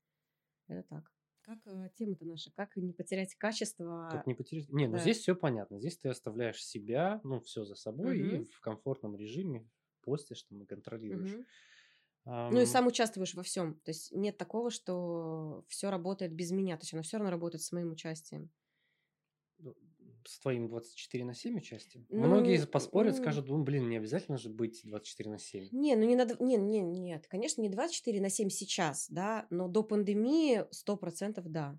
Это 0.69 0.83
так. 0.85 1.13
Как 1.43 1.59
э, 1.67 1.91
тема-то 1.95 2.25
наша? 2.27 2.53
Как 2.53 2.77
не 2.77 2.93
потерять 2.95 3.37
качество? 3.37 3.87
Как 4.09 4.27
не 4.27 4.35
потерять. 4.35 4.69
Не, 4.69 4.87
ну 4.89 4.97
да. 4.97 4.99
здесь 4.99 5.19
все 5.19 5.35
понятно. 5.35 5.79
Здесь 5.79 5.99
ты 5.99 6.09
оставляешь 6.09 6.63
себя, 6.65 7.21
ну, 7.25 7.41
все 7.41 7.65
за 7.65 7.75
собой 7.75 8.21
и 8.21 8.37
Мгм. 8.37 8.49
в 8.51 8.61
комфортном 8.61 9.17
режиме 9.17 9.69
постишь 10.03 10.43
там 10.43 10.63
и 10.63 10.67
контролируешь. 10.67 11.39
Мгм. 11.39 11.45
Ну 12.49 12.61
и 12.61 12.67
Ам, 12.67 12.67
сам 12.67 12.87
участвуешь 12.87 13.35
во 13.35 13.43
всем. 13.43 13.75
То 13.81 13.91
есть 13.91 14.13
нет 14.13 14.37
такого, 14.39 14.71
что 14.71 15.65
все 15.69 15.91
работает 15.91 16.33
без 16.33 16.51
меня. 16.53 16.77
То 16.77 16.83
есть 16.85 16.93
оно 16.95 17.03
все 17.03 17.17
равно 17.19 17.31
работает 17.31 17.63
с 17.63 17.73
моим 17.73 17.91
участием. 17.93 18.51
ну, 19.59 19.75
С 20.27 20.39
твоим 20.41 20.69
24 20.69 21.25
на 21.25 21.35
7 21.35 21.57
участием. 21.59 22.07
Ну, 22.11 22.27
Многие 22.27 22.67
поспорят, 22.67 23.17
м. 23.17 23.23
скажут, 23.23 23.49
ну, 23.49 23.63
блин, 23.63 23.89
не 23.89 23.97
обязательно 23.97 24.39
же 24.39 24.51
быть 24.51 24.83
24 24.85 25.31
на 25.31 25.39
7. 25.39 25.71
Не, 25.71 25.97
ну 25.97 26.05
не 26.05 26.17
надо, 26.17 26.37
не, 26.39 26.57
не, 26.57 26.81
нет, 26.81 27.27
конечно, 27.29 27.63
не 27.63 27.71
24 27.71 28.21
на 28.21 28.29
7 28.29 28.51
сейчас, 28.51 29.09
да, 29.09 29.47
но 29.51 29.69
до 29.69 29.83
пандемии 29.83 30.67
100% 30.71 31.49
да. 31.49 31.79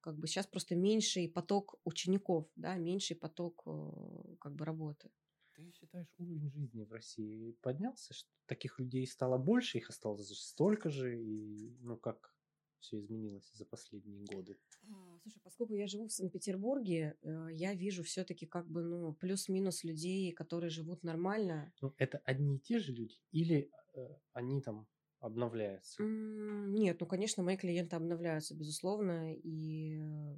Как 0.00 0.16
бы 0.18 0.26
сейчас 0.26 0.46
просто 0.46 0.76
меньший 0.76 1.28
поток 1.28 1.76
учеников, 1.84 2.48
да, 2.56 2.76
меньший 2.76 3.16
поток 3.16 3.62
э, 3.66 4.36
как 4.40 4.54
бы 4.54 4.64
работы. 4.64 5.10
Ты 5.58 5.72
считаешь, 5.72 6.06
уровень 6.18 6.48
жизни 6.52 6.84
в 6.84 6.92
России 6.92 7.50
поднялся? 7.62 8.14
Что 8.14 8.30
таких 8.46 8.78
людей 8.78 9.04
стало 9.08 9.38
больше, 9.38 9.78
их 9.78 9.90
осталось 9.90 10.28
столько 10.38 10.88
же? 10.88 11.20
И, 11.20 11.76
ну, 11.80 11.96
как 11.96 12.32
все 12.78 13.00
изменилось 13.00 13.50
за 13.54 13.66
последние 13.66 14.24
годы? 14.24 14.56
А, 14.88 15.18
Слушай, 15.20 15.40
поскольку 15.42 15.74
я 15.74 15.88
живу 15.88 16.06
в 16.06 16.12
Санкт-Петербурге, 16.12 17.16
э, 17.22 17.48
я 17.50 17.74
вижу 17.74 18.04
все-таки 18.04 18.46
как 18.46 18.70
бы, 18.70 18.82
ну, 18.82 19.14
плюс-минус 19.14 19.82
людей, 19.82 20.30
которые 20.32 20.70
живут 20.70 21.02
нормально. 21.02 21.72
Ну, 21.80 21.92
это 21.98 22.18
одни 22.18 22.58
и 22.58 22.60
те 22.60 22.78
же 22.78 22.92
люди? 22.92 23.16
Или 23.32 23.68
э, 23.94 24.14
они 24.34 24.62
там 24.62 24.86
обновляются? 25.18 26.00
Нет, 26.04 27.00
ну, 27.00 27.06
конечно, 27.08 27.42
мои 27.42 27.56
клиенты 27.56 27.96
обновляются, 27.96 28.54
безусловно, 28.54 29.34
и 29.34 29.98
э, 29.98 30.36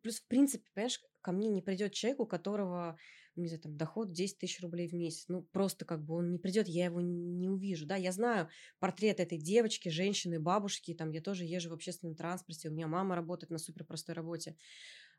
плюс, 0.00 0.20
в 0.20 0.28
принципе, 0.28 0.64
понимаешь, 0.74 1.02
ко 1.20 1.32
мне 1.32 1.48
не 1.48 1.62
придет 1.62 1.92
человек, 1.92 2.20
у 2.20 2.26
которого, 2.26 2.96
не 3.42 3.48
знаю, 3.48 3.62
там, 3.62 3.76
доход 3.76 4.12
10 4.12 4.38
тысяч 4.38 4.60
рублей 4.60 4.88
в 4.88 4.92
месяц. 4.94 5.26
Ну, 5.28 5.42
просто 5.42 5.84
как 5.84 6.04
бы 6.04 6.14
он 6.16 6.32
не 6.32 6.38
придет, 6.38 6.68
я 6.68 6.86
его 6.86 7.00
не 7.00 7.48
увижу, 7.48 7.86
да, 7.86 7.96
я 7.96 8.12
знаю 8.12 8.48
портрет 8.78 9.20
этой 9.20 9.38
девочки, 9.38 9.88
женщины, 9.88 10.40
бабушки, 10.40 10.94
там, 10.94 11.10
я 11.10 11.20
тоже 11.20 11.44
езжу 11.44 11.70
в 11.70 11.74
общественном 11.74 12.14
транспорте, 12.16 12.68
у 12.68 12.72
меня 12.72 12.86
мама 12.88 13.14
работает 13.16 13.50
на 13.50 13.58
супер 13.58 13.84
простой 13.84 14.14
работе, 14.14 14.56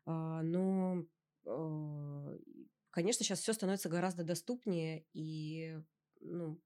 А, 0.06 0.42
но, 0.42 1.04
э, 1.46 2.38
конечно, 2.90 3.24
сейчас 3.24 3.40
все 3.40 3.52
становится 3.52 3.88
гораздо 3.88 4.24
доступнее, 4.24 5.06
и, 5.12 5.78
ну, 6.20 6.60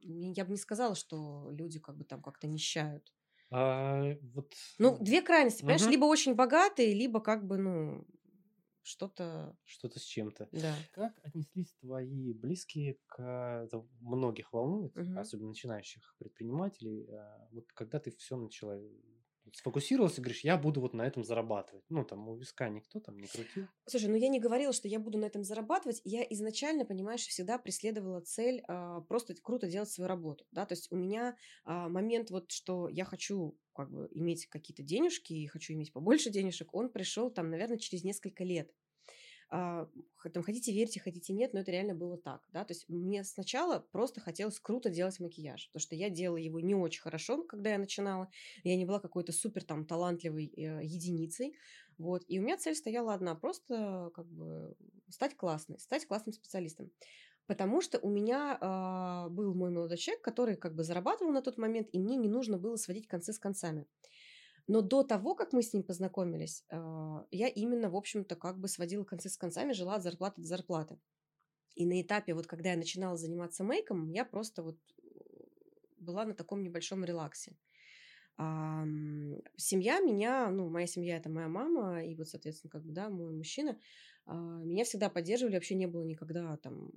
я 0.00 0.44
бы 0.44 0.50
не 0.50 0.56
сказала, 0.58 0.94
что 0.96 1.50
люди 1.52 1.78
как 1.78 1.96
бы 1.96 2.04
там 2.04 2.20
как-то 2.22 2.46
нищают. 2.48 3.12
А, 3.50 4.14
вот... 4.34 4.54
Ну, 4.78 4.96
две 5.00 5.22
крайности, 5.22 5.62
понимаешь, 5.64 5.86
Мгм. 5.86 5.88
либо 5.88 6.04
очень 6.04 6.34
богатые, 6.34 6.94
либо 6.94 7.20
как 7.20 7.46
бы, 7.46 7.58
ну, 7.58 8.06
что-то, 8.88 9.56
Что-то 9.64 9.98
с 10.00 10.02
чем-то. 10.04 10.48
да. 10.52 10.74
Как 10.92 11.12
отнеслись 11.24 11.74
твои 11.80 12.32
близкие 12.32 12.98
к... 13.06 13.20
Это 13.64 13.86
многих 14.00 14.52
волнует, 14.52 14.94
Мгм. 14.96 15.18
особенно 15.18 15.48
начинающих 15.50 16.16
предпринимателей. 16.18 17.06
а, 17.10 17.48
Вот 17.52 17.70
когда 17.72 17.98
ты 18.00 18.10
все 18.10 18.36
начала... 18.36 18.80
Сфокусировался, 19.54 20.20
говоришь, 20.20 20.44
я 20.44 20.56
буду 20.56 20.80
вот 20.80 20.94
на 20.94 21.06
этом 21.06 21.24
зарабатывать. 21.24 21.84
Ну, 21.88 22.04
там 22.04 22.28
у 22.28 22.36
виска 22.36 22.68
никто 22.68 23.00
там 23.00 23.18
не 23.18 23.26
крутил. 23.26 23.66
Слушай, 23.86 24.08
ну 24.08 24.16
я 24.16 24.28
не 24.28 24.40
говорила, 24.40 24.72
что 24.72 24.88
я 24.88 24.98
буду 24.98 25.18
на 25.18 25.26
этом 25.26 25.44
зарабатывать. 25.44 26.00
Я 26.04 26.22
изначально, 26.30 26.84
понимаешь, 26.84 27.26
всегда 27.26 27.58
преследовала 27.58 28.20
цель 28.20 28.62
а, 28.68 29.00
просто 29.02 29.34
круто 29.34 29.66
делать 29.66 29.90
свою 29.90 30.08
работу, 30.08 30.44
да. 30.50 30.66
То 30.66 30.74
есть 30.74 30.90
у 30.90 30.96
меня 30.96 31.36
а, 31.64 31.88
момент 31.88 32.30
вот, 32.30 32.50
что 32.50 32.88
я 32.88 33.04
хочу 33.04 33.58
как 33.74 33.90
бы 33.90 34.08
иметь 34.10 34.46
какие-то 34.46 34.82
денежки 34.82 35.32
и 35.32 35.46
хочу 35.46 35.72
иметь 35.72 35.92
побольше 35.92 36.30
денежек, 36.30 36.74
он 36.74 36.90
пришел 36.90 37.30
там, 37.30 37.48
наверное, 37.48 37.78
через 37.78 38.02
несколько 38.02 38.42
лет. 38.42 38.72
А, 39.50 39.88
там, 40.34 40.42
хотите 40.42 40.72
верьте, 40.72 41.00
хотите 41.00 41.32
нет, 41.32 41.54
но 41.54 41.60
это 41.60 41.70
реально 41.70 41.94
было 41.94 42.18
так, 42.18 42.46
да, 42.52 42.64
то 42.64 42.74
есть 42.74 42.86
мне 42.88 43.24
сначала 43.24 43.78
просто 43.78 44.20
хотелось 44.20 44.60
круто 44.60 44.90
делать 44.90 45.20
макияж, 45.20 45.68
потому 45.68 45.80
что 45.80 45.94
я 45.94 46.10
делала 46.10 46.36
его 46.36 46.60
не 46.60 46.74
очень 46.74 47.00
хорошо, 47.00 47.42
когда 47.44 47.70
я 47.70 47.78
начинала, 47.78 48.28
я 48.62 48.76
не 48.76 48.84
была 48.84 49.00
какой-то 49.00 49.32
супер 49.32 49.64
там 49.64 49.86
талантливой 49.86 50.52
э, 50.54 50.84
единицей, 50.84 51.54
вот, 51.96 52.24
и 52.28 52.38
у 52.38 52.42
меня 52.42 52.58
цель 52.58 52.74
стояла 52.74 53.14
одна, 53.14 53.34
просто 53.34 54.10
как 54.14 54.26
бы 54.26 54.76
стать 55.08 55.34
классной, 55.34 55.78
стать 55.78 56.06
классным 56.06 56.34
специалистом. 56.34 56.90
Потому 57.46 57.80
что 57.80 57.98
у 58.00 58.10
меня 58.10 58.58
а, 58.60 59.30
был 59.30 59.54
мой 59.54 59.70
молодой 59.70 59.96
человек, 59.96 60.22
который 60.22 60.54
как 60.54 60.74
бы 60.74 60.84
зарабатывал 60.84 61.32
на 61.32 61.40
тот 61.40 61.56
момент, 61.56 61.88
и 61.92 61.98
мне 61.98 62.16
не 62.16 62.28
нужно 62.28 62.58
было 62.58 62.76
сводить 62.76 63.08
концы 63.08 63.32
с 63.32 63.38
концами. 63.38 63.86
Но 64.68 64.82
до 64.82 65.02
того, 65.02 65.34
как 65.34 65.52
мы 65.52 65.62
с 65.62 65.72
ним 65.72 65.82
познакомились, 65.82 66.64
а, 66.70 67.26
я 67.30 67.48
именно, 67.48 67.90
в 67.90 67.96
общем-то, 67.96 68.36
как 68.36 68.60
бы 68.60 68.68
сводила 68.68 69.04
концы 69.04 69.28
с 69.30 69.36
концами, 69.36 69.72
жила 69.72 69.96
от 69.96 70.02
зарплаты 70.02 70.42
до 70.42 70.46
зарплаты. 70.46 71.00
И 71.74 71.86
на 71.86 72.02
этапе, 72.02 72.34
вот 72.34 72.46
когда 72.46 72.70
я 72.72 72.76
начинала 72.76 73.16
заниматься 73.16 73.64
мейком, 73.64 74.10
я 74.10 74.24
просто 74.24 74.62
вот 74.62 74.78
была 75.98 76.24
на 76.24 76.34
таком 76.34 76.62
небольшом 76.62 77.04
релаксе. 77.04 77.56
А, 78.36 78.84
семья 79.56 80.00
меня, 80.00 80.50
ну, 80.50 80.68
моя 80.68 80.86
семья 80.86 81.16
это 81.16 81.28
моя 81.28 81.48
мама, 81.48 82.04
и 82.04 82.14
вот, 82.14 82.28
соответственно, 82.28 82.70
как 82.70 82.84
бы, 82.84 82.92
да, 82.92 83.08
мой 83.10 83.32
мужчина, 83.32 83.78
а, 84.26 84.34
меня 84.36 84.84
всегда 84.84 85.10
поддерживали, 85.10 85.54
вообще 85.54 85.74
не 85.74 85.86
было 85.86 86.04
никогда 86.04 86.56
там, 86.58 86.92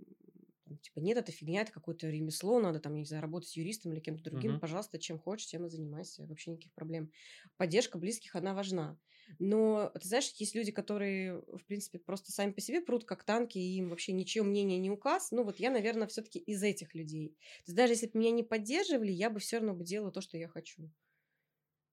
типа, 0.78 1.00
нет, 1.00 1.18
это 1.18 1.32
фигня, 1.32 1.62
это 1.62 1.72
какое-то 1.72 2.10
ремесло, 2.10 2.60
надо 2.60 2.80
там, 2.80 2.96
не 2.96 3.06
знаю, 3.06 3.22
работать 3.22 3.50
с 3.50 3.56
юристом 3.56 3.94
или 3.94 4.00
кем-то 4.00 4.24
другим, 4.24 4.56
Мгм. 4.56 4.60
пожалуйста, 4.60 5.00
чем 5.00 5.20
хочешь, 5.20 5.48
тем 5.48 5.66
и 5.66 5.70
занимайся, 5.70 6.26
вообще 6.26 6.52
никаких 6.52 6.74
проблем. 6.74 7.12
Поддержка 7.58 7.98
близких, 7.98 8.36
она 8.36 8.54
важна. 8.54 9.00
Но, 9.40 9.92
ты 10.00 10.08
знаешь, 10.08 10.32
есть 10.38 10.56
люди, 10.56 10.72
которые, 10.72 11.42
в 11.42 11.66
принципе, 11.66 12.00
просто 12.00 12.32
сами 12.32 12.52
по 12.52 12.62
себе 12.62 12.82
прут 12.82 13.06
как 13.06 13.24
танки, 13.24 13.58
и 13.58 13.78
им 13.78 13.90
вообще 13.90 14.12
ничего 14.14 14.46
мнения 14.46 14.78
не 14.78 14.90
указ. 14.92 15.32
Ну, 15.32 15.44
вот 15.44 15.60
я, 15.60 15.72
наверное, 15.72 16.08
все-таки 16.08 16.40
из 16.40 16.62
этих 16.64 16.94
людей. 16.96 17.30
То 17.66 17.72
есть 17.72 17.76
даже 17.78 17.94
если 17.94 18.08
бы 18.08 18.20
меня 18.20 18.32
не 18.32 18.44
поддерживали, 18.44 19.12
я 19.12 19.30
бы 19.30 19.40
все 19.40 19.58
равно 19.58 19.74
бы 19.74 19.84
делала 19.84 20.12
то, 20.12 20.22
что 20.22 20.38
я 20.38 20.48
хочу. 20.48 20.92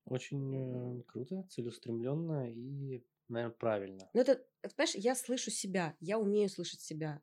Очень 0.07 0.53
э, 0.57 1.03
круто, 1.05 1.45
целеустремленно 1.51 2.51
и, 2.51 3.05
наверное, 3.29 3.55
правильно. 3.57 4.11
Но 4.13 4.21
это, 4.21 4.45
это, 4.63 4.75
понимаешь, 4.75 4.95
я 4.97 5.15
слышу 5.15 5.51
себя, 5.51 5.97
я 6.01 6.19
умею 6.19 6.49
слышать 6.49 6.81
себя. 6.81 7.23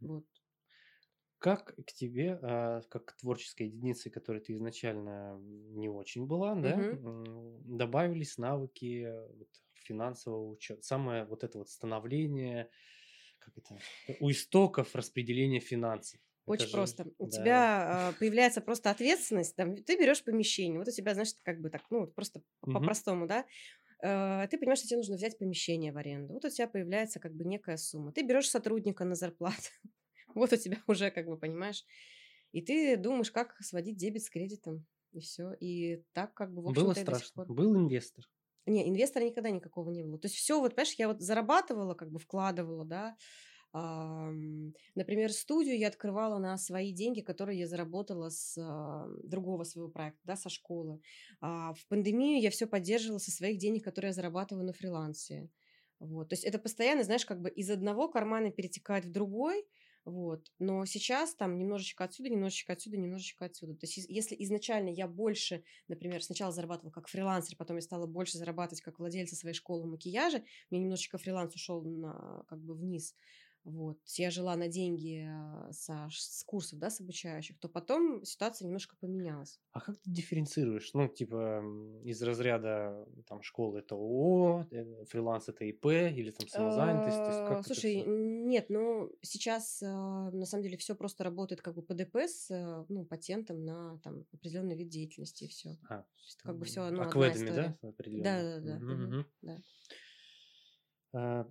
Вот. 0.00 0.26
Как 1.42 1.74
к 1.74 1.92
тебе, 1.92 2.38
а, 2.40 2.82
как 2.88 3.06
к 3.06 3.16
творческой 3.16 3.66
единице, 3.66 4.10
которой 4.10 4.40
ты 4.40 4.52
изначально 4.52 5.38
не 5.40 5.88
очень 5.88 6.26
была, 6.26 6.54
да, 6.54 6.96
добавились 7.64 8.38
навыки 8.38 9.08
вот, 9.36 9.48
финансового 9.74 10.48
учета, 10.50 10.82
самое 10.82 11.24
вот 11.24 11.42
это 11.42 11.58
вот 11.58 11.68
становление, 11.68 12.70
как 13.40 13.58
это, 13.58 13.76
у 14.20 14.30
истоков 14.30 14.94
распределения 14.94 15.58
финансов. 15.58 16.20
Очень 16.46 16.66
же, 16.66 16.72
просто. 16.72 17.06
У 17.18 17.26
да. 17.26 17.30
тебя 17.30 18.12
э, 18.14 18.18
появляется 18.18 18.60
просто 18.60 18.90
ответственность. 18.90 19.54
Там, 19.54 19.76
ты 19.76 19.96
берешь 19.96 20.24
помещение. 20.24 20.78
Вот 20.78 20.88
у 20.88 20.90
тебя, 20.90 21.14
знаешь, 21.14 21.34
как 21.42 21.60
бы 21.60 21.70
так, 21.70 21.82
ну, 21.90 22.06
просто 22.06 22.42
угу. 22.62 22.72
по-простому, 22.72 23.26
да. 23.26 23.44
Э, 24.02 24.48
ты 24.48 24.58
понимаешь, 24.58 24.78
что 24.78 24.88
тебе 24.88 24.98
нужно 24.98 25.16
взять 25.16 25.38
помещение 25.38 25.92
в 25.92 25.98
аренду. 25.98 26.34
Вот 26.34 26.44
у 26.44 26.50
тебя 26.50 26.66
появляется 26.66 27.20
как 27.20 27.34
бы 27.34 27.44
некая 27.44 27.76
сумма. 27.76 28.12
Ты 28.12 28.22
берешь 28.22 28.50
сотрудника 28.50 29.04
на 29.04 29.14
зарплату. 29.14 29.70
Вот 30.34 30.52
у 30.52 30.56
тебя 30.56 30.78
уже, 30.86 31.10
как 31.10 31.26
бы, 31.26 31.36
понимаешь. 31.36 31.84
И 32.52 32.60
ты 32.60 32.96
думаешь, 32.96 33.30
как 33.30 33.56
сводить 33.60 33.96
дебет 33.96 34.22
с 34.22 34.30
кредитом. 34.30 34.86
И 35.12 35.20
все. 35.20 35.52
И 35.60 36.04
так 36.12 36.34
как 36.34 36.52
бы, 36.52 36.62
в 36.62 36.68
общем 36.68 36.84
Было 36.84 36.94
страшно. 36.94 37.44
Был 37.46 37.76
инвестор. 37.76 38.24
Не, 38.66 38.88
инвестора 38.88 39.24
никогда 39.24 39.50
никакого 39.50 39.90
не 39.90 40.04
было. 40.04 40.18
То 40.18 40.26
есть 40.26 40.36
все, 40.36 40.60
вот, 40.60 40.74
понимаешь, 40.74 40.94
я 40.98 41.08
вот 41.08 41.20
зарабатывала, 41.20 41.94
как 41.94 42.10
бы 42.10 42.18
вкладывала, 42.18 42.84
да, 42.84 43.16
Например, 43.74 45.32
студию 45.32 45.78
я 45.78 45.88
открывала 45.88 46.38
на 46.38 46.58
свои 46.58 46.92
деньги, 46.92 47.22
которые 47.22 47.58
я 47.58 47.66
заработала 47.66 48.28
с 48.28 48.58
а, 48.58 49.08
другого 49.24 49.64
своего 49.64 49.90
проекта, 49.90 50.20
да, 50.24 50.36
со 50.36 50.50
школы. 50.50 51.00
А 51.40 51.72
в 51.72 51.86
пандемию 51.88 52.38
я 52.42 52.50
все 52.50 52.66
поддерживала 52.66 53.18
со 53.18 53.30
своих 53.30 53.56
денег, 53.56 53.82
которые 53.82 54.10
я 54.10 54.12
зарабатываю 54.12 54.66
на 54.66 54.74
фрилансе. 54.74 55.48
Вот. 56.00 56.28
То 56.28 56.34
есть 56.34 56.44
это 56.44 56.58
постоянно, 56.58 57.02
знаешь, 57.02 57.24
как 57.24 57.40
бы 57.40 57.48
из 57.48 57.70
одного 57.70 58.08
кармана 58.08 58.50
перетекает 58.50 59.06
в 59.06 59.10
другой, 59.10 59.64
вот. 60.04 60.50
Но 60.58 60.84
сейчас 60.84 61.34
там 61.34 61.58
немножечко 61.58 62.04
отсюда, 62.04 62.28
немножечко 62.28 62.72
отсюда, 62.72 62.96
немножечко 62.96 63.44
отсюда. 63.44 63.74
То 63.74 63.86
есть 63.86 63.98
если 64.08 64.34
изначально 64.40 64.88
я 64.88 65.06
больше, 65.06 65.62
например, 65.88 66.22
сначала 66.22 66.52
зарабатывала 66.52 66.90
как 66.92 67.08
фрилансер, 67.08 67.56
потом 67.56 67.76
я 67.76 67.82
стала 67.82 68.06
больше 68.06 68.38
зарабатывать 68.38 68.82
как 68.82 68.98
владельца 68.98 69.36
своей 69.36 69.54
школы 69.54 69.86
макияжа, 69.86 70.42
мне 70.70 70.80
немножечко 70.80 71.18
фриланс 71.18 71.54
ушел 71.54 71.82
на, 71.82 72.44
как 72.48 72.60
бы 72.60 72.74
вниз, 72.74 73.14
вот, 73.64 73.98
я 74.16 74.30
жила 74.30 74.56
на 74.56 74.68
деньги 74.68 75.24
а, 75.28 75.70
со, 75.72 76.08
с 76.10 76.42
курсов, 76.44 76.80
да, 76.80 76.90
с 76.90 77.00
обучающих, 77.00 77.58
то 77.60 77.68
потом 77.68 78.24
ситуация 78.24 78.66
немножко 78.66 78.96
поменялась. 78.96 79.60
А 79.70 79.80
как 79.80 79.98
ты 79.98 80.10
дифференцируешь? 80.10 80.90
Ну, 80.94 81.06
типа, 81.08 81.62
из 82.04 82.20
разряда 82.22 83.06
там 83.28 83.42
школы 83.42 83.78
это 83.78 83.94
ООО, 83.94 84.66
э, 84.70 85.04
фриланс 85.04 85.48
это 85.48 85.64
ИП 85.64 85.86
или 85.86 86.30
там 86.30 86.48
самозанятость? 86.48 87.16
То 87.16 87.26
есть 87.26 87.48
как 87.48 87.66
Слушай, 87.66 88.04
нет, 88.04 88.66
ну, 88.68 89.12
сейчас 89.22 89.80
на 89.80 90.44
самом 90.44 90.64
деле 90.64 90.76
все 90.76 90.96
просто 90.96 91.22
работает 91.22 91.62
как 91.62 91.74
бы 91.74 91.82
по 91.82 91.94
ДПС, 91.94 92.50
э, 92.50 92.84
ну, 92.88 93.04
патентом 93.04 93.64
на 93.64 93.98
там 94.02 94.24
определенный 94.32 94.76
вид 94.76 94.88
деятельности 94.88 95.44
и 95.44 95.48
все. 95.48 95.78
А, 95.88 96.04
как 96.42 96.58
бы 96.58 96.64
все, 96.64 96.90
ну, 96.90 97.02
Акведами, 97.02 97.50
да? 97.50 97.76
Да, 97.80 98.42
да, 98.42 98.60
да. 98.60 98.76
Угу, 98.76 99.16
угу. 99.16 99.26
да. 101.12 101.46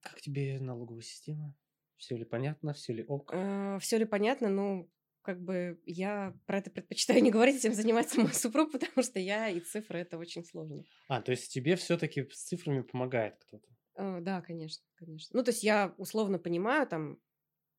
Как 0.00 0.20
тебе 0.20 0.58
налоговая 0.60 1.02
система? 1.02 1.54
Все 1.96 2.16
ли 2.16 2.24
понятно, 2.24 2.72
все 2.74 2.92
ли 2.92 3.04
ок? 3.04 3.32
Э, 3.34 3.78
все 3.80 3.98
ли 3.98 4.04
понятно, 4.04 4.48
ну, 4.48 4.90
как 5.22 5.42
бы 5.42 5.80
я 5.84 6.34
про 6.46 6.58
это 6.58 6.70
предпочитаю 6.70 7.22
не 7.22 7.30
говорить, 7.30 7.56
этим 7.56 7.74
занимается 7.74 8.20
мой 8.20 8.32
супруг, 8.32 8.72
потому 8.72 9.02
что 9.02 9.18
я 9.18 9.48
и 9.48 9.60
цифры 9.60 9.98
это 9.98 10.16
очень 10.16 10.44
сложно. 10.44 10.84
А, 11.08 11.20
то 11.20 11.32
есть 11.32 11.52
тебе 11.52 11.76
все-таки 11.76 12.28
с 12.30 12.44
цифрами 12.44 12.82
помогает 12.82 13.36
кто-то? 13.38 13.68
Э, 13.96 14.20
да, 14.20 14.40
конечно, 14.40 14.84
конечно. 14.94 15.36
Ну, 15.36 15.44
то 15.44 15.50
есть 15.50 15.62
я 15.62 15.94
условно 15.98 16.38
понимаю, 16.38 16.86
там, 16.86 17.18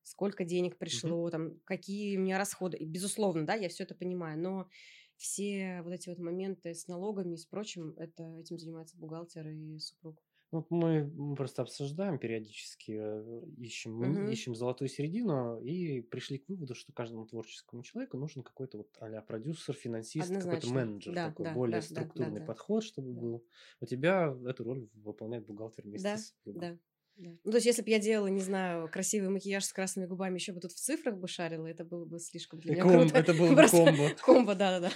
сколько 0.04 0.44
денег 0.44 0.78
пришло, 0.78 1.24
угу. 1.24 1.32
там, 1.32 1.60
какие 1.66 2.18
у 2.18 2.22
меня 2.22 2.38
расходы. 2.38 2.78
И, 2.78 2.86
безусловно, 2.86 3.46
да, 3.46 3.56
я 3.56 3.70
все 3.70 3.84
это 3.84 3.96
понимаю, 3.96 4.38
но 4.40 4.70
все 5.16 5.82
вот 5.84 5.94
эти 5.94 6.10
вот 6.10 6.20
моменты 6.20 6.74
с 6.74 6.88
налогами 6.88 7.34
и 7.34 7.38
с 7.38 7.46
прочим, 7.46 7.94
это 7.98 8.24
этим 8.38 8.58
занимается 8.58 8.98
бухгалтер 8.98 9.48
и 9.48 9.80
супруг. 9.80 10.22
Вот 10.52 10.72
мы 10.72 11.36
просто 11.36 11.62
обсуждаем 11.62 12.18
периодически, 12.18 12.98
э, 13.00 13.42
ищем, 13.58 13.96
мы 13.96 14.18
ищем 14.32 14.56
золотую 14.56 14.88
середину 14.88 15.62
и 15.62 16.02
пришли 16.02 16.40
к 16.40 16.50
выводу, 16.50 16.74
что 16.74 16.92
каждому 16.92 17.28
творческому 17.28 17.84
человеку 17.84 18.18
нужен 18.18 18.42
какой-то 18.42 18.78
вот 18.80 18.98
а 19.00 19.22
продюсер, 19.22 19.76
финансист, 19.76 20.38
какой-то 20.38 20.66
менеджер, 20.68 21.14
Да, 21.14 21.30
такой 21.30 21.46
да, 21.46 21.54
более 21.54 21.82
да, 21.90 21.92
структурный 21.92 22.40
да. 22.40 22.46
подход, 22.48 22.84
чтобы 22.84 23.14
Да. 23.14 23.22
был. 23.22 23.46
У 23.80 23.86
тебя 23.86 24.36
эту 24.48 24.64
роль 24.64 24.90
выполняет 24.96 25.46
бухгалтер 25.46 25.84
вместе 25.86 26.08
Да, 26.08 26.18
с 26.18 26.34
да, 26.54 26.78
да. 27.18 27.38
Ну, 27.44 27.52
то 27.52 27.58
есть, 27.58 27.66
если 27.66 27.82
бы 27.82 27.90
я 27.90 28.00
делала, 28.00 28.28
не 28.28 28.42
знаю, 28.42 28.90
красивый 28.90 29.30
макияж 29.30 29.66
с 29.66 29.74
красными 29.74 30.06
губами, 30.08 30.36
еще 30.36 30.54
бы 30.54 30.62
тут 30.62 30.72
в 30.72 30.80
цифрах 30.80 31.18
бы 31.18 31.28
шарила, 31.28 31.68
это 31.68 31.84
было 31.84 32.06
бы 32.06 32.18
слишком 32.20 32.60
для 32.60 32.72
меня 32.72 32.86
Ком, 32.86 32.86
круто. 32.86 33.14
это 33.14 33.34
было 33.34 33.56
бы 33.56 33.66
комбо. 33.66 34.16
комбо, 34.22 34.56
да-да-да. 34.56 34.92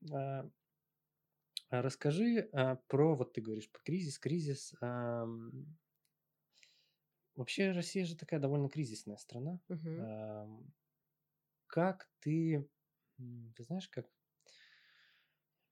А, 1.72 1.80
расскажи 1.80 2.50
а, 2.52 2.76
про, 2.86 3.14
вот 3.14 3.32
ты 3.32 3.40
говоришь, 3.40 3.70
кризис, 3.82 4.18
кризис. 4.18 4.74
А, 4.82 5.26
вообще 7.34 7.70
Россия 7.70 8.04
же 8.04 8.14
такая 8.14 8.40
довольно 8.40 8.68
кризисная 8.68 9.16
страна. 9.16 9.58
Угу. 9.70 9.90
А, 10.00 10.48
как 11.68 12.10
ты, 12.20 12.68
ты 13.16 13.64
знаешь, 13.64 13.88
как 13.88 14.06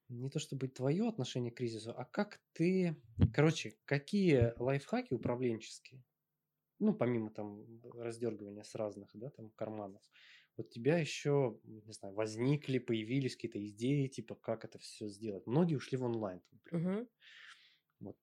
не 0.09 0.30
то 0.30 0.38
чтобы 0.38 0.68
твое 0.68 1.07
отношение 1.07 1.53
к 1.53 1.59
кризису, 1.59 1.90
а 1.90 2.07
как 2.07 2.40
ты, 2.55 2.96
короче, 3.34 3.76
какие 3.84 4.55
лайфхаки 4.59 5.12
управленческие, 5.12 6.03
ну, 6.78 6.94
помимо 6.94 7.30
там 7.30 7.62
раздергивания 7.92 8.62
с 8.62 8.74
разных, 8.74 9.11
да, 9.12 9.28
там 9.28 9.51
карманов, 9.51 10.03
у 10.61 10.62
тебя 10.62 10.98
еще, 10.98 11.58
не 11.64 11.92
знаю, 11.92 12.14
возникли, 12.14 12.78
появились 12.78 13.34
какие-то 13.34 13.66
идеи, 13.68 14.08
типа, 14.08 14.34
как 14.34 14.64
это 14.64 14.78
все 14.78 15.08
сделать. 15.08 15.46
Многие 15.46 15.76
ушли 15.76 15.96
в 15.96 16.04
онлайн, 16.04 16.42
например. 16.50 16.98
Угу. 16.98 17.08
Вот. 18.00 18.16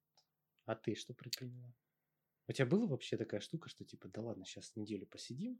А 0.65 0.75
ты 0.75 0.95
что 0.95 1.13
предприняла? 1.13 1.73
У 2.47 2.53
тебя 2.53 2.65
была 2.65 2.87
вообще 2.87 3.17
такая 3.17 3.41
штука, 3.41 3.69
что 3.69 3.83
типа, 3.83 4.07
да 4.07 4.21
ладно, 4.21 4.45
сейчас 4.45 4.75
неделю 4.75 5.05
посидим, 5.07 5.59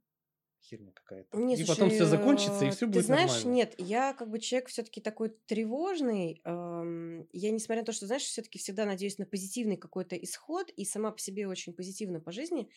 херня 0.62 0.92
какая-то. 0.92 1.38
Нет, 1.38 1.60
и 1.60 1.66
слушай, 1.66 1.78
потом 1.78 1.90
все 1.90 2.06
закончится, 2.06 2.66
и 2.66 2.72
все 2.72 2.86
будет 2.86 3.02
ты 3.02 3.04
знаешь, 3.04 3.30
нормально. 3.30 3.56
нет, 3.56 3.76
я 3.78 4.14
как 4.14 4.30
бы 4.30 4.40
человек 4.40 4.70
все-таки 4.70 5.02
такой 5.02 5.30
тревожный. 5.46 6.42
Эм, 6.44 7.28
я, 7.32 7.52
несмотря 7.52 7.82
на 7.82 7.86
то, 7.86 7.92
что, 7.92 8.08
знаешь, 8.08 8.24
все-таки 8.24 8.60
всегда 8.60 8.86
надеюсь 8.86 9.18
на 9.18 9.26
позитивный 9.26 9.78
какой-то 9.78 10.16
исход, 10.16 10.70
и 10.70 10.86
сама 10.86 11.12
по 11.12 11.20
себе 11.20 11.48
очень 11.48 11.74
позитивна 11.74 12.20
по 12.20 12.32
жизни, 12.32 12.70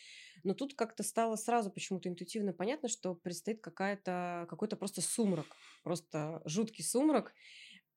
но 0.45 0.55
тут 0.55 0.75
как-то 0.75 1.03
стало 1.03 1.37
сразу 1.37 1.71
почему-то 1.71 2.09
интуитивно 2.09 2.53
понятно, 2.53 2.89
что 2.89 3.15
предстоит 3.15 3.61
какая-то, 3.61 4.47
какой-то 4.49 4.77
просто 4.77 5.01
сумрак, 5.01 5.47
просто 5.83 6.43
жуткий 6.45 6.85
сумрак. 6.85 7.35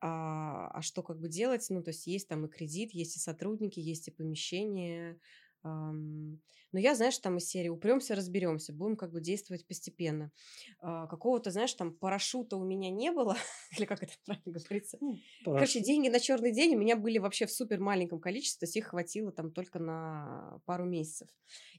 А, 0.06 0.68
а 0.74 0.82
что 0.82 1.02
как 1.02 1.18
бы 1.22 1.30
делать? 1.30 1.66
Ну, 1.70 1.82
то 1.82 1.92
есть 1.92 2.08
есть 2.08 2.28
там 2.28 2.46
и 2.46 2.50
кредит, 2.50 2.92
есть 2.92 3.16
и 3.16 3.20
сотрудники, 3.20 3.80
есть 3.80 4.10
и 4.10 4.12
помещение, 4.12 5.18
но 5.64 6.80
я, 6.80 6.95
знаешь, 6.95 7.18
там 7.20 7.38
из 7.38 7.47
серии 7.47 7.70
упремся, 7.70 8.16
разберемся, 8.16 8.74
будем 8.74 8.97
как 8.97 9.11
бы 9.11 9.22
действовать 9.22 9.66
постепенно. 9.68 10.32
А, 10.80 11.07
какого-то, 11.07 11.51
знаешь, 11.51 11.74
там 11.74 11.93
парашюта 11.93 12.57
у 12.57 12.66
меня 12.66 12.89
не 12.89 13.11
было, 13.11 13.38
или 13.78 13.86
как 13.86 14.03
это 14.03 14.14
правильно 14.26 14.59
говорится. 14.59 14.97
Ну, 14.99 15.18
Короче, 15.45 15.82
деньги 15.82 16.09
на 16.09 16.20
черный 16.20 16.51
день 16.51 16.76
у 16.76 16.80
меня 16.80 16.95
были 16.95 17.20
вообще 17.20 17.45
в 17.45 17.51
супер 17.51 17.80
маленьком 17.80 18.20
количестве, 18.20 18.59
то 18.59 18.66
есть 18.66 18.76
их 18.76 18.88
хватило 18.88 19.32
там 19.32 19.51
только 19.51 19.80
на 19.80 20.59
пару 20.66 20.86
месяцев. 20.86 21.30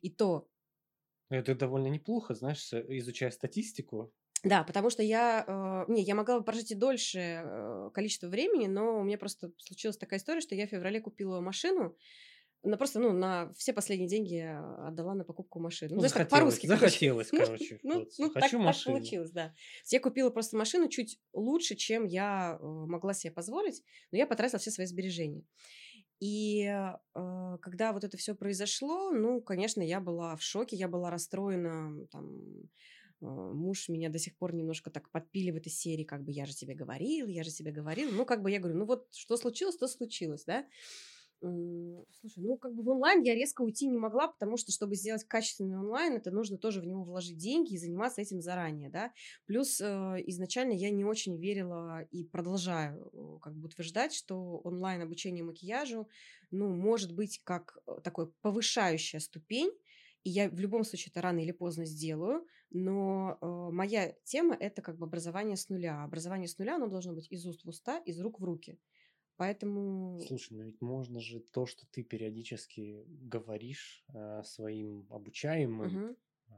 И 0.01 0.11
то... 0.11 0.49
Это 1.28 1.55
довольно 1.55 1.89
неплохо, 1.89 2.35
знаешь, 2.35 2.72
изучая 2.72 3.30
статистику, 3.30 4.12
да, 4.45 4.62
потому 4.62 4.91
что 4.91 5.03
я, 5.03 5.43
э, 5.47 5.91
не, 5.91 6.03
я 6.03 6.14
могла 6.14 6.39
бы 6.39 6.45
прожить 6.45 6.70
и 6.70 6.74
дольше 6.74 7.18
э, 7.18 7.91
количество 7.95 8.28
времени, 8.28 8.66
но 8.66 9.01
у 9.01 9.03
меня 9.03 9.16
просто 9.16 9.51
случилась 9.57 9.97
такая 9.97 10.18
история, 10.18 10.43
что 10.43 10.55
я 10.55 10.66
в 10.66 10.70
феврале 10.70 11.01
купила 11.01 11.41
машину, 11.41 11.97
на 12.65 12.77
просто, 12.77 12.99
ну, 12.99 13.12
на 13.12 13.53
все 13.55 13.73
последние 13.73 14.09
деньги 14.09 14.39
отдала 14.87 15.15
на 15.15 15.25
покупку 15.25 15.61
машины. 15.61 15.95
Ну, 15.95 15.97
ну 15.97 16.03
захотелось, 16.03 16.31
по-русски. 16.31 16.67
Захотелось, 16.67 17.29
короче. 17.31 17.79
Ну, 17.83 18.07
ну 18.19 18.31
Хочу 18.31 18.62
так, 18.62 18.75
так 18.75 18.85
получилось, 18.85 19.31
да. 19.31 19.55
Я 19.91 20.01
купила 20.01 20.31
просто 20.31 20.57
машину 20.57 20.89
чуть 20.89 21.21
лучше, 21.33 21.75
чем 21.75 22.07
я 22.07 22.59
э, 22.61 22.65
могла 22.65 23.15
себе 23.15 23.33
позволить, 23.33 23.83
но 24.11 24.19
я 24.19 24.27
потратила 24.27 24.59
все 24.59 24.71
свои 24.71 24.87
сбережения. 24.87 25.45
И 26.21 26.65
э, 26.65 27.59
когда 27.61 27.93
вот 27.93 28.05
это 28.05 28.17
все 28.17 28.35
произошло, 28.35 29.11
ну, 29.11 29.43
конечно, 29.43 29.83
я 29.83 30.01
была 30.01 30.35
в 30.37 30.43
шоке, 30.43 30.77
я 30.77 30.89
была 30.89 31.11
расстроена, 31.11 32.07
там, 32.07 32.41
э, 33.21 33.27
муж 33.27 33.89
меня 33.89 34.09
до 34.09 34.19
сих 34.19 34.37
пор 34.37 34.55
немножко 34.55 34.91
так 34.91 35.11
подпиливает 35.11 35.67
из 35.67 35.79
серии, 35.79 36.05
как 36.05 36.25
бы 36.25 36.33
я 36.33 36.47
же 36.47 36.55
тебе 36.55 36.75
говорил, 36.75 37.27
я 37.27 37.45
же 37.45 37.51
тебе 37.51 37.73
говорил. 37.73 38.11
Ну, 38.11 38.25
как 38.25 38.43
бы 38.43 38.51
я 38.51 38.59
говорю, 38.59 38.79
ну 38.79 38.87
вот 38.87 39.09
что 39.12 39.37
случилось, 39.37 39.77
то 39.77 39.87
случилось, 39.87 40.45
да. 40.47 40.65
Слушай, 42.20 42.42
ну 42.42 42.57
как 42.57 42.74
бы 42.74 42.82
в 42.82 42.88
онлайн 42.88 43.22
я 43.22 43.34
резко 43.34 43.62
уйти 43.62 43.86
не 43.86 43.99
могла, 43.99 44.28
потому 44.28 44.57
что, 44.57 44.72
чтобы 44.72 44.95
сделать 44.97 45.24
качественный 45.24 45.78
онлайн, 45.78 46.14
это 46.14 46.30
нужно 46.30 46.57
тоже 46.57 46.80
в 46.80 46.86
него 46.86 47.05
вложить 47.05 47.36
деньги 47.36 47.74
и 47.74 47.78
заниматься 47.78 48.22
этим 48.22 48.40
заранее, 48.40 48.88
да. 48.88 49.12
Плюс 49.47 49.80
э, 49.80 49.84
изначально 50.26 50.72
я 50.72 50.90
не 50.90 51.05
очень 51.05 51.36
верила 51.38 52.03
и 52.11 52.24
продолжаю 52.24 53.11
э, 53.12 53.38
как 53.42 53.55
бы 53.55 53.66
утверждать, 53.66 54.14
что 54.14 54.59
онлайн 54.64 55.03
обучение 55.03 55.45
макияжу, 55.45 56.09
ну, 56.51 56.68
может 56.74 57.12
быть 57.12 57.40
как 57.45 57.76
э, 57.86 58.01
такой 58.03 58.30
повышающая 58.40 59.20
ступень, 59.20 59.70
и 60.22 60.30
я 60.30 60.49
в 60.49 60.59
любом 60.59 60.84
случае 60.84 61.11
это 61.11 61.20
рано 61.20 61.40
или 61.40 61.53
поздно 61.53 61.84
сделаю, 61.84 62.47
но 62.70 63.36
э, 63.40 63.47
моя 63.47 64.14
тема 64.24 64.57
это 64.59 64.80
как 64.80 64.97
бы 64.97 65.05
образование 65.07 65.57
с 65.57 65.68
нуля. 65.68 66.03
Образование 66.03 66.49
с 66.49 66.57
нуля, 66.59 66.76
оно 66.76 66.86
должно 66.88 67.12
быть 67.12 67.30
из 67.30 67.45
уст 67.47 67.64
в 67.64 67.68
уста, 67.68 67.99
из 67.99 68.18
рук 68.20 68.40
в 68.40 68.45
руки. 68.45 68.78
Поэтому... 69.37 70.18
Слушай, 70.26 70.57
ну 70.57 70.64
ведь 70.64 70.80
можно 70.80 71.20
же 71.20 71.41
то, 71.41 71.66
что 71.66 71.87
ты 71.91 72.03
периодически 72.03 73.05
говоришь 73.07 74.05
э, 74.14 74.43
своим 74.45 75.07
обучаемым, 75.11 75.97
угу. 75.97 76.16
э, 76.49 76.53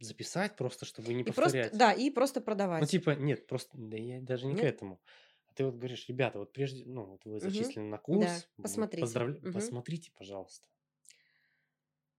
записать 0.00 0.56
просто, 0.56 0.84
чтобы 0.84 1.14
не 1.14 1.24
И 1.24 1.30
просто, 1.30 1.58
повторять. 1.58 1.78
да, 1.78 1.92
и 1.92 2.10
просто 2.10 2.40
Ну, 2.40 2.44
продавать. 2.46 2.90
типа, 2.90 3.10
нет, 3.16 3.46
просто, 3.46 3.76
да 3.78 3.96
я 3.96 4.20
даже 4.20 4.46
не 4.46 4.54
к 4.54 4.58
Нет? 4.58 4.74
этому. 4.74 5.00
А 5.46 5.54
ты 5.54 5.64
вот 5.64 5.76
говоришь, 5.76 6.08
ребята, 6.08 6.38
вот 6.38 6.52
прежде, 6.52 6.84
ну, 6.86 7.04
вот 7.06 7.24
вы 7.24 7.40
зачислены 7.40 7.88
на 7.88 7.96
Да, 7.96 8.02
курс, 8.04 8.48
м, 8.58 8.62
посмотрите. 8.62 9.06
поздравля- 9.06 9.40
Мгм. 9.42 9.52
посмотрите, 9.52 10.12
пожалуйста. 10.16 10.68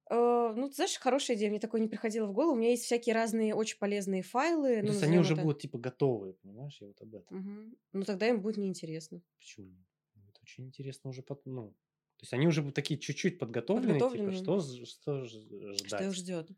Э, 0.10 0.54
Ну, 0.56 0.68
ты 0.70 0.76
знаешь, 0.76 0.98
хорошая 0.98 1.38
идея, 1.38 1.50
мне 1.50 1.60
такое 1.60 1.82
не 1.82 1.88
приходило 1.88 2.26
в 2.28 2.34
голову. 2.34 2.54
У 2.54 2.56
меня 2.56 2.72
есть 2.72 2.84
всякие 2.86 3.14
разные 3.16 3.54
очень 3.56 3.78
полезные 3.78 4.24
файлы, 4.24 4.82
Ну, 4.82 4.82
ну, 4.82 4.88
то 4.88 4.94
есть 4.94 5.04
они 5.04 5.20
уже 5.20 5.34
это. 5.34 5.44
будут, 5.44 5.62
типа, 5.62 5.78
готовые, 5.78 6.34
понимаешь, 6.34 6.78
я 6.82 6.88
вот 6.88 7.02
об 7.02 7.16
этом. 7.16 7.38
Мгм. 7.38 7.76
Ну, 7.94 8.04
тогда 8.04 8.28
им 8.28 8.42
будет 8.42 8.58
неинтересно. 8.58 9.22
Почему? 9.38 9.76
Ну, 10.16 10.22
Это 10.30 10.40
очень 10.42 10.66
интересно 10.66 11.10
уже, 11.10 11.22
под, 11.22 11.46
ну, 11.46 11.72
то 12.18 12.24
есть 12.24 12.34
они 12.34 12.48
уже 12.48 12.62
будут 12.62 12.76
такие 12.76 13.00
чуть-чуть 13.00 13.40
подготовленные, 13.40 14.02
типа, 14.02 14.32
Подготовленные. 14.32 14.34
что, 14.34 14.60
ж- 14.60 14.86
что 14.88 15.26
Что 15.26 16.04
их 16.06 16.14
ждать. 16.14 16.14
ждет? 16.14 16.50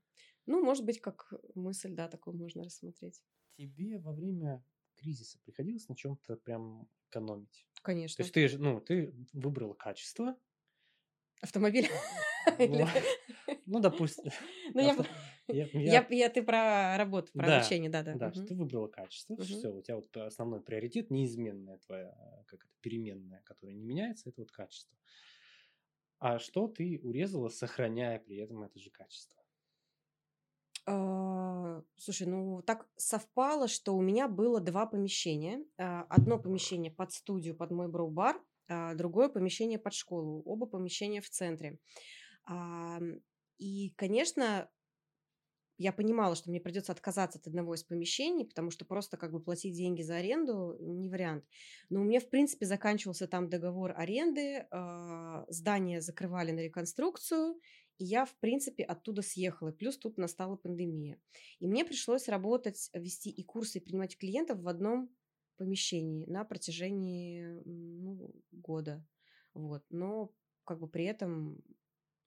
Ну, 0.46 0.64
может 0.64 0.86
быть, 0.86 1.00
как 1.02 1.34
мысль, 1.56 1.94
да, 1.94 2.08
такую 2.08 2.36
можно 2.38 2.64
рассмотреть. 2.64 3.22
Тебе 3.58 4.00
во 4.00 4.12
время 4.14 4.64
кризиса 4.96 5.40
приходилось 5.40 5.88
на 5.88 5.96
чем-то 5.96 6.36
прям 6.38 6.90
экономить? 7.10 7.68
То 7.76 7.82
Конечно. 7.84 8.24
есть 8.24 8.34
ты, 8.34 8.58
ну, 8.58 8.82
ты 8.82 9.14
выбрала 9.34 9.74
качество, 9.74 10.36
Автомобиль? 11.42 11.88
ну, 12.60 12.88
ну, 13.66 13.80
допустим, 13.80 14.32
Ну, 14.74 15.06
я, 15.48 16.30
ты 16.30 16.44
про 16.44 16.98
работу, 16.98 17.32
про 17.34 17.58
обучение, 17.58 17.90
да, 17.90 18.04
да. 18.04 18.32
что 18.32 18.46
ты 18.46 18.56
выбрала 18.56 18.88
качество, 18.88 19.36
все, 19.38 19.70
у 19.70 19.82
тебя 19.82 19.96
вот 19.96 20.16
основной 20.18 20.62
приоритет, 20.62 21.12
неизменная 21.12 21.78
твоя, 21.80 22.10
э, 22.10 22.44
как 22.46 22.64
это, 22.64 22.74
переменная, 22.82 23.42
которая 23.44 23.76
не 23.76 23.84
меняется, 23.84 24.30
это 24.30 24.42
вот 24.42 24.52
качество. 24.52 24.96
А 26.20 26.40
что 26.40 26.68
ты 26.68 27.00
урезала, 27.04 27.50
сохраняя 27.50 28.20
при 28.20 28.38
этом 28.38 28.64
это 28.64 28.80
же 28.80 28.92
качество? 28.92 29.42
А, 30.86 31.84
Слушай, 31.98 32.28
ну 32.28 32.62
так 32.62 32.88
совпало, 32.96 33.68
что 33.68 33.96
у 33.96 34.02
меня 34.02 34.28
было 34.28 34.60
два 34.60 34.86
помещения. 34.86 35.64
А, 35.78 36.04
Одно 36.10 36.40
помещение 36.40 36.92
под 36.92 37.12
студию, 37.12 37.56
под 37.56 37.72
мой 37.72 37.88
броу-бар, 37.88 38.42
а 38.68 38.94
другое 38.96 39.30
помещение 39.30 39.80
под 39.80 39.94
школу. 39.94 40.42
Оба 40.46 40.66
помещения 40.66 41.22
в 41.22 41.30
центре. 41.30 41.72
А, 41.72 41.78
И, 43.58 43.94
конечно, 43.96 44.70
я 45.82 45.92
понимала, 45.92 46.36
что 46.36 46.50
мне 46.50 46.60
придется 46.60 46.92
отказаться 46.92 47.40
от 47.40 47.48
одного 47.48 47.74
из 47.74 47.84
помещений, 47.84 48.46
потому 48.46 48.70
что 48.70 48.86
просто 48.86 49.18
как 49.18 49.32
бы 49.32 49.42
платить 49.42 49.76
деньги 49.76 50.04
за 50.04 50.18
аренду 50.18 50.78
не 50.80 51.10
вариант. 51.10 51.44
Но 51.90 52.02
у 52.02 52.04
меня, 52.04 52.20
в 52.20 52.30
принципе, 52.30 52.68
заканчивался 52.68 53.28
там 53.28 53.50
договор 53.50 53.94
аренды, 53.96 54.68
а, 54.70 55.44
здание 55.50 56.00
закрывали 56.02 56.52
на 56.52 56.60
реконструкцию, 56.60 57.60
и 57.98 58.06
я, 58.06 58.26
в 58.26 58.36
принципе, 58.40 58.84
оттуда 58.84 59.24
съехала. 59.24 59.72
Плюс 59.72 59.98
тут 59.98 60.18
настала 60.20 60.56
пандемия. 60.56 61.20
И 61.60 61.68
мне 61.68 61.84
пришлось 61.84 62.28
работать, 62.28 62.92
вести 62.94 63.32
и 63.32 63.44
курсы, 63.44 63.80
и 63.80 63.82
принимать 63.82 64.18
клиентов 64.18 64.60
в 64.60 64.68
одном 64.68 65.10
помещении 65.58 66.26
на 66.28 66.44
протяжении 66.44 67.62
ну, 67.66 68.34
года. 68.52 69.04
Вот. 69.56 69.84
Но 69.90 70.32
как 70.64 70.80
бы 70.80 70.88
при 70.88 71.06
этом 71.06 71.64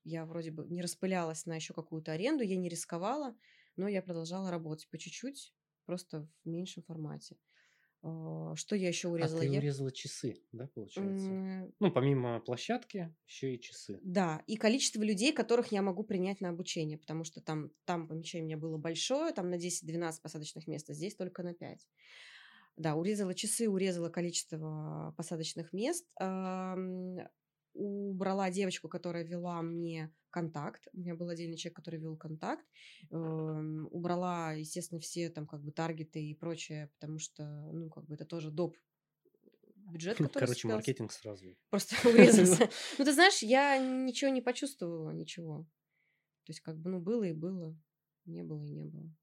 я 0.04 0.26
вроде 0.26 0.50
бы 0.52 0.66
не 0.68 0.82
распылялась 0.82 1.46
на 1.46 1.56
еще 1.56 1.74
какую-то 1.74 2.12
аренду, 2.12 2.44
я 2.44 2.56
не 2.56 2.68
рисковала, 2.68 3.36
но 3.76 3.88
я 3.88 4.02
продолжала 4.02 4.50
работать 4.50 4.88
по 4.90 4.98
чуть-чуть, 4.98 5.54
просто 5.86 6.28
в 6.44 6.48
меньшем 6.48 6.82
формате. 6.84 7.38
А, 8.02 8.54
Что 8.56 8.76
я 8.76 8.88
еще 8.88 9.08
А 9.18 9.28
урезала? 9.28 9.42
ты 9.42 9.50
Я- 9.50 9.64
урезала 9.64 9.90
часы, 9.90 10.44
да, 10.52 10.68
получается? 10.68 11.40
М, 11.42 11.72
Ну, 11.80 11.90
помимо 11.92 12.38
площадки, 12.40 13.14
еще 13.26 13.54
и 13.56 13.60
часы. 13.60 14.04
Да, 14.06 14.42
и 14.46 14.56
количество 14.56 15.02
людей, 15.02 15.32
которых 15.32 15.72
я 15.72 15.80
могу 15.80 16.04
принять 16.04 16.40
на 16.40 16.50
обучение, 16.50 16.98
потому 16.98 17.24
что 17.24 17.40
там, 17.40 17.70
там 17.84 18.06
помещение 18.08 18.44
у 18.44 18.46
меня 18.48 18.56
было 18.58 18.76
большое, 18.76 19.32
там 19.32 19.48
на 19.50 19.56
10-12 19.56 20.20
посадочных 20.22 20.66
мест, 20.66 20.90
а 20.90 20.94
здесь 20.94 21.14
только 21.16 21.42
на 21.42 21.54
5. 21.54 21.88
Да, 22.76 22.96
урезала 22.96 23.34
часы, 23.34 23.68
урезала 23.68 24.10
количество 24.10 25.14
посадочных 25.16 25.72
мест, 25.72 26.06
убрала 27.74 28.50
девочку, 28.50 28.88
которая 28.88 29.24
вела 29.24 29.60
мне 29.62 30.12
контакт. 30.30 30.88
У 30.92 30.98
меня 30.98 31.14
был 31.14 31.28
отдельный 31.28 31.56
человек, 31.56 31.76
который 31.76 32.00
вел 32.00 32.16
контакт. 32.16 32.64
Эм, 33.10 33.88
Убрала, 33.90 34.52
естественно, 34.52 35.00
все 35.00 35.28
там 35.30 35.46
как 35.46 35.62
бы 35.62 35.72
таргеты 35.72 36.22
и 36.24 36.34
прочее, 36.34 36.90
потому 36.98 37.18
что, 37.18 37.44
ну, 37.72 37.90
как 37.90 38.04
бы 38.06 38.14
это 38.14 38.24
тоже 38.24 38.50
доп 38.50 38.76
бюджет, 39.76 40.16
который 40.16 40.32
Короче, 40.32 40.44
осуществлялся. 40.44 40.76
маркетинг 40.76 41.12
сразу. 41.12 41.56
Просто 41.70 41.94
урезался. 42.08 42.70
Ну, 42.98 43.04
ты 43.04 43.12
знаешь, 43.12 43.42
я 43.42 43.78
ничего 43.78 44.30
не 44.30 44.40
почувствовала, 44.40 45.10
ничего. 45.10 45.66
То 46.44 46.50
есть, 46.50 46.60
как 46.60 46.78
бы, 46.78 46.90
ну, 46.90 47.00
было 47.00 47.24
и 47.24 47.32
было, 47.32 47.76
не 48.24 48.42
было 48.42 48.64
и 48.64 48.70
не 48.70 48.84
было. 48.84 49.14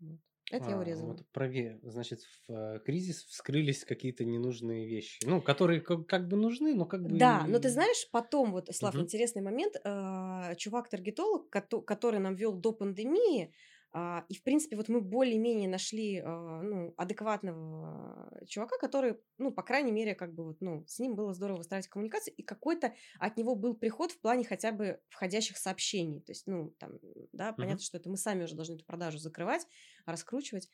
Вот. 0.00 0.20
Это 0.50 0.70
я 0.70 0.76
А, 0.76 0.80
урезала. 0.80 1.08
Вот 1.08 1.24
правее, 1.32 1.80
значит, 1.82 2.20
в 2.48 2.52
э, 2.52 2.80
кризис 2.84 3.24
вскрылись 3.24 3.84
какие-то 3.84 4.24
ненужные 4.24 4.86
вещи. 4.86 5.18
Ну, 5.24 5.40
которые 5.40 5.80
как, 5.80 6.06
как 6.06 6.28
бы 6.28 6.36
нужны, 6.36 6.74
но 6.74 6.84
как 6.84 7.02
бы... 7.02 7.08
Да, 7.18 7.44
но 7.48 7.58
ты 7.58 7.70
знаешь, 7.70 8.08
потом, 8.10 8.52
вот, 8.52 8.68
Слав, 8.74 8.94
Мгм. 8.94 9.04
интересный 9.04 9.40
момент, 9.42 9.76
а, 9.84 10.54
чувак-таргетолог, 10.56 11.48
кото- 11.48 11.80
который 11.82 12.20
нам 12.20 12.34
вел 12.34 12.52
до 12.52 12.72
пандемии, 12.72 13.54
и, 13.94 14.34
в 14.34 14.42
принципе, 14.42 14.76
вот 14.76 14.88
мы 14.88 15.02
более-менее 15.02 15.68
нашли, 15.68 16.22
а, 16.24 16.62
ну, 16.62 16.94
адекватного 16.96 18.42
чувака, 18.46 18.78
который, 18.78 19.18
ну, 19.36 19.52
по 19.52 19.62
крайней 19.62 19.92
мере, 19.92 20.14
как 20.14 20.34
бы 20.34 20.44
вот, 20.44 20.60
ну, 20.60 20.84
с 20.86 20.98
ним 20.98 21.14
было 21.14 21.34
здорово 21.34 21.58
выстраивать 21.58 21.88
коммуникацию, 21.88 22.34
и 22.34 22.42
какой-то 22.42 22.94
от 23.18 23.36
него 23.36 23.54
был 23.54 23.74
приход 23.74 24.12
в 24.12 24.20
плане 24.20 24.44
хотя 24.44 24.72
бы 24.72 25.00
входящих 25.10 25.58
сообщений, 25.58 26.20
то 26.20 26.32
есть, 26.32 26.46
ну, 26.46 26.74
там, 26.78 26.92
да, 27.32 27.52
понятно, 27.52 27.84
что 27.84 27.98
это 27.98 28.08
мы 28.08 28.16
сами 28.16 28.44
уже 28.44 28.54
должны 28.54 28.76
эту 28.76 28.84
продажу 28.86 29.18
закрывать, 29.18 29.66
раскручивать. 30.06 30.70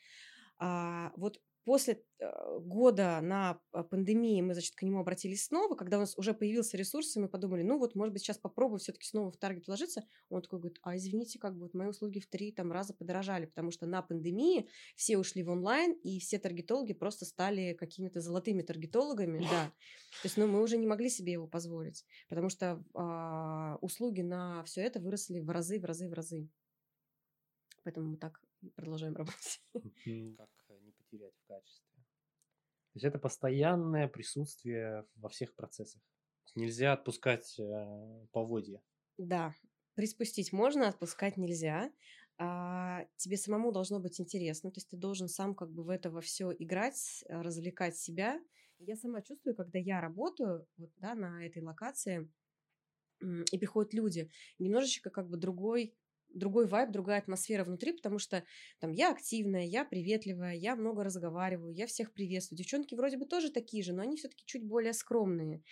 А, 0.61 1.13
вот 1.17 1.41
после 1.65 2.03
э, 2.19 2.59
года 2.61 3.21
на 3.21 3.61
а, 3.73 3.83
пандемии 3.83 4.41
мы, 4.41 4.55
значит, 4.55 4.75
к 4.75 4.83
нему 4.83 5.01
обратились 5.01 5.45
снова, 5.45 5.75
когда 5.75 5.99
у 5.99 6.01
нас 6.01 6.17
уже 6.17 6.35
появился 6.35 6.77
ресурс, 6.77 7.17
и 7.17 7.21
мы 7.21 7.29
подумали, 7.29 7.63
ну 7.63 7.79
вот, 7.79 7.95
может 7.95 8.13
быть, 8.13 8.23
сейчас 8.23 8.39
попробую 8.39 8.79
все-таки 8.79 9.07
снова 9.07 9.31
в 9.31 9.37
таргет 9.37 9.67
вложиться. 9.67 10.03
Он 10.31 10.43
такой 10.43 10.61
говорит, 10.61 10.79
а 10.83 10.97
извините, 10.97 11.39
как 11.39 11.55
бы 11.55 11.65
вот 11.65 11.75
мои 11.75 11.89
услуги 11.89 12.21
в 12.21 12.27
три 12.27 12.53
там 12.53 12.73
раза 12.73 12.95
подорожали, 12.95 13.47
потому 13.47 13.71
что 13.71 13.87
на 13.87 14.03
пандемии 14.03 14.69
все 14.97 15.19
ушли 15.19 15.43
в 15.43 15.51
онлайн, 15.51 15.93
и 15.93 16.19
все 16.21 16.39
таргетологи 16.39 16.95
просто 16.95 17.25
стали 17.25 17.75
какими-то 17.75 18.21
золотыми 18.21 18.63
таргетологами, 18.63 19.41
да. 19.41 19.73
То 20.23 20.27
есть, 20.27 20.37
ну, 20.37 20.47
мы 20.47 20.63
уже 20.63 20.79
не 20.79 20.87
могли 20.87 21.11
себе 21.11 21.33
его 21.33 21.47
позволить, 21.47 22.05
потому 22.29 22.49
что 22.49 22.83
а, 22.95 23.79
услуги 23.81 24.23
на 24.23 24.65
все 24.65 24.83
это 24.83 25.01
выросли 25.01 25.41
в 25.41 25.51
разы, 25.51 25.79
в 25.79 25.85
разы, 25.85 26.09
в 26.09 26.13
разы. 26.13 26.49
Поэтому 27.85 28.11
мы 28.11 28.17
так 28.17 28.41
продолжаем 28.75 29.15
работать. 29.17 29.63
Как 29.73 30.58
э, 31.19 31.25
не 31.25 31.31
потерять 31.31 31.35
в 31.35 31.47
качестве. 31.47 32.03
То 32.93 32.97
есть 32.97 33.05
это 33.05 33.19
постоянное 33.19 34.09
присутствие 34.09 35.07
во 35.17 35.29
всех 35.29 35.55
процессах. 35.55 36.03
Нельзя 36.55 36.93
отпускать 36.93 37.59
э, 37.59 38.27
поводья. 38.33 38.83
Да, 39.19 39.55
приспустить 39.95 40.53
можно, 40.53 40.89
отпускать 40.89 41.37
нельзя. 41.37 41.93
А, 42.39 43.05
тебе 43.17 43.37
самому 43.37 43.73
должно 43.73 43.99
быть 43.99 44.21
интересно, 44.21 44.71
то 44.71 44.79
есть 44.79 44.89
ты 44.89 44.97
должен 44.97 45.29
сам 45.29 45.57
как 45.57 45.73
бы 45.73 45.83
в 45.83 45.89
это 45.89 46.09
во 46.09 46.21
все 46.21 46.53
играть, 46.57 47.25
а, 47.29 47.43
развлекать 47.43 47.97
себя. 47.97 48.41
Я 48.79 48.95
сама 48.95 49.23
чувствую, 49.23 49.57
когда 49.57 49.81
я 49.81 50.01
работаю 50.01 50.67
вот, 50.77 50.91
да, 50.99 51.17
на 51.17 51.45
этой 51.45 51.63
локации, 51.63 52.31
и 53.21 53.59
приходят 53.59 53.93
люди, 53.93 54.31
немножечко 54.61 55.11
как 55.11 55.29
бы 55.29 55.37
другой 55.37 55.97
другой 56.35 56.67
вайб, 56.67 56.91
другая 56.91 57.19
атмосфера 57.21 57.65
внутри, 57.65 57.93
потому 57.93 58.19
что 58.19 58.45
там 58.81 58.91
я 58.93 59.11
активная, 59.13 59.65
я 59.65 59.85
приветливая, 59.85 60.55
я 60.55 60.77
много 60.77 61.05
разговариваю, 61.05 61.75
я 61.75 61.87
всех 61.87 62.13
приветствую. 62.13 62.59
Девчонки 62.59 62.95
вроде 62.95 63.19
бы 63.19 63.27
тоже 63.27 63.51
такие 63.51 63.83
же, 63.83 63.93
но 63.93 64.03
они 64.03 64.17
все-таки 64.17 64.45
чуть 64.47 64.65
более 64.67 64.93
скромные. 64.93 65.63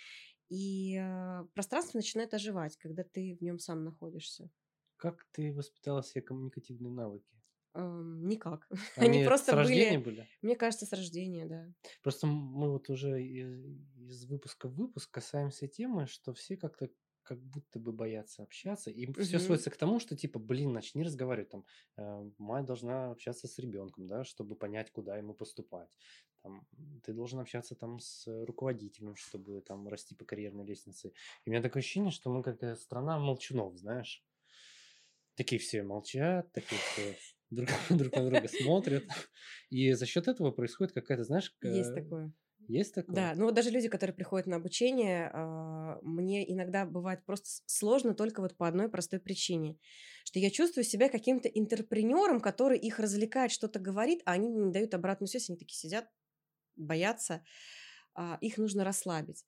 И 0.49 0.97
э, 0.99 1.45
пространство 1.55 1.99
начинает 1.99 2.35
оживать, 2.35 2.77
когда 2.79 3.05
ты 3.05 3.37
в 3.41 3.43
нем 3.43 3.59
сам 3.59 3.85
находишься. 3.85 4.51
Как 4.97 5.25
ты 5.33 5.55
воспитала 5.55 6.03
себе 6.03 6.21
коммуникативные 6.21 6.93
навыки? 6.93 7.35
Эм, 7.75 8.27
никак. 8.29 8.69
Они 8.97 9.19
Они 9.19 9.21
просто 9.21 9.53
с 9.53 9.55
рождения 9.55 9.99
были, 9.99 10.01
были? 10.01 10.29
мне 10.43 10.57
кажется, 10.57 10.87
с 10.87 10.93
рождения, 10.93 11.47
да. 11.47 11.73
Просто 12.03 12.27
мы 12.27 12.71
вот 12.71 12.89
уже 12.91 13.23
из, 13.23 13.65
из 13.97 14.25
выпуска 14.27 14.69
в 14.69 14.75
выпуск 14.75 15.11
касаемся 15.11 15.69
темы, 15.69 16.07
что 16.07 16.33
все 16.35 16.57
как-то 16.57 16.91
как 17.27 17.39
будто 17.43 17.79
бы 17.79 17.93
боятся 17.93 18.43
общаться. 18.43 18.91
И 18.91 19.13
все 19.13 19.37
Мгм. 19.37 19.47
сводится 19.47 19.71
к 19.71 19.77
тому, 19.77 19.99
что 20.01 20.17
типа, 20.17 20.39
блин, 20.39 20.73
начни 20.73 21.03
разговаривать. 21.03 21.51
Там, 21.51 21.65
э, 21.97 22.31
мать 22.39 22.65
должна 22.65 23.11
общаться 23.11 23.49
с 23.49 23.59
ребенком, 23.59 24.07
да, 24.07 24.25
чтобы 24.25 24.57
понять, 24.57 24.91
куда 24.93 25.17
ему 25.17 25.35
поступать. 25.35 25.91
Там, 26.43 26.67
ты 27.03 27.13
должен 27.13 27.41
общаться 27.41 27.75
там 27.75 27.99
с 27.99 28.27
руководителем, 28.47 29.17
чтобы 29.17 29.61
там 29.61 29.89
расти 29.89 30.15
по 30.15 30.25
карьерной 30.25 30.65
лестнице. 30.65 31.13
И 31.45 31.51
у 31.51 31.53
меня 31.53 31.63
такое 31.63 31.81
ощущение, 31.81 32.13
что 32.13 32.31
мы 32.31 32.43
как 32.43 32.63
э, 32.63 32.77
страна 32.77 33.19
молчунов, 33.19 33.77
знаешь. 33.77 34.25
Такие 35.35 35.59
все 35.59 35.83
молчат, 35.83 36.51
такие 36.53 36.81
все 36.81 37.17
друг, 37.51 37.69
друг 37.91 38.15
на 38.15 38.31
друга 38.31 38.49
смотрят. 38.49 39.05
И 39.71 39.93
за 39.93 40.07
счет 40.07 40.29
этого 40.29 40.53
происходит 40.53 40.95
какая-то, 40.95 41.25
знаешь, 41.25 41.55
Есть 41.63 41.91
э, 41.91 41.95
такое. 41.95 42.33
Есть 42.69 42.95
такое? 42.95 43.29
Да, 43.29 43.35
ну 43.37 43.45
вот 43.45 43.55
даже 43.55 43.71
люди, 43.71 43.89
которые 43.89 44.15
приходят 44.15 44.49
на 44.49 44.57
обучение, 44.57 45.31
а, 45.33 46.01
мне 46.03 46.51
иногда 46.53 46.85
бывает 46.85 47.25
просто 47.25 47.49
сложно 47.67 48.15
только 48.15 48.41
вот 48.43 48.57
по 48.57 48.67
одной 48.67 48.89
простой 48.89 49.21
причине, 49.21 49.79
что 50.25 50.41
я 50.41 50.51
чувствую 50.51 50.83
себя 50.83 51.09
каким-то 51.09 51.49
интерпренером, 51.49 52.41
который 52.41 52.79
их 52.79 52.99
развлекает, 52.99 53.53
что-то 53.53 53.79
говорит, 53.79 54.23
а 54.25 54.33
они 54.33 54.49
мне 54.49 54.67
не 54.67 54.73
дают 54.73 54.93
обратную 54.95 55.29
связь, 55.29 55.49
они 55.51 55.57
такие 55.59 55.79
сидят, 55.79 56.09
боятся, 56.77 57.45
а, 58.15 58.39
их 58.41 58.59
нужно 58.59 58.85
расслабить. 58.85 59.47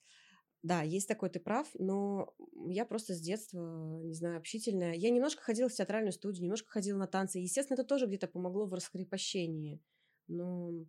Да, 0.63 0.81
есть 0.83 1.07
такой, 1.07 1.29
ты 1.29 1.39
прав, 1.39 1.69
но 1.75 2.35
я 2.69 2.85
просто 2.85 3.13
с 3.13 3.21
детства, 3.21 4.01
не 4.03 4.13
знаю, 4.13 4.37
общительная. 4.37 4.93
Я 4.93 5.09
немножко 5.09 5.41
ходила 5.41 5.69
в 5.69 5.73
театральную 5.73 6.13
студию, 6.13 6.43
немножко 6.43 6.69
ходила 6.69 6.97
на 6.97 7.07
танцы. 7.07 7.39
Естественно, 7.39 7.75
это 7.75 7.85
тоже 7.87 8.07
где-то 8.07 8.27
помогло 8.27 8.65
в 8.65 8.73
раскрепощении. 8.73 9.81
Но 10.27 10.85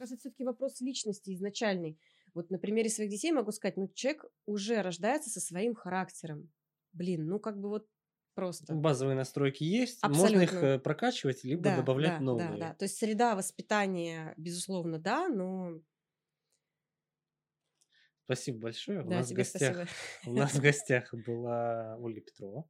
кажется, 0.00 0.18
все-таки 0.18 0.44
вопрос 0.44 0.80
личности 0.80 1.34
изначальный. 1.34 1.98
Вот 2.34 2.50
на 2.50 2.58
примере 2.58 2.88
своих 2.88 3.10
детей 3.10 3.32
могу 3.32 3.52
сказать, 3.52 3.76
ну, 3.76 3.88
человек 3.94 4.24
уже 4.46 4.82
рождается 4.82 5.30
со 5.30 5.40
своим 5.40 5.74
характером. 5.74 6.50
Блин, 6.92 7.26
ну, 7.26 7.38
как 7.38 7.58
бы 7.58 7.68
вот 7.68 7.86
просто. 8.34 8.74
Базовые 8.74 9.16
настройки 9.16 9.64
есть, 9.64 10.02
можно 10.04 10.38
их 10.38 10.50
Абсолютно. 10.52 10.66
э, 10.66 10.78
прокачивать, 10.78 11.44
либо 11.44 11.62
Да, 11.64 11.76
добавлять 11.76 12.12
да, 12.12 12.18
да, 12.18 12.24
новые. 12.24 12.58
да. 12.58 12.74
То 12.74 12.84
есть 12.84 12.96
среда 12.96 13.34
воспитания, 13.36 14.34
безусловно, 14.36 14.98
да, 14.98 15.28
но 15.28 15.80
Спасибо 18.24 18.58
большое. 18.60 19.02
У 19.02 19.08
да, 19.08 19.16
нас 19.16 19.26
в 19.26 19.28
тебе 19.30 19.38
гостях, 19.38 19.76
спасибо. 19.76 19.88
у 20.24 20.32
нас 20.32 20.54
в 20.54 20.60
гостях 20.62 21.12
была 21.12 21.96
Ольга 21.98 22.20
Петрова, 22.20 22.68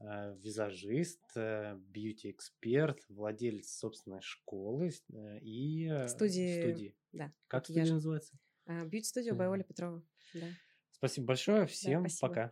визажист, 0.00 1.22
э, 1.36 1.76
бьюти-эксперт, 1.76 3.04
владелец 3.08 3.68
собственной 3.78 4.22
школы 4.22 4.90
э, 5.12 5.38
и 5.40 5.86
э, 5.88 6.08
Студии, 6.08 6.46
студии. 6.46 6.96
да, 7.12 7.32
Как 7.48 7.66
студия 7.66 7.86
называется? 7.86 8.38
Бьюти-студио 8.66 9.34
by 9.34 9.46
Мгм. 9.46 9.50
Оля 9.50 9.64
Петрова. 9.64 10.02
Да. 10.32 10.56
Спасибо 10.92 11.26
большое, 11.26 11.66
Да, 11.80 11.94
всем 11.96 12.00
спасибо. 12.00 12.18
пока. 12.18 12.48